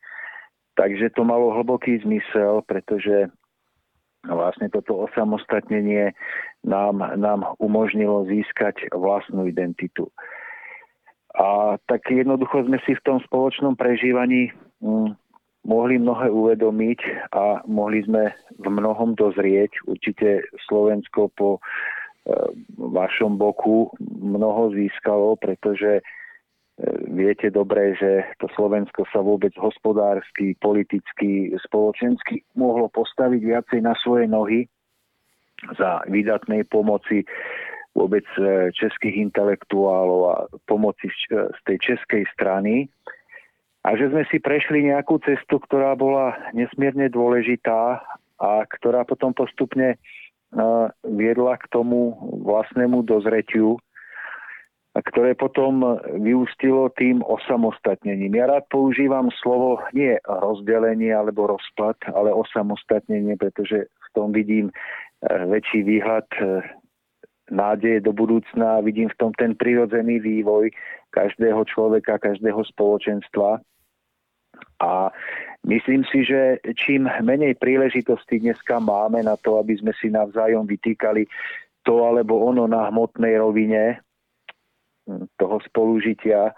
[0.74, 3.30] Takže to malo hlboký zmysel, pretože
[4.28, 6.16] vlastne toto osamostatnenie
[6.64, 10.08] nám, nám umožnilo získať vlastnú identitu.
[11.34, 15.18] A tak jednoducho sme si v tom spoločnom prežívaní hm,
[15.66, 17.00] mohli mnohé uvedomiť
[17.34, 18.30] a mohli sme
[18.60, 19.82] v mnohom dozrieť.
[19.88, 21.60] Určite Slovensko po e,
[22.78, 26.04] vašom boku mnoho získalo, pretože
[27.06, 34.26] viete dobre, že to Slovensko sa vôbec hospodársky, politicky, spoločensky mohlo postaviť viacej na svoje
[34.26, 34.66] nohy
[35.78, 37.22] za výdatnej pomoci
[37.94, 38.26] vôbec
[38.74, 40.36] českých intelektuálov a
[40.66, 42.90] pomoci z tej českej strany.
[43.86, 48.02] A že sme si prešli nejakú cestu, ktorá bola nesmierne dôležitá
[48.42, 49.94] a ktorá potom postupne
[51.06, 53.78] viedla k tomu vlastnému dozretiu
[54.94, 58.38] ktoré potom vyústilo tým osamostatnením.
[58.38, 64.74] Ja rád používam slovo nie rozdelenie alebo rozpad, ale osamostatnenie, pretože v tom vidím e,
[65.26, 66.62] väčší výhľad e,
[67.50, 70.70] nádeje do budúcna a vidím v tom ten prirodzený vývoj
[71.10, 73.58] každého človeka, každého spoločenstva.
[74.78, 75.10] A
[75.66, 81.26] myslím si, že čím menej príležitostí dneska máme na to, aby sme si navzájom vytýkali
[81.82, 83.98] to alebo ono na hmotnej rovine,
[85.36, 86.52] toho spolužitia,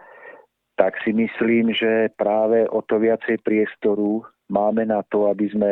[0.77, 5.70] tak si myslím, že práve o to viacej priestoru máme na to, aby sme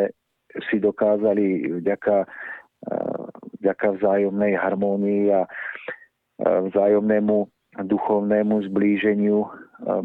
[0.70, 2.24] si dokázali vďaka,
[3.60, 5.42] vďaka vzájomnej harmónii a
[6.40, 7.36] vzájomnému
[7.74, 9.44] duchovnému zblíženiu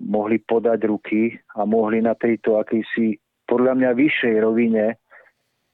[0.02, 4.86] mohli podať ruky a mohli na tejto akejsi podľa mňa vyššej rovine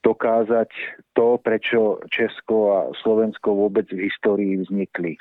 [0.04, 0.70] dokázať
[1.18, 5.18] to, prečo Česko a Slovensko vôbec v histórii vznikli.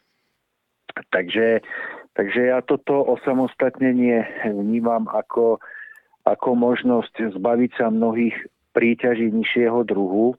[0.95, 1.61] Takže,
[2.15, 5.59] takže ja toto osamostatnenie vnímam ako,
[6.23, 8.35] ako možnosť zbaviť sa mnohých
[8.75, 10.39] príťaží nižšieho druhu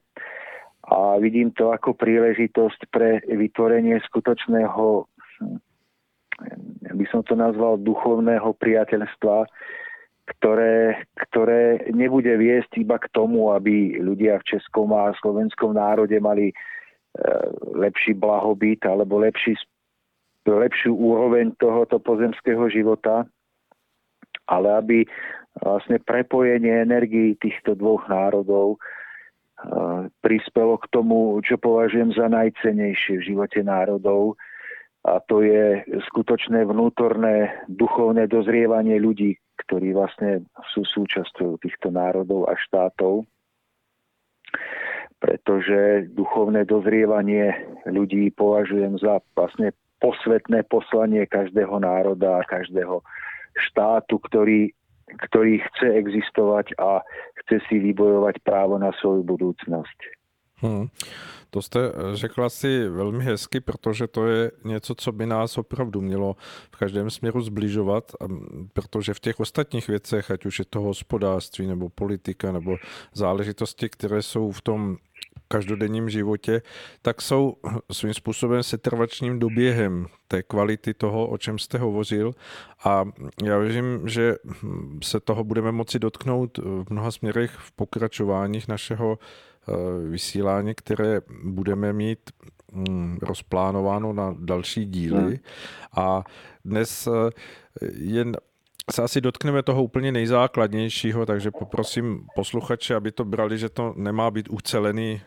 [0.86, 5.08] a vidím to ako príležitosť pre vytvorenie skutočného,
[6.86, 9.48] ja by som to nazval, duchovného priateľstva,
[10.26, 16.50] ktoré, ktoré nebude viesť iba k tomu, aby ľudia v českom a slovenskom národe mali
[16.50, 16.54] e,
[17.78, 19.54] lepší blahobyt alebo lepší
[20.54, 23.26] lepšiu úroveň tohoto pozemského života,
[24.46, 24.98] ale aby
[25.58, 28.78] vlastne prepojenie energií týchto dvoch národov
[30.20, 34.36] prispelo k tomu, čo považujem za najcenejšie v živote národov,
[35.06, 40.42] a to je skutočné vnútorné duchovné dozrievanie ľudí, ktorí vlastne
[40.74, 43.22] sú súčasťou týchto národov a štátov.
[45.22, 47.54] Pretože duchovné dozrievanie
[47.86, 49.70] ľudí považujem za vlastne
[50.00, 53.02] posvetné poslanie každého národa a každého
[53.56, 54.72] štátu, ktorý,
[55.28, 57.00] ktorý chce existovať a
[57.42, 59.96] chce si vybojovat právo na svou budoucnost.
[60.60, 60.88] Hmm.
[61.50, 61.80] To jste
[62.12, 66.36] řekla si velmi hezky, protože to je něco, co by nás opravdu mělo
[66.72, 68.12] v každém směru zbližovat,
[68.72, 72.76] protože v těch ostatních věcech, ať už je to hospodářství nebo politika nebo
[73.12, 74.96] záležitosti, které jsou v tom
[75.48, 76.62] každodenním životě,
[77.02, 77.56] tak jsou
[77.92, 82.34] svým způsobem setrvačním doběhem té kvality toho, o čem jste hovořil.
[82.84, 83.04] A
[83.44, 84.36] já věřím, že
[85.02, 89.72] se toho budeme moci dotknout v mnoha směrech v pokračováních našeho eh,
[90.08, 92.30] vysílání, které budeme mít
[92.72, 95.22] mm, rozplánováno na další díly.
[95.22, 95.38] Hmm.
[95.96, 96.24] A
[96.64, 97.30] dnes eh,
[97.92, 98.36] jen
[98.92, 104.30] se asi dotkneme toho úplně nejzákladnějšího, takže poprosím posluchače, aby to brali, že to nemá
[104.30, 105.20] být ucelený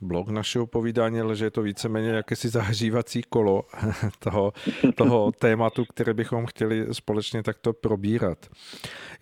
[0.00, 3.62] blok našeho povídání, ale že je to víceméně jakési zahřívací kolo
[4.18, 4.52] toho,
[4.94, 8.46] toho tématu, které bychom chtěli společně takto probírat.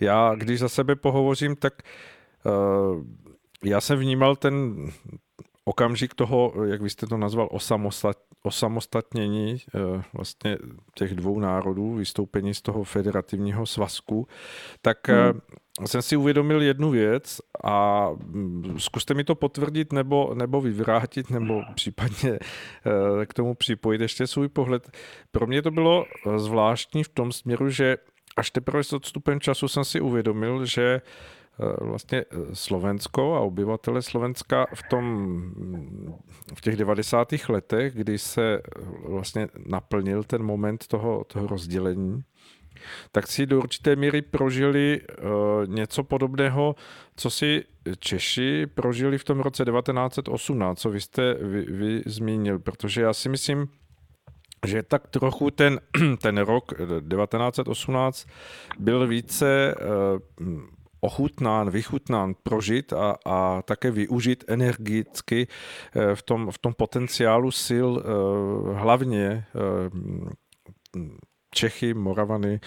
[0.00, 1.82] Já, když za sebe pohovořím, tak
[2.44, 3.04] uh,
[3.64, 4.86] já jsem vnímal ten
[5.64, 10.58] okamžik toho, jak vy jste to nazval, osamostat, osamostatnění eh, vlastně
[10.94, 14.28] těch dvou národů, vystoupení z toho federativního svazku,
[14.82, 15.86] tak eh, hmm.
[15.86, 21.62] jsem si uvědomil jednu věc a mm, zkuste mi to potvrdit nebo, nebo vyvrátit, nebo
[21.74, 24.90] případně eh, k tomu připojit ještě svůj pohled.
[25.30, 26.06] Pro mě to bylo
[26.36, 27.96] zvláštní v tom směru, že
[28.36, 31.00] až teprve s odstupem času jsem si uvědomil, že
[31.80, 35.38] vlastně eh, Slovensko a obyvatele Slovenska v tom
[36.54, 37.28] v těch 90.
[37.48, 38.60] letech, kdy se eh,
[39.08, 42.24] vlastně naplnil ten moment toho, toho rozdělení,
[43.12, 45.00] tak si do určité míry prožili
[45.66, 46.74] něco podobného,
[47.16, 47.64] co si
[47.98, 53.28] Češi prožili v tom roce 1918, co vy jste vy, vy zmínil, protože já si
[53.28, 53.68] myslím,
[54.66, 55.80] že tak trochu ten,
[56.22, 58.26] ten rok 1918
[58.78, 59.74] byl více
[61.04, 67.90] ochutnán, vychutnán, prožit a, a také využít energicky eh, v tom, v tom potenciálu sil
[67.98, 68.02] eh,
[68.74, 69.44] hlavně eh,
[71.54, 72.60] Čechy, Moravany,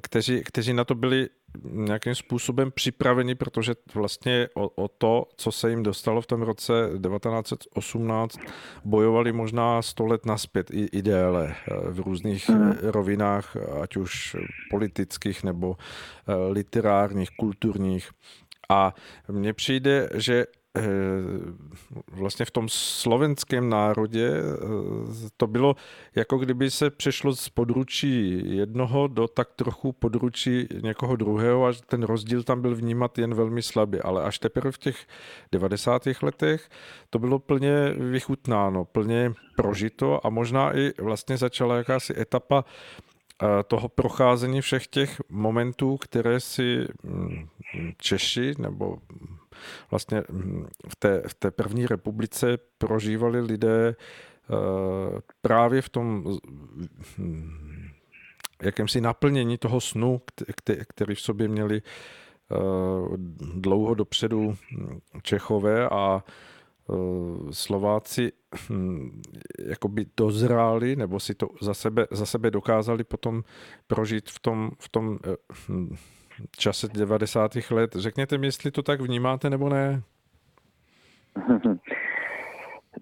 [0.00, 1.28] kteří, kteří na to byli
[1.64, 6.72] nějakým způsobem připraveni, protože vlastně o, o to, co se jim dostalo v tom roce
[6.72, 8.38] 1918,
[8.84, 11.54] bojovali možná 100 let naspět i, i déle
[11.90, 12.72] v různých mm.
[12.82, 14.36] rovinách, ať už
[14.70, 15.76] politických nebo
[16.50, 18.10] literárních, kulturních.
[18.70, 18.94] A
[19.28, 20.59] mně přijde, že eh,
[22.12, 25.76] vlastně v tom slovenském národě eh, to bylo
[26.14, 32.02] jako kdyby se přešlo z područí jednoho do tak trochu područí někoho druhého a ten
[32.02, 35.06] rozdíl tam byl vnímat jen velmi slabě, ale až teprve v těch
[35.52, 36.02] 90.
[36.22, 36.68] letech
[37.10, 42.64] to bylo plně vychutnáno, plně prožito a možná i vlastně začala jakási etapa
[43.66, 47.48] toho procházení všech těch momentů, které si mm,
[47.98, 48.98] Češi nebo
[49.90, 54.54] vlastně mm, v té, v té první republice prožívali lidé eh,
[55.42, 56.38] právě v tom
[57.18, 57.88] mm,
[58.62, 60.20] jakémsi naplnění toho snu,
[60.88, 62.56] který v sobě měli eh,
[63.54, 64.56] dlouho dopředu
[65.22, 66.24] Čechové a
[66.90, 68.32] Eh, Slováci
[68.70, 69.22] hm,
[69.58, 73.44] jakoby dozráli nebo si to za sebe, za sebe dokázali potom
[73.86, 75.18] prožít v tom, v tom
[75.68, 75.96] hm,
[76.56, 77.50] čase 90.
[77.70, 77.96] let.
[77.96, 80.02] Řekněte mi, jestli to tak vnímáte nebo ne?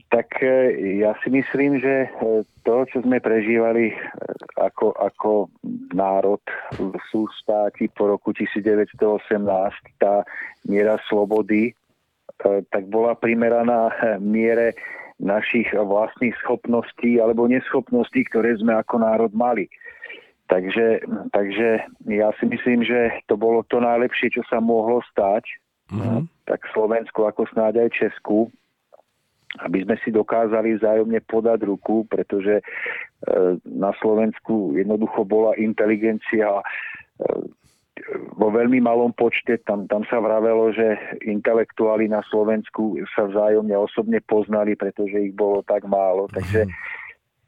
[0.09, 0.73] Tak eh,
[1.05, 2.09] ja si myslím, že
[2.65, 3.93] to, čo sme prežívali
[4.57, 5.53] ako, ako
[5.93, 6.41] národ
[6.81, 8.97] v sústáti po roku 1918,
[10.01, 10.25] tá
[10.65, 11.77] miera slobody
[12.71, 13.91] tak bola primeraná
[14.23, 14.79] miere
[15.19, 19.67] našich vlastných schopností alebo neschopností, ktoré sme ako národ mali.
[20.49, 21.69] Takže, takže
[22.09, 25.45] ja si myslím, že to bolo to najlepšie, čo sa mohlo stať.
[25.93, 26.25] Mm-hmm.
[26.49, 28.49] Tak Slovensku ako snáď aj Česku,
[29.61, 32.65] aby sme si dokázali vzájomne podať ruku, pretože e,
[33.65, 36.65] na Slovensku jednoducho bola inteligencia e,
[38.37, 44.23] vo veľmi malom počte, tam, tam sa vravelo, že intelektuáli na Slovensku sa vzájomne osobne
[44.25, 46.31] poznali, pretože ich bolo tak málo.
[46.31, 46.73] Takže, mm.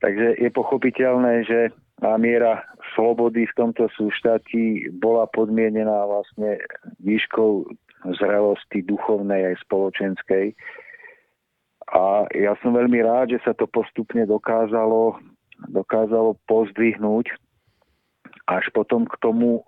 [0.04, 1.60] takže je pochopiteľné, že
[2.00, 2.64] tá miera
[2.96, 6.58] slobody v tomto súštati bola podmienená vlastne
[7.04, 7.68] výškou
[8.16, 10.56] zrelosti duchovnej aj spoločenskej.
[11.92, 15.20] A ja som veľmi rád, že sa to postupne dokázalo,
[15.68, 17.28] dokázalo pozdvihnúť
[18.48, 19.62] až potom k tomu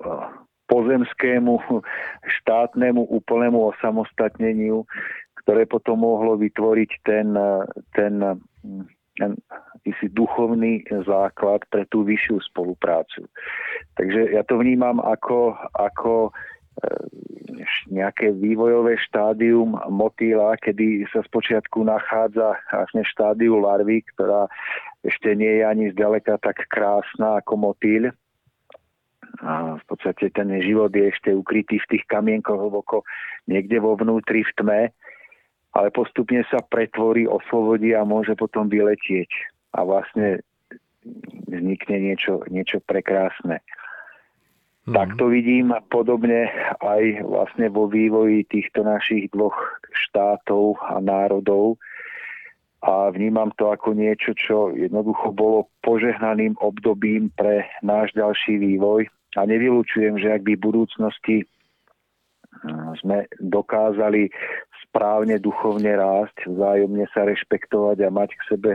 [0.67, 1.61] pozemskému
[2.41, 4.89] štátnemu úplnému osamostatneniu,
[5.45, 7.37] ktoré potom mohlo vytvoriť ten,
[7.93, 8.15] ten,
[9.19, 9.37] ten
[10.01, 13.27] si duchovný základ pre tú vyššiu spoluprácu.
[13.99, 16.33] Takže ja to vnímam ako, ako e,
[17.91, 24.47] nejaké vývojové štádium motýla, kedy sa spočiatku nachádza vlastne štádiu larvy, ktorá
[25.03, 28.15] ešte nie je ani zďaleka tak krásna ako motýľ,
[29.43, 33.03] a v podstate ten život je ešte ukrytý v tých kamienkoch hlboko
[33.51, 34.81] niekde vo vnútri v tme,
[35.73, 39.29] ale postupne sa pretvorí, oslobodí a môže potom vyletieť.
[39.73, 40.45] A vlastne
[41.49, 43.65] vznikne niečo, niečo prekrásne.
[44.85, 44.95] Mm.
[44.99, 46.51] Tak to vidím podobne
[46.83, 49.55] aj vlastne vo vývoji týchto našich dvoch
[49.95, 51.79] štátov a národov.
[52.83, 59.07] A vnímam to ako niečo, čo jednoducho bolo požehnaným obdobím pre náš ďalší vývoj
[59.39, 61.47] a nevylučujem, že ak by v budúcnosti eh,
[62.99, 64.35] sme dokázali
[64.93, 68.73] správne duchovne rásť, vzájomne sa rešpektovať a mať k sebe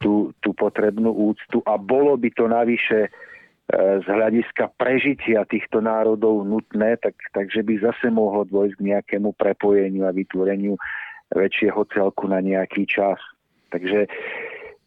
[0.00, 6.48] tú, tú potrebnú úctu a bolo by to navyše eh, z hľadiska prežitia týchto národov
[6.48, 10.80] nutné, tak, takže by zase mohlo dôjsť k nejakému prepojeniu a vytvoreniu
[11.28, 13.20] väčšieho celku na nejaký čas.
[13.68, 14.08] Takže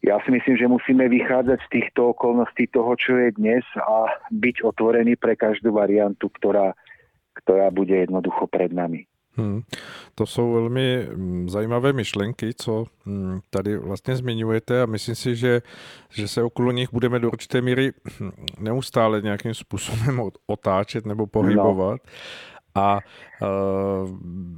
[0.06, 4.62] ja si myslím, že musíme vychádzať z týchto okolností toho, čo je dnes a byť
[4.62, 6.70] otvorený pre každú variantu, ktorá,
[7.42, 9.07] ktorá bude jednoducho před nami.
[9.38, 9.62] Hmm.
[10.14, 15.62] To jsou velmi mm, zajímavé myšlenky, co mm, tady vlastně zmiňujete a myslím si, že,
[16.10, 22.00] že se okolo nich budeme do určité míry hm, neustále nějakým způsobem otáčet nebo pohybovat.
[22.04, 22.12] No.
[22.74, 22.98] A
[23.42, 23.46] eh,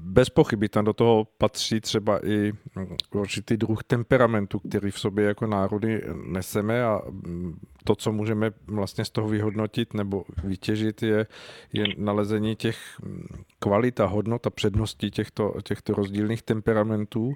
[0.05, 5.25] bez pochyby tam do toho patří třeba i hm, určitý druh temperamentu, který v sobě
[5.25, 11.27] jako národy neseme a hm, to, co můžeme vlastně z toho vyhodnotit nebo vytěžit, je,
[11.73, 13.27] je nalezení těch hm,
[13.59, 17.33] kvalit a hodnot a předností těchto, těchto rozdílných temperamentů.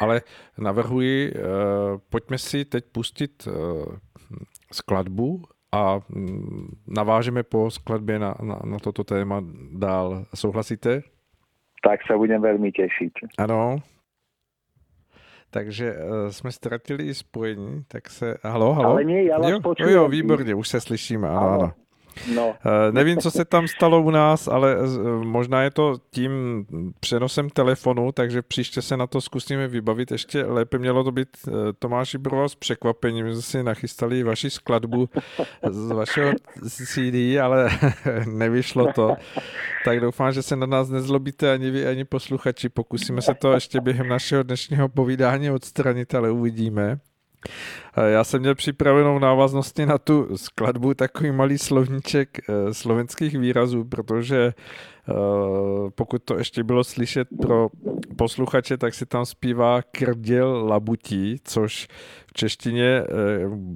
[0.00, 0.22] Ale
[0.58, 1.40] navrhuji, eh,
[2.10, 3.52] pojďme si teď pustit eh,
[4.72, 5.42] skladbu
[5.72, 10.24] a mm, navážeme po skladbě na, na, na toto téma dál.
[10.34, 11.02] Souhlasíte?
[11.88, 13.12] Tak se budem velmi těšit.
[13.38, 13.78] Ano.
[15.50, 18.34] Takže uh, jsme ztratili spojení, tak se...
[18.42, 18.88] Halo, halo?
[18.88, 19.94] Ale nie, já vás jo, počujem.
[19.94, 21.52] Jo, výborně, už se slyšíme, ano, ano.
[21.52, 21.72] ano.
[22.34, 22.54] No.
[22.66, 24.76] Eh, nevím, co se tam stalo u nás, ale
[25.24, 26.32] možná je to tím
[27.00, 30.10] přenosem telefonu, takže příště se na to zkusíme vybavit.
[30.10, 31.28] Ještě lépe mělo to být
[31.78, 35.08] Tomáši pro vás překvapením, že si nachystali vaši skladbu
[35.70, 36.32] z vašeho
[36.68, 37.70] CD, ale
[38.26, 39.16] nevyšlo to.
[39.84, 42.68] Tak doufám, že se na nás nezlobíte ani vy, ani posluchači.
[42.68, 47.00] Pokusíme se to ještě během našeho dnešního povídání odstranit, ale uvidíme.
[47.96, 54.54] Já jsem měl připravenou návaznosti na tu skladbu takový malý slovníček eh, slovenských výrazů, protože
[55.08, 55.12] eh,
[55.94, 57.68] pokud to ještě bylo slyšet pro
[58.16, 61.88] posluchače, tak si tam zpívá krděl labutí, což
[62.26, 63.06] v češtině eh,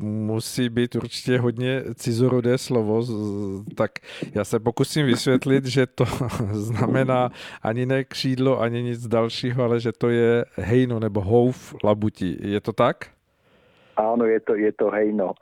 [0.00, 3.06] musí být určitě hodně cizorodé slovo,
[3.74, 3.90] tak
[4.34, 6.04] já se pokusím vysvětlit, že to
[6.52, 7.30] znamená
[7.62, 12.36] ani ne křídlo, ani nic dalšího, ale že to je hejno nebo houf labutí.
[12.40, 13.15] Je to tak?
[13.96, 15.32] Áno, je to, je to hejno.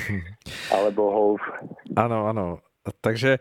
[0.74, 1.42] Alebo houf.
[1.96, 2.60] Áno, áno.
[3.00, 3.38] Takže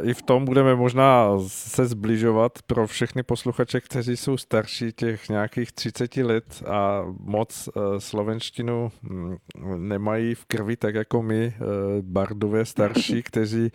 [0.00, 5.28] uh, i v tom budeme možná se zbližovat pro všechny posluchače, kteří jsou starší těch
[5.28, 9.38] nějakých 30 let a moc uh, slovenštinu um,
[9.76, 11.66] nemají v krvi, tak jako my, uh,
[12.00, 13.72] bardové starší, kteří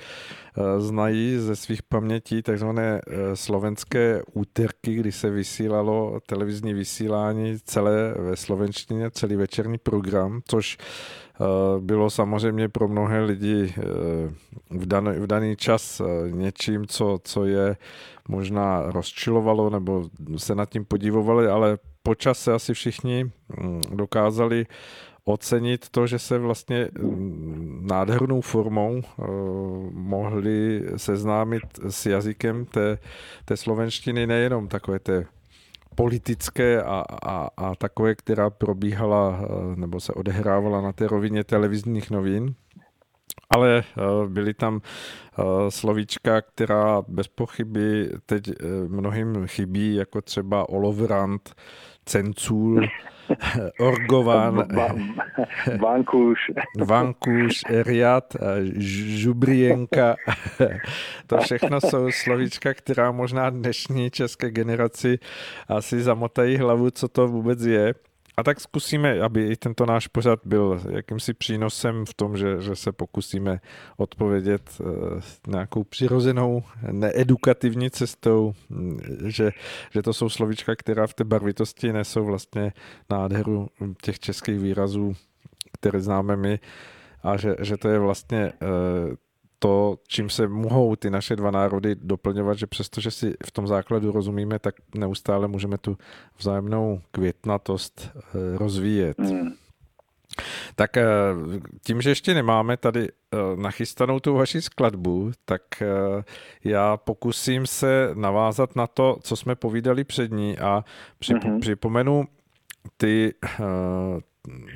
[0.57, 8.13] uh, znají ze svých pamětí takzvané uh, slovenské úterky, kdy se vysílalo televizní vysílání celé
[8.17, 11.24] ve slovenštině, celý večerní program, což Eh,
[11.79, 13.83] bylo samozřejmě pro mnohé lidi eh,
[14.69, 17.77] v daný, v daný čas eh, něčím, co, co je
[18.27, 24.65] možná rozčilovalo nebo se nad tím podívovali, ale počas se asi všichni hm, dokázali
[25.25, 29.01] ocenit to, že se vlastně hm, nádhernou formou
[29.91, 32.97] mohli seznámit s jazykem té,
[33.45, 35.25] té slovenštiny nejenom takové té
[35.95, 42.11] politické a, a, a takové, která probíhala eh, nebo se odehrávala na té rovině televizních
[42.11, 42.55] novin.
[43.49, 48.51] Ale eh, byly tam eh, slovíčka, která bez pochyby teď
[48.87, 51.55] mnohým chybí, jako třeba olovrant,
[52.05, 52.87] cencůl,
[53.79, 54.67] Orgovan,
[55.79, 56.39] Vankuš,
[56.85, 58.33] Vankuš, Riad,
[58.77, 60.15] Žubrienka.
[61.27, 65.19] To všechno jsou slovíčka, která možná dnešní české generaci
[65.67, 67.93] asi zamotají hlavu, co to vůbec je.
[68.37, 72.75] A tak zkusíme, aby i tento náš pořad byl jakýmsi přínosem v tom, že, že
[72.75, 73.59] se pokusíme
[73.97, 74.87] odpovědět uh,
[75.47, 79.51] nějakou přirozenou, needukativní cestou, hm, že,
[79.91, 82.73] že to jsou slovička, která v té barvitosti nesou vlastně
[83.09, 83.67] nádheru
[84.01, 85.13] těch českých výrazů,
[85.79, 86.59] které známe my.
[87.23, 89.15] A že, že to je vlastně uh,
[89.59, 94.11] to, čím se mohou ty naše dva národy doplňovat, že přestože si v tom základu
[94.11, 95.97] rozumíme, tak neustále můžeme tu
[96.37, 99.19] vzájemnou květnatost eh, rozvíjet.
[99.19, 99.51] Mm.
[100.75, 101.05] Tak eh,
[101.83, 105.61] tím, že ještě nemáme tady eh, nachystanou tu vaši skladbu, tak
[106.63, 110.83] já pokusím se navázat na to, co jsme povídali před ní a
[111.21, 111.59] mm-hmm.
[111.59, 112.25] připomenu
[112.97, 113.33] ty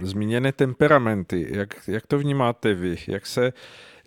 [0.01, 1.47] zmíněné temperamenty.
[1.49, 2.95] Jak, jak to vnímáte vy?
[3.07, 3.53] Jak se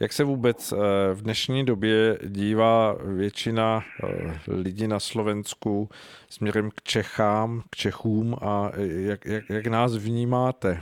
[0.03, 0.77] jak se vůbec eh,
[1.15, 5.89] v dnešní době dívá většina eh, lidí na Slovensku
[6.31, 10.81] směrem k Čechám, k Čechům a jak, jak, jak nás vnímáte?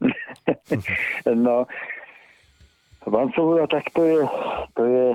[1.34, 1.66] no,
[3.06, 4.26] vám Svoboda, tak to je,
[4.74, 5.14] to je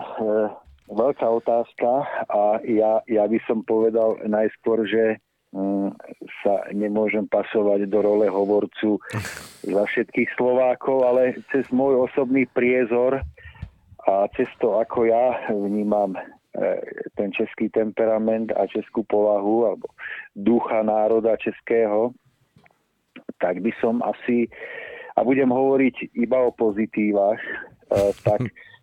[0.89, 1.89] veľká otázka
[2.29, 5.97] a ja, ja by som povedal najskôr, že Mm,
[6.45, 9.01] sa nemôžem pasovať do role hovorcu
[9.63, 13.19] za všetkých Slovákov, ale cez môj osobný priezor
[14.07, 16.21] a cez to, ako ja vnímam e,
[17.19, 19.87] ten český temperament a českú povahu alebo
[20.33, 22.15] ducha národa českého,
[23.39, 24.47] tak by som asi,
[25.15, 28.39] a budem hovoriť iba o pozitívach, e, tak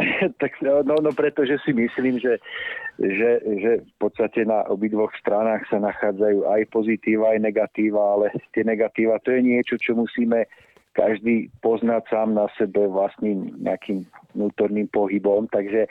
[0.42, 2.38] tak, no, no pretože si myslím, že,
[2.98, 8.62] že, že v podstate na obidvoch stranách sa nachádzajú aj pozitíva, aj negatíva, ale tie
[8.64, 10.46] negatíva to je niečo, čo musíme
[10.96, 14.02] každý poznať sám na sebe vlastným nejakým
[14.34, 15.46] vnútorným pohybom.
[15.46, 15.86] Takže,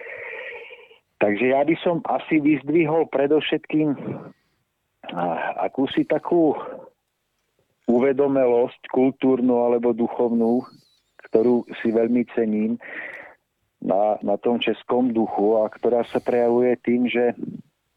[1.23, 3.95] takže ja by som asi vyzdvihol predovšetkým
[5.63, 6.59] akúsi takú
[7.87, 10.67] uvedomelosť kultúrnu alebo duchovnú,
[11.31, 12.75] ktorú si veľmi cením
[13.87, 17.31] na, na tom českom duchu a ktorá sa prejavuje tým, že,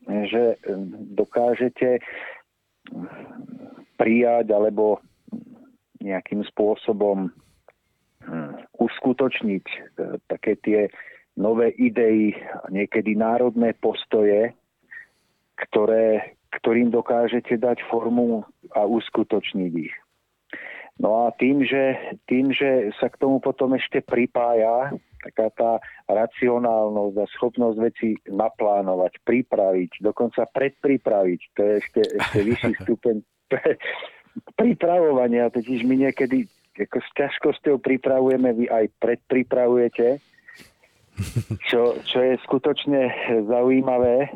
[0.07, 0.55] že
[1.19, 1.99] dokážete
[3.99, 5.03] prijať alebo
[6.01, 7.29] nejakým spôsobom
[8.25, 9.79] hm, uskutočniť e,
[10.31, 10.89] také tie
[11.37, 12.33] nové idei,
[12.73, 14.57] niekedy národné postoje,
[15.69, 19.95] ktoré, ktorým dokážete dať formu a uskutočniť ich.
[21.01, 21.97] No a tým že,
[22.28, 25.70] tým, že sa k tomu potom ešte pripája taká tá
[26.09, 33.16] racionálnosť a schopnosť veci naplánovať, pripraviť, dokonca predpripraviť, to je ešte, ešte vyšší stupeň
[34.60, 36.48] pripravovania, totiž my niekedy
[36.81, 40.16] ako s ťažkosťou pripravujeme, vy aj predpripravujete,
[41.68, 43.12] čo, čo je skutočne
[43.44, 44.32] zaujímavé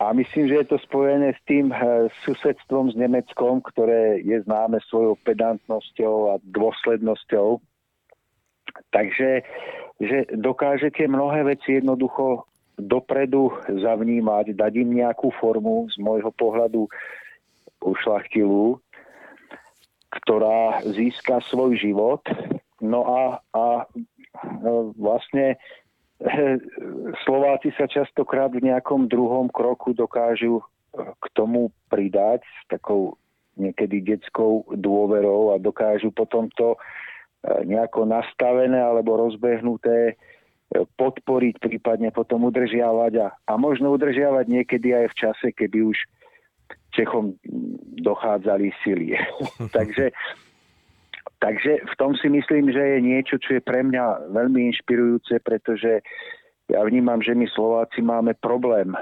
[0.00, 4.80] a myslím, že je to spojené s tým eh, susedstvom s Nemeckom, ktoré je známe
[4.88, 7.60] svojou pedantnosťou a dôslednosťou.
[8.96, 9.44] Takže
[10.00, 12.48] že dokážete mnohé veci jednoducho
[12.80, 16.88] dopredu zavnímať, dať im nejakú formu z môjho pohľadu
[17.84, 18.80] ušlachtilú,
[20.08, 22.24] ktorá získa svoj život.
[22.80, 23.22] No a,
[23.52, 23.64] a
[24.64, 25.60] no, vlastne
[27.24, 33.16] Slováci sa častokrát v nejakom druhom kroku dokážu eh, k tomu pridať s takou
[33.56, 42.12] niekedy detskou dôverou a dokážu potom to eh, nejako nastavené alebo rozbehnuté eh, podporiť, prípadne
[42.12, 45.98] potom udržiavať a, a možno udržiavať niekedy aj v čase, kedy už
[46.90, 47.38] Čechom
[48.02, 49.14] dochádzali sily.
[49.76, 50.10] Takže
[51.40, 56.04] Takže v tom si myslím, že je niečo, čo je pre mňa veľmi inšpirujúce, pretože
[56.68, 58.94] ja vnímam, že my Slováci máme problém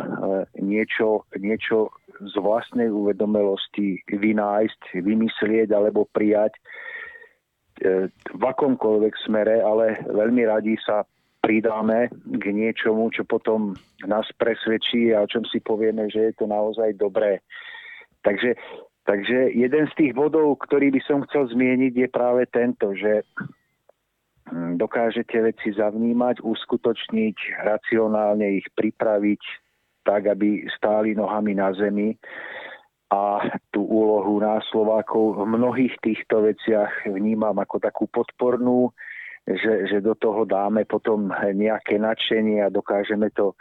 [0.56, 1.92] niečo, niečo
[2.22, 6.62] z vlastnej uvedomelosti vynájsť, vymyslieť alebo prijať e,
[8.10, 11.04] v akomkoľvek smere, ale veľmi radi sa
[11.44, 12.10] pridáme
[12.40, 13.76] k niečomu, čo potom
[14.08, 17.44] nás presvedčí a o čom si povieme, že je to naozaj dobré.
[18.26, 18.58] Takže
[19.08, 23.24] Takže jeden z tých bodov, ktorý by som chcel zmieniť, je práve tento, že
[24.52, 29.40] hm, dokážete veci zavnímať, uskutočniť, racionálne ich pripraviť
[30.04, 32.20] tak, aby stáli nohami na zemi.
[33.08, 33.40] A
[33.72, 38.92] tú úlohu nás Slovákov v mnohých týchto veciach vnímam ako takú podpornú,
[39.48, 43.56] že, že do toho dáme potom nejaké nadšenie a dokážeme to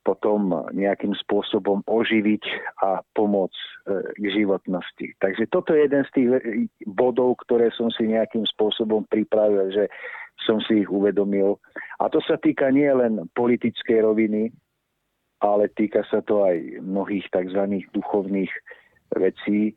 [0.00, 2.44] potom nejakým spôsobom oživiť
[2.80, 3.68] a pomôcť e,
[4.16, 5.06] k životnosti.
[5.20, 6.28] Takže toto je jeden z tých
[6.88, 9.92] bodov, ktoré som si nejakým spôsobom pripravil, že
[10.48, 11.60] som si ich uvedomil.
[12.00, 14.48] A to sa týka nie len politickej roviny,
[15.40, 17.84] ale týka sa to aj mnohých tzv.
[17.92, 18.52] duchovných
[19.16, 19.76] vecí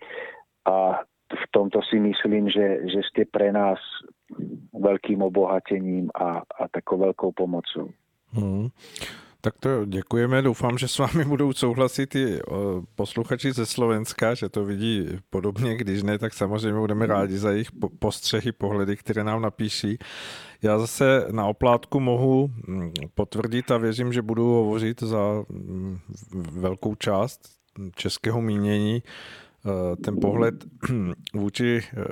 [0.64, 3.80] a v tomto si myslím, že, že ste pre nás
[4.72, 7.90] veľkým obohatením a, a takou veľkou pomocou.
[8.34, 8.70] Hmm.
[9.46, 10.42] Tak to děkujeme.
[10.42, 12.40] Doufám, že s vámi budou souhlasit i
[12.96, 15.78] posluchači ze Slovenska, že to vidí podobně.
[15.78, 17.68] Když ne, tak samozřejmě budeme rádi za jejich
[18.00, 19.98] postřehy, pohledy, které nám napíší.
[20.62, 26.00] Já zase na oplátku mohu mm, potvrdit a věřím, že budu hovořit za mm,
[26.52, 27.42] velkou část
[27.96, 29.04] českého mínění,
[30.04, 30.56] ten pohled
[31.34, 32.04] vůči eh,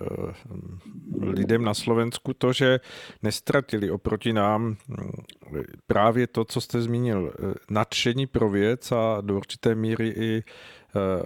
[1.19, 2.79] lidem na Slovensku, to, že
[3.23, 5.11] nestratili oproti nám hm,
[5.87, 10.43] právě to, co jste zmínil, eh, nadšení pro věc a do určité míry i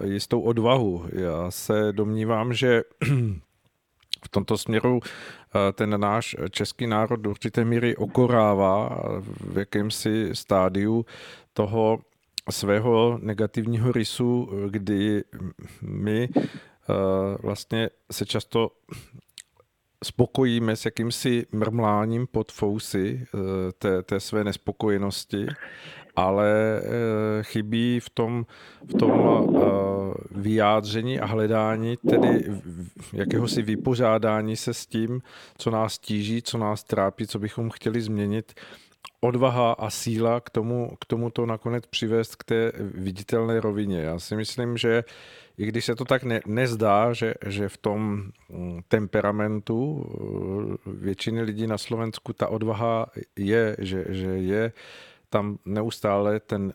[0.04, 1.04] jistou odvahu.
[1.12, 2.82] Já se domnívám, že
[4.24, 5.00] v tomto směru
[5.72, 11.06] ten náš český národ do určité míry okorává v jakémsi stádiu
[11.52, 11.98] toho
[12.50, 15.24] svého negativního rysu, kdy
[15.82, 16.92] my eh,
[17.42, 18.70] vlastně se často
[20.04, 23.38] spokojíme s jakýmsi mrmláním pod fousy eh,
[23.72, 25.46] té, té své nespokojenosti,
[26.16, 28.46] ale eh, chybí v tom,
[28.88, 29.46] v tom
[30.30, 32.44] vyjádření a hledání tedy
[33.12, 35.22] jakéhosi vypořádání se s tím,
[35.58, 38.54] co nás tíží, co nás trápí, co bychom chtěli změnit
[39.20, 44.00] odvaha a síla k tomu, k tomu to nakonec přivést k té viditelné rovině.
[44.00, 45.04] Já si myslím, že
[45.58, 51.42] i když se to tak ne, nezdá, že, že v tom mm, temperamentu eh, většiny
[51.42, 53.06] lidí na Slovensku ta odvaha
[53.36, 54.72] je, že, že je
[55.28, 56.72] tam neustále ten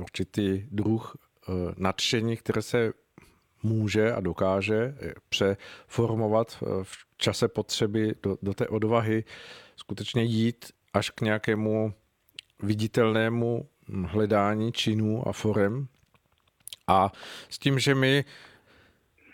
[0.00, 2.92] určitý druh eh, nadšení, které se
[3.62, 9.24] může a dokáže eh, přeformovat v čase potřeby do, do té odvahy
[9.76, 11.94] skutečně jít až k nějakému
[12.62, 13.68] viditelnému
[14.04, 15.88] hledání činů a forem.
[16.86, 17.12] A
[17.48, 18.24] s tím, že my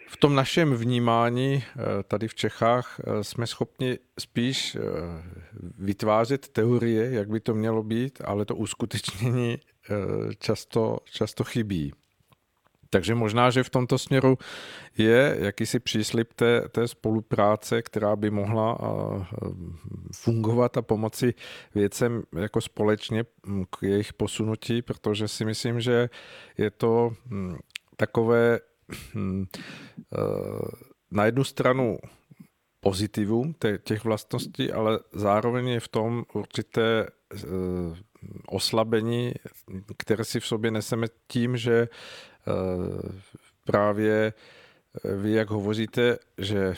[0.09, 4.81] v tom našem vnímání eh, tady v Čechách eh, jsme schopni spíš eh,
[5.79, 9.59] vytvářet teorie, jak by to mělo být, ale to uskutečnění
[10.39, 11.93] často, často chybí.
[12.93, 14.39] Takže možná, že v tomto směru
[14.99, 18.79] je jakýsi příslip té, té spolupráce, která by mohla
[20.15, 21.35] fungovat a pomoci
[21.75, 23.25] věcem jako společně
[23.71, 26.11] k jejich posunutí, protože si myslím, že
[26.59, 27.13] je to
[27.97, 28.61] takové
[31.11, 31.99] na jednu stranu
[32.81, 33.55] pozitivum
[33.85, 37.07] těch vlastností, ale zároveň je v tom určité
[38.47, 39.35] oslabení,
[39.99, 41.89] které si v sobě neseme tím, že
[43.65, 44.33] právě
[45.05, 46.75] vy, jak hovoříte, že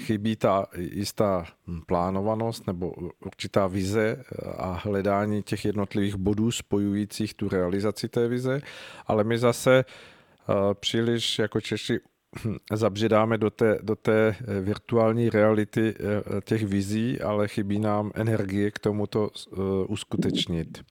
[0.00, 1.44] chybí ta jistá
[1.86, 2.94] plánovanost nebo
[3.24, 4.24] určitá vize
[4.56, 8.60] a hledání těch jednotlivých bodů spojujících tu realizaci té vize,
[9.06, 11.98] ale my zase eh, příliš jako Češi
[12.72, 18.78] zabředáme do té, do té virtuální reality eh, těch vizí, ale chybí nám energie k
[18.78, 19.56] tomu to eh,
[19.88, 20.82] uskutečnit.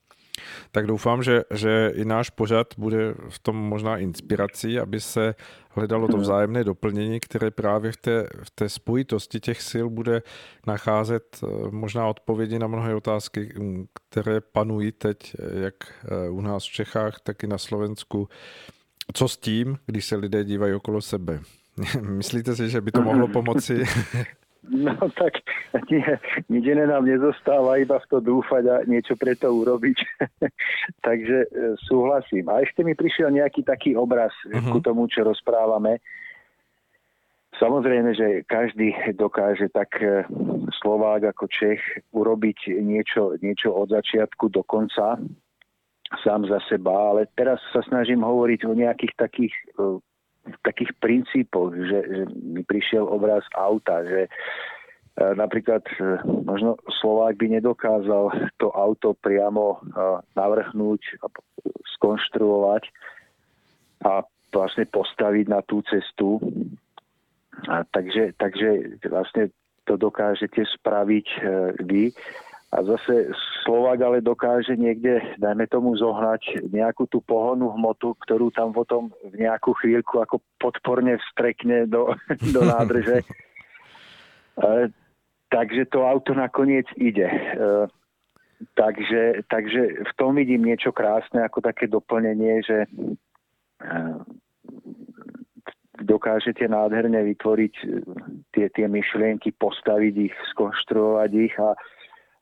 [0.72, 5.34] Tak doufám, že, že i náš pořad bude v tom možná inspirací, aby se
[5.76, 10.22] hledalo to vzájemné doplnění, které právě v té, v té spojitosti těch sil bude
[10.66, 16.40] nacházet eh, možná odpovědi na mnohé otázky, mm, které panují teď, eh, jak eh, u
[16.40, 18.28] nás v Čechách, tak i na Slovensku.
[19.12, 21.40] Co s tím, když se lidé dívají okolo sebe?
[22.00, 23.84] Myslíte si, že by to mohlo pomoci?
[24.66, 25.46] No tak
[25.90, 26.02] nie,
[26.50, 29.98] nič iné nám nezostáva, iba v to dúfať a niečo pre to urobiť.
[31.06, 31.48] Takže e,
[31.86, 32.50] súhlasím.
[32.50, 34.74] A ešte mi prišiel nejaký taký obraz uh-huh.
[34.74, 36.02] ku tomu, čo rozprávame.
[37.56, 40.26] Samozrejme, že každý dokáže tak e,
[40.82, 41.80] Slovák ako Čech
[42.12, 45.16] urobiť niečo, niečo od začiatku do konca
[46.22, 49.98] sám za seba, ale teraz sa snažím hovoriť o nejakých takých e,
[50.62, 54.30] takých princípoch, že, že mi prišiel obraz auta, že e,
[55.34, 59.78] napríklad e, možno Slovák by nedokázal to auto priamo e,
[60.38, 61.26] navrhnúť a
[61.98, 62.82] skonštruovať
[64.06, 64.22] a
[64.54, 66.38] vlastne postaviť na tú cestu.
[67.66, 69.48] A takže, takže vlastne
[69.88, 71.26] to dokážete spraviť
[71.88, 72.12] vy
[72.76, 73.32] a zase
[73.64, 79.48] Slovák ale dokáže niekde, dajme tomu, zohnať nejakú tú pohonnú hmotu, ktorú tam potom v
[79.48, 82.12] nejakú chvíľku ako podporne vstrekne do,
[82.54, 83.24] do nádrže.
[84.60, 84.92] e,
[85.48, 87.24] takže to auto nakoniec ide.
[87.24, 87.40] E,
[88.76, 92.88] takže, takže v tom vidím niečo krásne ako také doplnenie, že e,
[96.04, 97.74] dokážete nádherne vytvoriť
[98.52, 101.72] tie, tie myšlienky, postaviť ich, skonštruovať ich a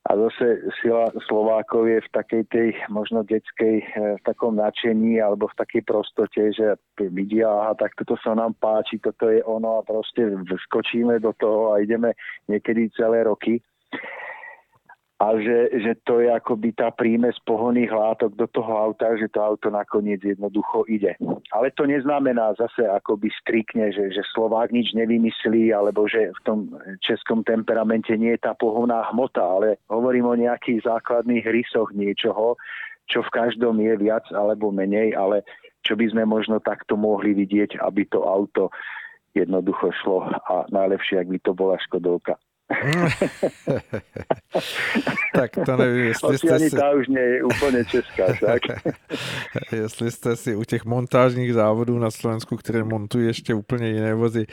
[0.04, 5.48] a zase sila Slovákov je v takej tej možno detskej eh, v takom nadšení alebo
[5.48, 6.76] v takej prostote, že
[7.08, 10.28] vidia, aha, tak toto sa nám páči, toto je ono a proste
[10.68, 12.12] skočíme do toho a ideme
[12.52, 13.64] niekedy celé roky
[15.22, 19.38] a že, že to je akoby tá prímes pohoných látok do toho auta, že to
[19.38, 21.14] auto nakoniec jednoducho ide.
[21.54, 26.58] Ale to neznamená zase akoby strikne, že, že Slovák nič nevymyslí, alebo že v tom
[26.98, 32.58] českom temperamente nie je tá pohoná hmota, ale hovorím o nejakých základných rysoch niečoho,
[33.06, 35.46] čo v každom je viac alebo menej, ale
[35.86, 38.74] čo by sme možno takto mohli vidieť, aby to auto
[39.36, 42.34] jednoducho šlo a najlepšie, ak by to bola Škodovka.
[45.34, 46.76] tak to nevím, jestli jste si...
[46.98, 48.62] už nie je úplně česká, tak?
[49.72, 54.46] jestli jste si u těch montážních závodů na Slovensku, které montují ještě úplně jiné vozy,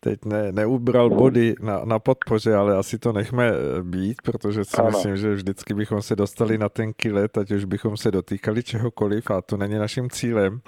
[0.00, 4.76] teď ne, neubral body na, na podpoře, ale asi to nechme eh, být, protože si
[4.76, 4.90] ano.
[4.90, 9.30] myslím, že vždycky bychom se dostali na ten kilet, ať už bychom se dotýkali čehokoliv
[9.30, 10.60] a to není naším cílem.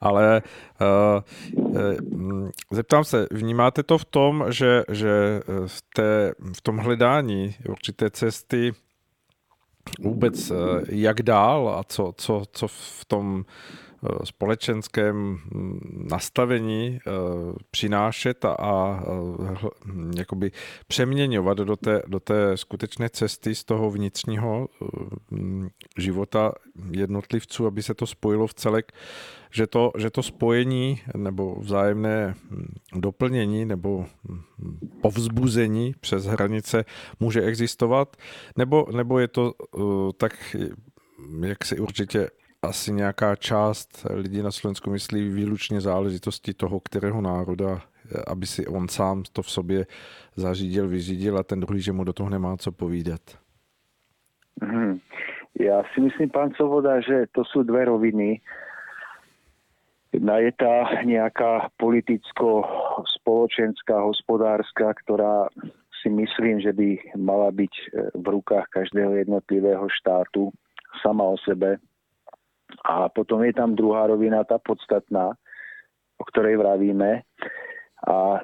[0.00, 0.42] Ale
[0.80, 8.10] uh, zeptám se, vnímáte to v tom, že, že v, té, v tom hledání určité
[8.10, 8.72] cesty
[10.00, 10.52] vůbec
[10.88, 13.44] jak dál a co, co, co v tom
[14.04, 17.10] Eh, společenském hm, nastavení eh,
[17.70, 19.02] přinášet a, a
[19.84, 20.50] hm, jakoby
[20.86, 24.68] přeměňovat do té, do té skutečné cesty z toho vnitřního
[25.30, 26.52] hm, života
[26.90, 28.92] jednotlivců, aby se to spojilo v celek,
[29.50, 32.34] že to, že to spojení nebo vzájemné
[32.94, 34.06] doplnění nebo
[35.02, 36.84] povzbuzení přes hranice
[37.20, 38.16] může existovat,
[38.56, 40.56] nebo, nebo je to uh, tak,
[41.40, 42.30] jak si určitě
[42.62, 47.80] asi nějaká část lidí na Slovensku myslí výlučně záležitosti toho, kterého národa,
[48.26, 49.86] aby si on sám to v sobě
[50.36, 53.20] zařídil, vyřídil a ten druhý, že mu do toho nemá co povídat.
[54.62, 54.98] Hmm.
[55.60, 58.40] Já si myslím, pán Covoda, že to jsou dvě roviny.
[60.18, 65.46] Jedna je ta nějaká politicko-spoločenská, hospodářská, která
[66.02, 67.70] si myslím, že by mala byť
[68.18, 70.50] v rukách každého jednotlivého štátu
[71.06, 71.76] sama o sebe
[72.84, 75.38] a potom je tam druhá rovina, tá podstatná,
[76.18, 77.22] o ktorej vravíme.
[78.10, 78.42] A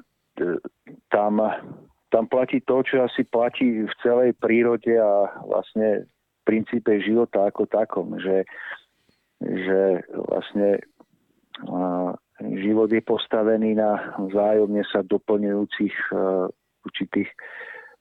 [1.10, 1.42] tam,
[2.06, 7.66] tam platí to, čo asi platí v celej prírode a vlastne v princípe života ako
[7.66, 8.46] takom, že,
[9.42, 10.78] že vlastne
[12.40, 15.94] život je postavený na vzájomne sa doplňujúcich
[16.84, 17.30] určitých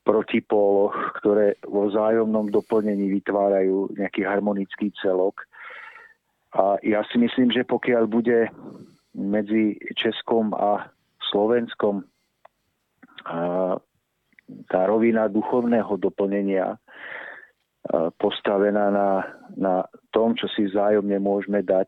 [0.03, 0.93] protipóloch,
[1.23, 5.47] ktoré vo vzájomnom doplnení vytvárajú nejaký harmonický celok.
[6.53, 8.51] A ja si myslím, že pokiaľ bude
[9.15, 10.91] medzi Českom a
[11.31, 12.03] Slovenskom
[14.67, 16.75] tá rovina duchovného doplnenia
[18.19, 19.09] postavená na,
[19.55, 19.75] na
[20.11, 21.87] tom, čo si vzájomne môžeme dať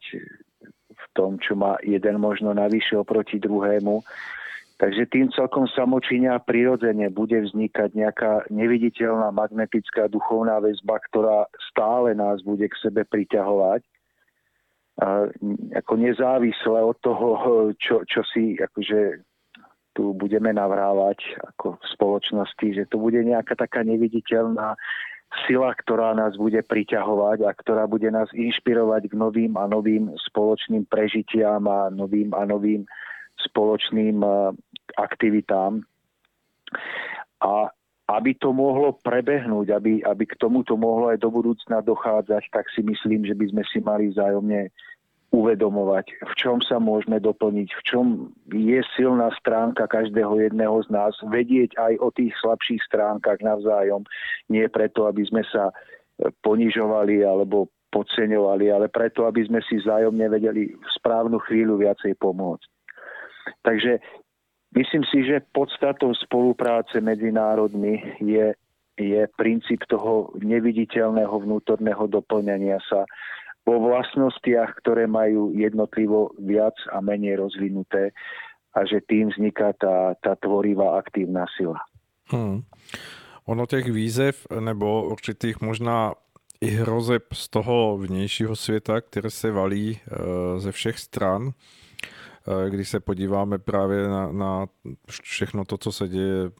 [1.15, 4.03] tom, čo má jeden možno navyše oproti druhému.
[4.75, 12.11] Takže tým celkom samočíne a prirodzene bude vznikať nejaká neviditeľná magnetická duchovná väzba, ktorá stále
[12.11, 13.87] nás bude k sebe priťahovať.
[14.99, 15.31] A
[15.79, 19.23] ako nezávisle od toho, čo, čo si akože
[19.95, 21.23] tu budeme navrávať
[21.55, 24.75] ako v spoločnosti, že to bude nejaká taká neviditeľná
[25.43, 30.87] sila, ktorá nás bude priťahovať a ktorá bude nás inšpirovať k novým a novým spoločným
[30.87, 32.87] prežitiam a novým a novým
[33.43, 34.33] spoločným eh,
[34.95, 35.83] aktivitám.
[37.43, 37.69] A
[38.05, 42.85] aby to mohlo prebehnúť, aby, aby k tomuto mohlo aj do budúcna dochádzať, tak si
[42.85, 44.69] myslím, že by sme si mali vzájomne
[45.35, 48.05] uvedomovať, v čom sa môžeme doplniť, v čom
[48.55, 54.07] je silná stránka každého jedného z nás, vedieť aj o tých slabších stránkach navzájom,
[54.47, 55.73] nie preto, aby sme sa e,
[56.39, 62.67] ponižovali alebo podceňovali, ale preto, aby sme si vzájomne vedeli v správnu chvíľu viacej pomôcť.
[63.63, 63.99] Takže
[64.75, 68.51] myslím si, že podstatou spolupráce medzi národmi je,
[68.99, 73.07] je princíp toho neviditeľného vnútorného doplňania sa,
[73.65, 78.13] vo vlastnostiach, ktoré majú jednotlivo viac a menej rozvinuté
[78.77, 81.81] a že tým vzniká tá, tá tvorivá aktívna sila.
[82.29, 82.61] Hmm.
[83.45, 86.13] Ono těch výzev nebo určitých možná
[86.61, 89.99] i hrozeb z toho vnějšího světa, které se valí e,
[90.59, 91.84] ze všech stran, Eh,
[92.69, 94.65] když se podíváme právě na, na
[95.21, 96.51] všechno to, co se děje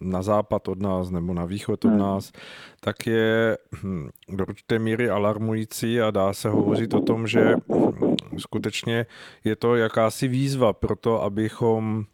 [0.00, 1.98] na západ od nás nebo na východ od hmm.
[1.98, 2.32] nás,
[2.80, 8.16] tak je hm, do určité míry alarmující a dá se hovořit o tom, že hm,
[8.38, 9.06] skutečně
[9.44, 12.04] je to jakási výzva pro to, abychom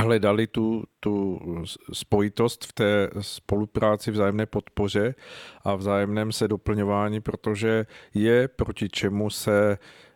[0.00, 1.38] hledali tu, tu
[1.92, 5.14] spojitost v té spolupráci, vzájemné podpoře
[5.64, 10.07] a vzájemném se doplňování, protože je proti čemu se Eh,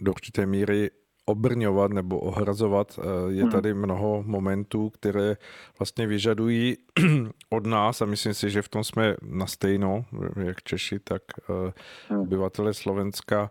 [0.00, 0.90] do určité míry
[1.24, 2.98] obrňovat nebo ohrazovat.
[2.98, 3.52] Eh, je hmm.
[3.52, 5.36] tady mnoho momentů, které
[5.78, 6.76] vlastně vyžadují
[7.50, 10.04] od nás a myslím si, že v tom jsme na stejno,
[10.44, 11.72] jak Češi, tak eh,
[12.08, 12.20] hmm.
[12.20, 13.50] obyvatele Slovenska,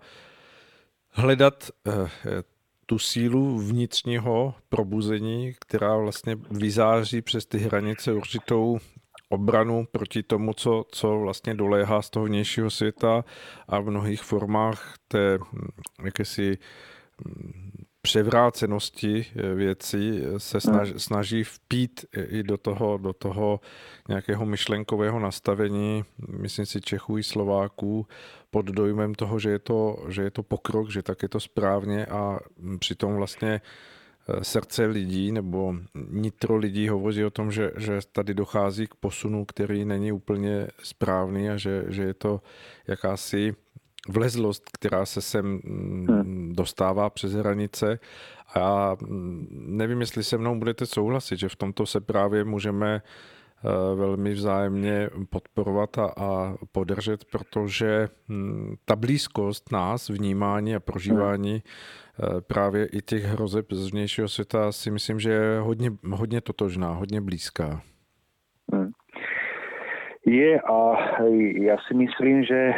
[1.09, 1.71] hledat
[2.85, 8.79] tu sílu vnitřního probuzení, která vlastně vyzáří přes ty hranice určitou
[9.33, 13.25] obranu proti tomu, co, co vlastně doléhá z toho vnějšího světa
[13.67, 15.67] a v mnohých formách té hm,
[16.05, 16.57] jakési
[17.25, 23.59] hm, převrácenosti eh, věcí se snaží, snaží vpít i do toho, do toho
[24.07, 28.07] nějakého myšlenkového nastavení, myslím si Čechů i Slováků,
[28.51, 32.05] pod dojmem toho, že je to, že je to pokrok, že tak je to správně
[32.05, 33.61] a hm, přitom vlastně Eh,
[34.41, 35.75] srdce lidí nebo
[36.09, 41.49] nitro lidí hovoří o tom, že, že tady dochází k posunu, který není úplně správný
[41.49, 42.41] a že, že je to
[42.87, 43.55] jakási
[44.09, 46.53] vlezlost, která se sem mm, hmm.
[46.55, 47.99] dostává přes hranice.
[48.53, 53.01] A já mm, nevím, jestli se mnou budete souhlasit, že v tomto se právě můžeme
[53.95, 61.63] velmi vzájemně podporovat a, a podržet, protože mm, ta blízkost nás, vnímání a prožívání
[62.13, 66.93] Eh, právě i těch hrozeb z vnějšího světa si myslím, že je hodně, hodně totožná,
[66.93, 67.81] hodně blízká.
[68.73, 68.91] Hmm.
[70.25, 70.79] Je a
[71.57, 72.71] ja si myslím, že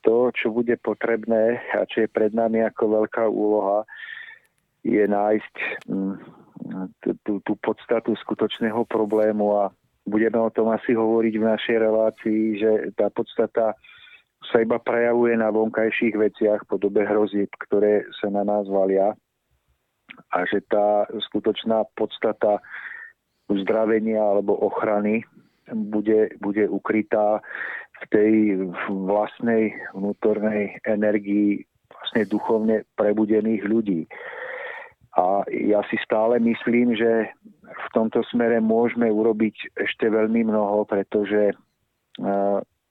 [0.00, 3.82] to, čo bude potrebné a čo je pred nami ako veľká úloha,
[4.86, 5.54] je nájsť
[5.90, 6.14] hm,
[7.26, 9.74] tú, tú podstatu skutočného problému a
[10.08, 13.76] budeme o tom asi hovoriť v našej relácii, že tá podstata
[14.48, 19.12] sa iba prejavuje na vonkajších veciach v podobe hrozieb, ktoré sa na nás valia
[20.32, 22.62] a že tá skutočná podstata
[23.48, 25.24] uzdravenia alebo ochrany
[25.68, 27.40] bude, bude ukrytá
[27.98, 28.32] v tej
[28.88, 34.06] vlastnej vnútornej energii vlastne duchovne prebudených ľudí.
[35.18, 37.34] A ja si stále myslím, že
[37.66, 41.58] v tomto smere môžeme urobiť ešte veľmi mnoho, pretože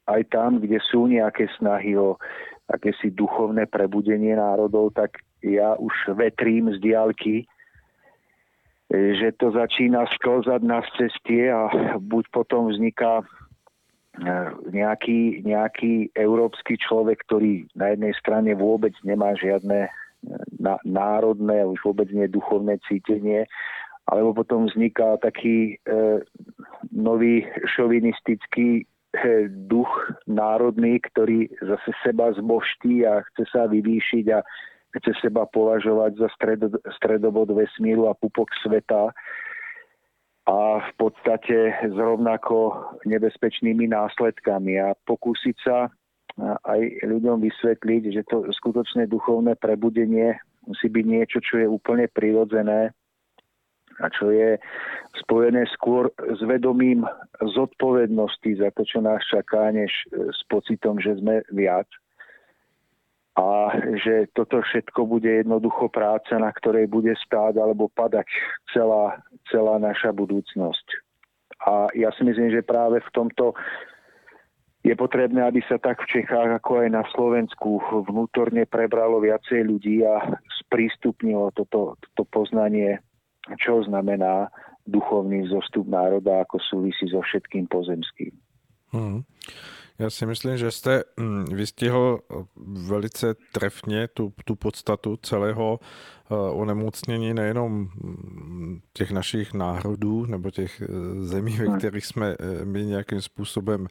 [0.08, 2.20] aj tam, kde sú nejaké snahy o
[2.68, 7.48] akési duchovné prebudenie národov, tak ja už vetrím z diálky,
[8.92, 13.26] že to začína sklzať na cestie a buď potom vzniká e,
[14.72, 19.92] nejaký, nejaký európsky človek, ktorý na jednej strane vôbec nemá žiadne
[20.28, 23.48] e, národné, už vôbec nie duchovné cítenie
[24.08, 26.24] alebo potom vzniká taký e,
[26.96, 27.44] nový
[27.76, 28.84] šovinistický e,
[29.68, 29.92] duch
[30.28, 34.40] národný, ktorý zase seba zboští a chce sa vyvýšiť a
[34.96, 39.12] chce seba považovať za stredo, stredobod vesmíru a pupok sveta
[40.48, 42.72] a v podstate s rovnako
[43.04, 44.80] nebezpečnými následkami.
[44.80, 45.92] A pokúsiť sa
[46.42, 50.38] aj ľuďom vysvetliť, že to skutočné duchovné prebudenie
[50.70, 52.94] musí byť niečo, čo je úplne prirodzené
[53.98, 54.62] a čo je
[55.26, 57.02] spojené skôr s vedomím
[57.42, 61.90] zodpovednosti za to, čo nás čaká, než s pocitom, že sme viac.
[63.38, 63.70] A
[64.02, 68.26] že toto všetko bude jednoducho práca, na ktorej bude stáť alebo padať
[68.74, 70.88] celá, celá naša budúcnosť.
[71.66, 73.54] A ja si myslím, že práve v tomto
[74.86, 80.06] je potrebné, aby sa tak v Čechách, ako aj na Slovensku vnútorne prebralo viacej ľudí
[80.06, 83.02] a sprístupnilo toto, toto poznanie
[83.56, 84.52] čo znamená
[84.84, 88.36] duchovný zostup národa, ako súvisí so všetkým pozemským.
[88.92, 89.24] Hmm.
[90.00, 92.20] Já si myslím, že jste hm, vystihl
[92.66, 100.82] velice trefně tu, tu podstatu celého eh, onemocnění nejenom hm, těch našich národů nebo těch
[100.82, 100.86] eh,
[101.24, 101.78] zemí, ve hmm.
[101.78, 103.88] kterých jsme eh, my nějakým způsobem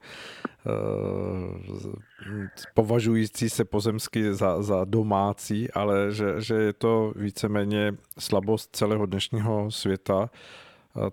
[2.74, 9.70] považující se pozemsky za, za domácí, ale že, že je to víceméně slabost celého dnešního
[9.70, 10.30] světa,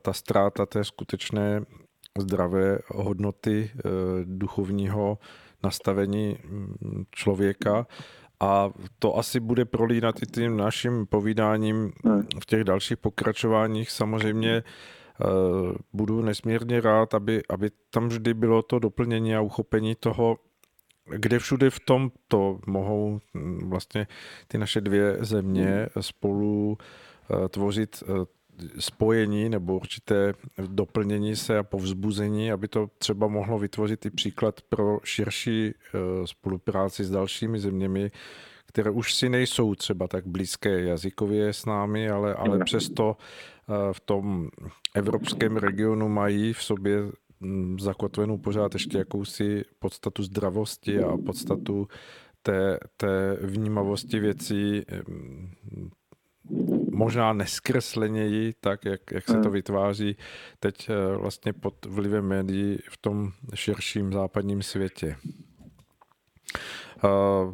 [0.01, 1.65] ta ztráta té skutečné
[2.19, 3.81] zdravé hodnoty eh,
[4.25, 5.17] duchovního
[5.63, 7.87] nastavení mm, člověka.
[8.39, 8.69] A
[8.99, 11.91] to asi bude prolínat i tím naším povídáním
[12.41, 13.91] v těch dalších pokračováních.
[13.91, 14.63] Samozřejmě eh,
[15.93, 20.37] budu nesmírně rád, aby, aby tam vždy bylo to doplnění a uchopení toho,
[21.05, 24.07] kde všude v tomto mohou mm, vlastně
[24.47, 28.03] ty naše dvě země spolu eh, tvořit
[28.79, 30.33] spojení nebo určité
[30.67, 37.03] doplnění se a povzbuzení, aby to třeba mohlo vytvořit i příklad pro širší eh, spolupráci
[37.03, 38.11] s dalšími zeměmi,
[38.65, 43.99] které už si nejsou třeba tak blízké jazykově s námi, ale, ale přesto eh, v
[43.99, 44.49] tom
[44.95, 46.99] evropském regionu mají v sobě
[47.41, 51.87] hm, zakotvenou pořád ještě jakousi podstatu zdravosti a podstatu
[52.41, 55.89] té, té vnímavosti věcí hm,
[56.93, 59.51] možná neskresleněji, tak jak, jak se to hmm.
[59.51, 60.17] vytváří
[60.59, 65.15] teď eh, vlastně pod vlivem médií v tom širším západním světě.
[67.03, 67.53] Uh,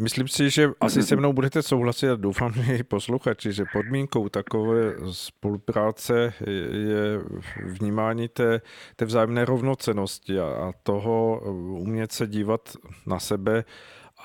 [0.00, 4.28] Myslím si, že asi se mnou budete souhlasit a doufám, že i posluchači, že podmínkou
[4.28, 6.34] takové spolupráce
[6.70, 7.20] je
[7.64, 8.60] vnímání té,
[8.96, 11.40] té vzájemné rovnocenosti a, a toho
[11.78, 12.76] umět se dívat
[13.06, 13.64] na sebe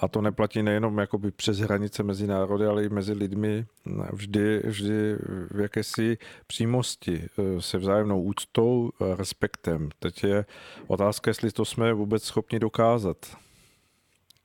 [0.02, 3.66] a to neplatí nejenom jakoby přes hranice mezi národy, ale i mezi lidmi
[4.14, 5.16] vždy, vždy
[5.52, 6.18] v jakési
[6.48, 9.90] přímosti, eh, se vzájemnou úctou a respektem.
[10.00, 10.46] Teď je
[10.88, 13.18] otázka, jestli to jsme vůbec schopni dokázat.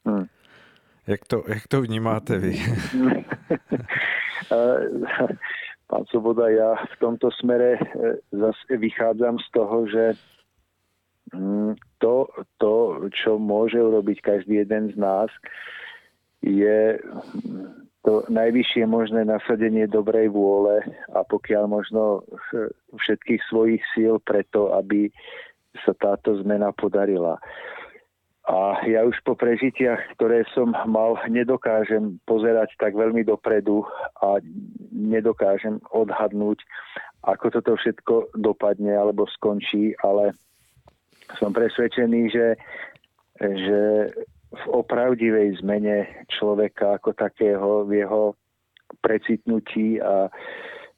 [0.06, 0.26] Hmm.
[1.06, 2.56] Jak, to, jak to vnímáte vy?
[5.84, 10.12] Pán Svoboda, ja v tomto smere eh, zase vychádzam z toho, že
[11.98, 12.28] to,
[12.58, 12.74] to,
[13.12, 15.30] čo môže urobiť každý jeden z nás,
[16.44, 17.00] je
[18.04, 20.84] to najvyššie možné nasadenie dobrej vôle
[21.16, 22.20] a pokiaľ možno
[22.92, 25.08] všetkých svojich síl preto, aby
[25.82, 27.40] sa táto zmena podarila.
[28.44, 33.88] A ja už po prežitiach, ktoré som mal, nedokážem pozerať tak veľmi dopredu
[34.20, 34.36] a
[34.92, 36.60] nedokážem odhadnúť,
[37.24, 40.36] ako toto všetko dopadne alebo skončí, ale
[41.40, 42.46] som presvedčený, že,
[43.40, 43.80] že
[44.54, 48.38] v opravdivej zmene človeka ako takého, v jeho
[49.02, 50.30] precitnutí a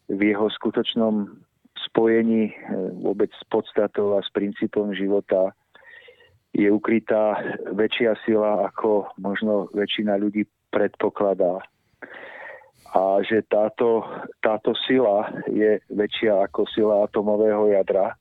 [0.07, 1.47] v jeho skutočnom
[1.91, 2.55] spojení eh,
[3.01, 5.55] vôbec s podstatou a s princípom života
[6.57, 7.37] je ukrytá
[7.69, 11.61] väčšia sila, ako možno väčšina ľudí predpokladá.
[12.97, 14.09] A že táto,
[14.41, 18.17] táto sila je väčšia ako sila atomového jadra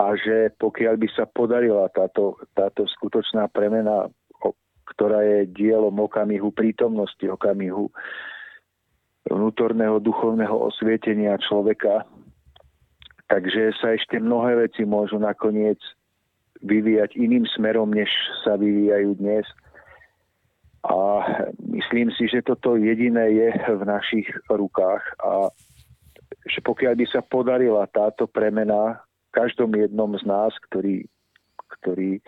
[0.00, 4.08] a že pokiaľ by sa podarila táto, táto skutočná premena,
[4.96, 7.92] ktorá je dielom okamihu prítomnosti, okamihu
[9.28, 12.08] vnútorného duchovného osvietenia človeka,
[13.28, 15.76] takže sa ešte mnohé veci môžu nakoniec
[16.64, 18.08] vyvíjať iným smerom, než
[18.40, 19.44] sa vyvíjajú dnes.
[20.80, 20.96] A
[21.60, 25.52] myslím si, že toto jediné je v našich rukách a
[26.48, 31.06] že pokiaľ by sa podarila táto premena každom jednom z nás, ktorý,
[31.78, 32.20] ktorý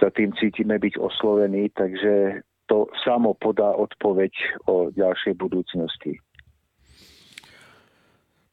[0.00, 4.32] sa tým cítime byť oslovení, takže to samo podá odpoveď
[4.66, 6.18] o ďalšej budúcnosti.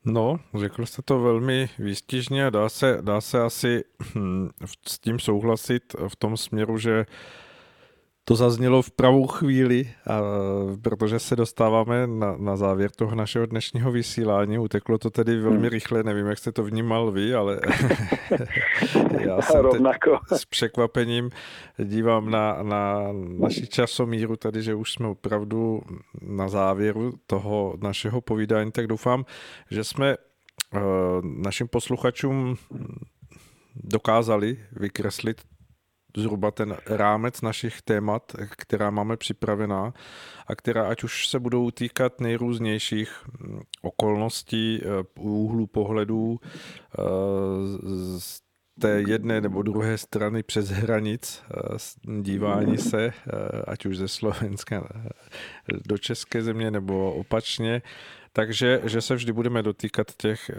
[0.05, 3.83] No, řekl jste to velmi výstižně, dá se, dá se asi
[4.15, 4.49] hm,
[4.87, 7.05] s tím souhlasit v tom směru, že
[8.25, 10.21] to zaznělo v pravou chvíli, a,
[10.81, 14.57] protože se dostáváme na, na závěr toho našeho dnešního vysílání.
[14.57, 15.67] Uteklo to tedy velmi hmm.
[15.67, 17.59] rychle, nevím, jak jste to vnímal vy, ale
[19.19, 19.37] já
[19.71, 19.81] teď
[20.33, 21.29] s překvapením
[21.77, 23.07] dívám na, na
[23.39, 25.81] naši časomíru tady, že už jsme opravdu
[26.21, 29.25] na závěru toho našeho povídání, tak doufám,
[29.71, 30.81] že jsme uh,
[31.23, 32.55] našim posluchačům
[33.75, 35.41] dokázali vykreslit
[36.17, 39.93] zhruba ten rámec našich témat, která máme připravená
[40.47, 44.87] a která ať už se budou týkat nejrůznějších mm, okolností, eh,
[45.19, 47.01] úhlu pohledů eh,
[48.19, 48.41] z
[48.79, 53.13] té jedné nebo druhé strany přes hranic eh, dívání se,
[53.67, 54.89] ať už ze Slovenska
[55.87, 57.81] do České země nebo opačně,
[58.33, 60.55] takže že se vždy budeme dotýkat těch eh,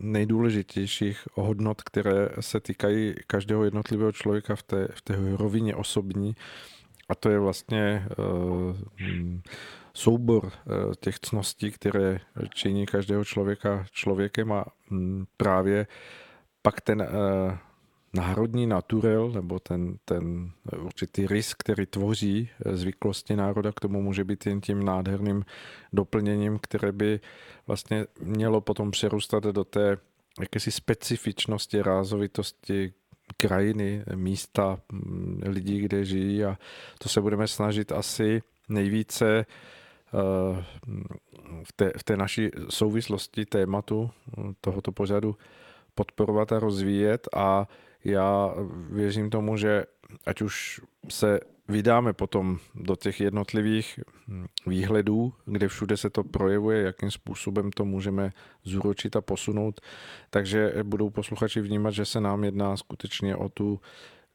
[0.00, 6.36] nejdůležitějších hodnot, které se týkají každého jednotlivého člověka v té, v té rovině osobní.
[7.08, 8.76] A to je vlastně uh,
[9.94, 12.20] soubor uh, těch cností, které
[12.54, 15.86] činí každého člověka člověkem a um, právě
[16.62, 17.06] pak ten
[18.12, 24.46] národní naturel, nebo ten, ten určitý rys, který tvoří zvyklosti národa, k tomu může být
[24.46, 25.44] jen tím nádherným
[25.92, 27.20] doplněním, které by
[27.66, 29.96] vlastně mělo potom přerůstat do té
[30.40, 32.92] jakési specifičnosti, rázovitosti
[33.36, 36.44] krajiny, místa, mm, lidí, kde žijí.
[36.44, 36.58] A
[36.98, 40.64] to se budeme snažit asi nejvíce eh,
[41.64, 44.10] v té, v té naší souvislosti tématu
[44.60, 45.36] tohoto pořadu
[45.94, 47.28] podporovat a rozvíjet.
[47.36, 47.68] A
[48.04, 48.54] já
[48.90, 49.84] věřím tomu, že
[50.26, 54.00] ať už se vydáme potom do těch jednotlivých
[54.66, 58.32] výhledů, kde všude se to projevuje, jakým způsobem to můžeme
[58.64, 59.80] zúročit a posunout,
[60.30, 63.80] takže budou posluchači vnímat, že se nám jedná skutečně o tu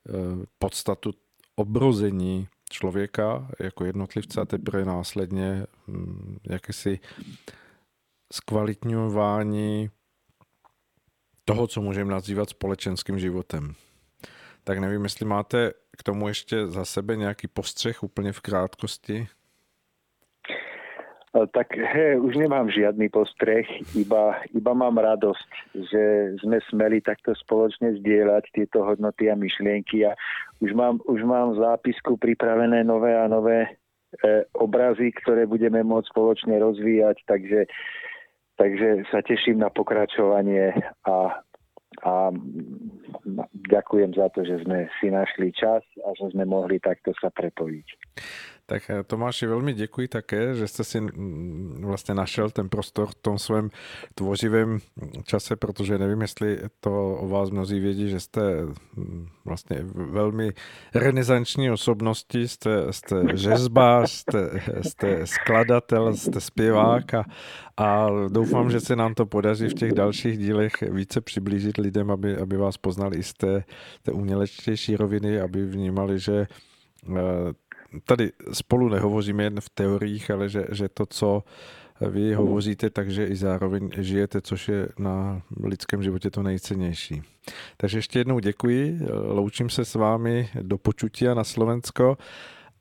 [0.10, 0.12] eh,
[0.60, 1.14] podstatu
[1.56, 7.00] obrození člověka jako jednotlivce a teprve následně hm, jakési
[8.34, 9.90] zkvalitňování
[11.46, 13.74] toho, co můžeme nazývat společenským životem.
[14.64, 19.28] Tak nevím, jestli máte k tomu ještě za sebe nějaký postřeh úplně v krátkosti?
[21.36, 25.50] Tak he, už nemám žiadny postreh, iba, iba mám radosť,
[25.92, 26.04] že
[26.40, 30.16] sme smeli takto spoločne zdieľať tieto hodnoty a myšlienky a
[30.64, 33.70] už mám, už mám v zápisku pripravené nové a nové e,
[34.56, 37.68] obrazy, ktoré budeme môcť spoločne rozvíjať, takže
[38.56, 40.72] Takže sa teším na pokračovanie
[41.04, 41.44] a,
[42.08, 42.14] a
[43.68, 47.88] ďakujem za to, že sme si našli čas a že sme mohli takto sa prepojiť.
[48.66, 53.16] Tak eh, Tomáši, velmi děkuji také, že jste si mm, vlastně našel ten prostor v
[53.16, 53.70] tom svém
[54.16, 54.80] tvořivém
[55.24, 58.42] čase, protože nevím, jestli to o vás mnozí vědí, že jste
[58.96, 60.54] mm, vlastně velmi
[60.96, 64.50] renesanční osobnosti, jste, jste řezbář, jste,
[64.82, 67.26] jste skladatel, jste zpěvák a,
[67.78, 72.38] a doufám, že se nám to podaří v těch dalších dílech více přiblížit lidem, aby,
[72.38, 73.64] aby vás poznali i z té,
[74.04, 76.48] té umělečtější roviny, aby vnímali, že
[77.10, 77.16] eh,
[78.06, 81.44] tady spolu nehovoříme jen v teoriích, ale že, že to, co
[82.02, 87.22] vy hovoříte, takže i zároveň žijete, což je na lidském životě to nejcennější.
[87.78, 92.18] Takže ještě jednou děkuji, loučím se s vámi do počutí a na Slovensko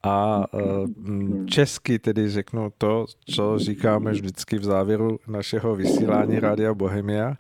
[0.02, 7.34] a e, česky tedy řeknu to, co říkáme vždycky v závěru našeho vysílání Rádia Bohemia.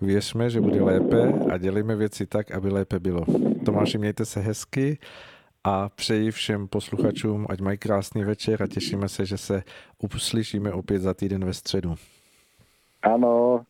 [0.00, 3.24] Věřme, že bude lépe a dělíme věci tak, aby lépe bylo.
[3.64, 4.98] Tomáši, mějte se hezky
[5.64, 9.62] a přeji všem posluchačům, ať mají krásný večer a těšíme se, že se
[9.98, 11.94] uslyšíme opět za týden ve středu.
[13.02, 13.64] Ano,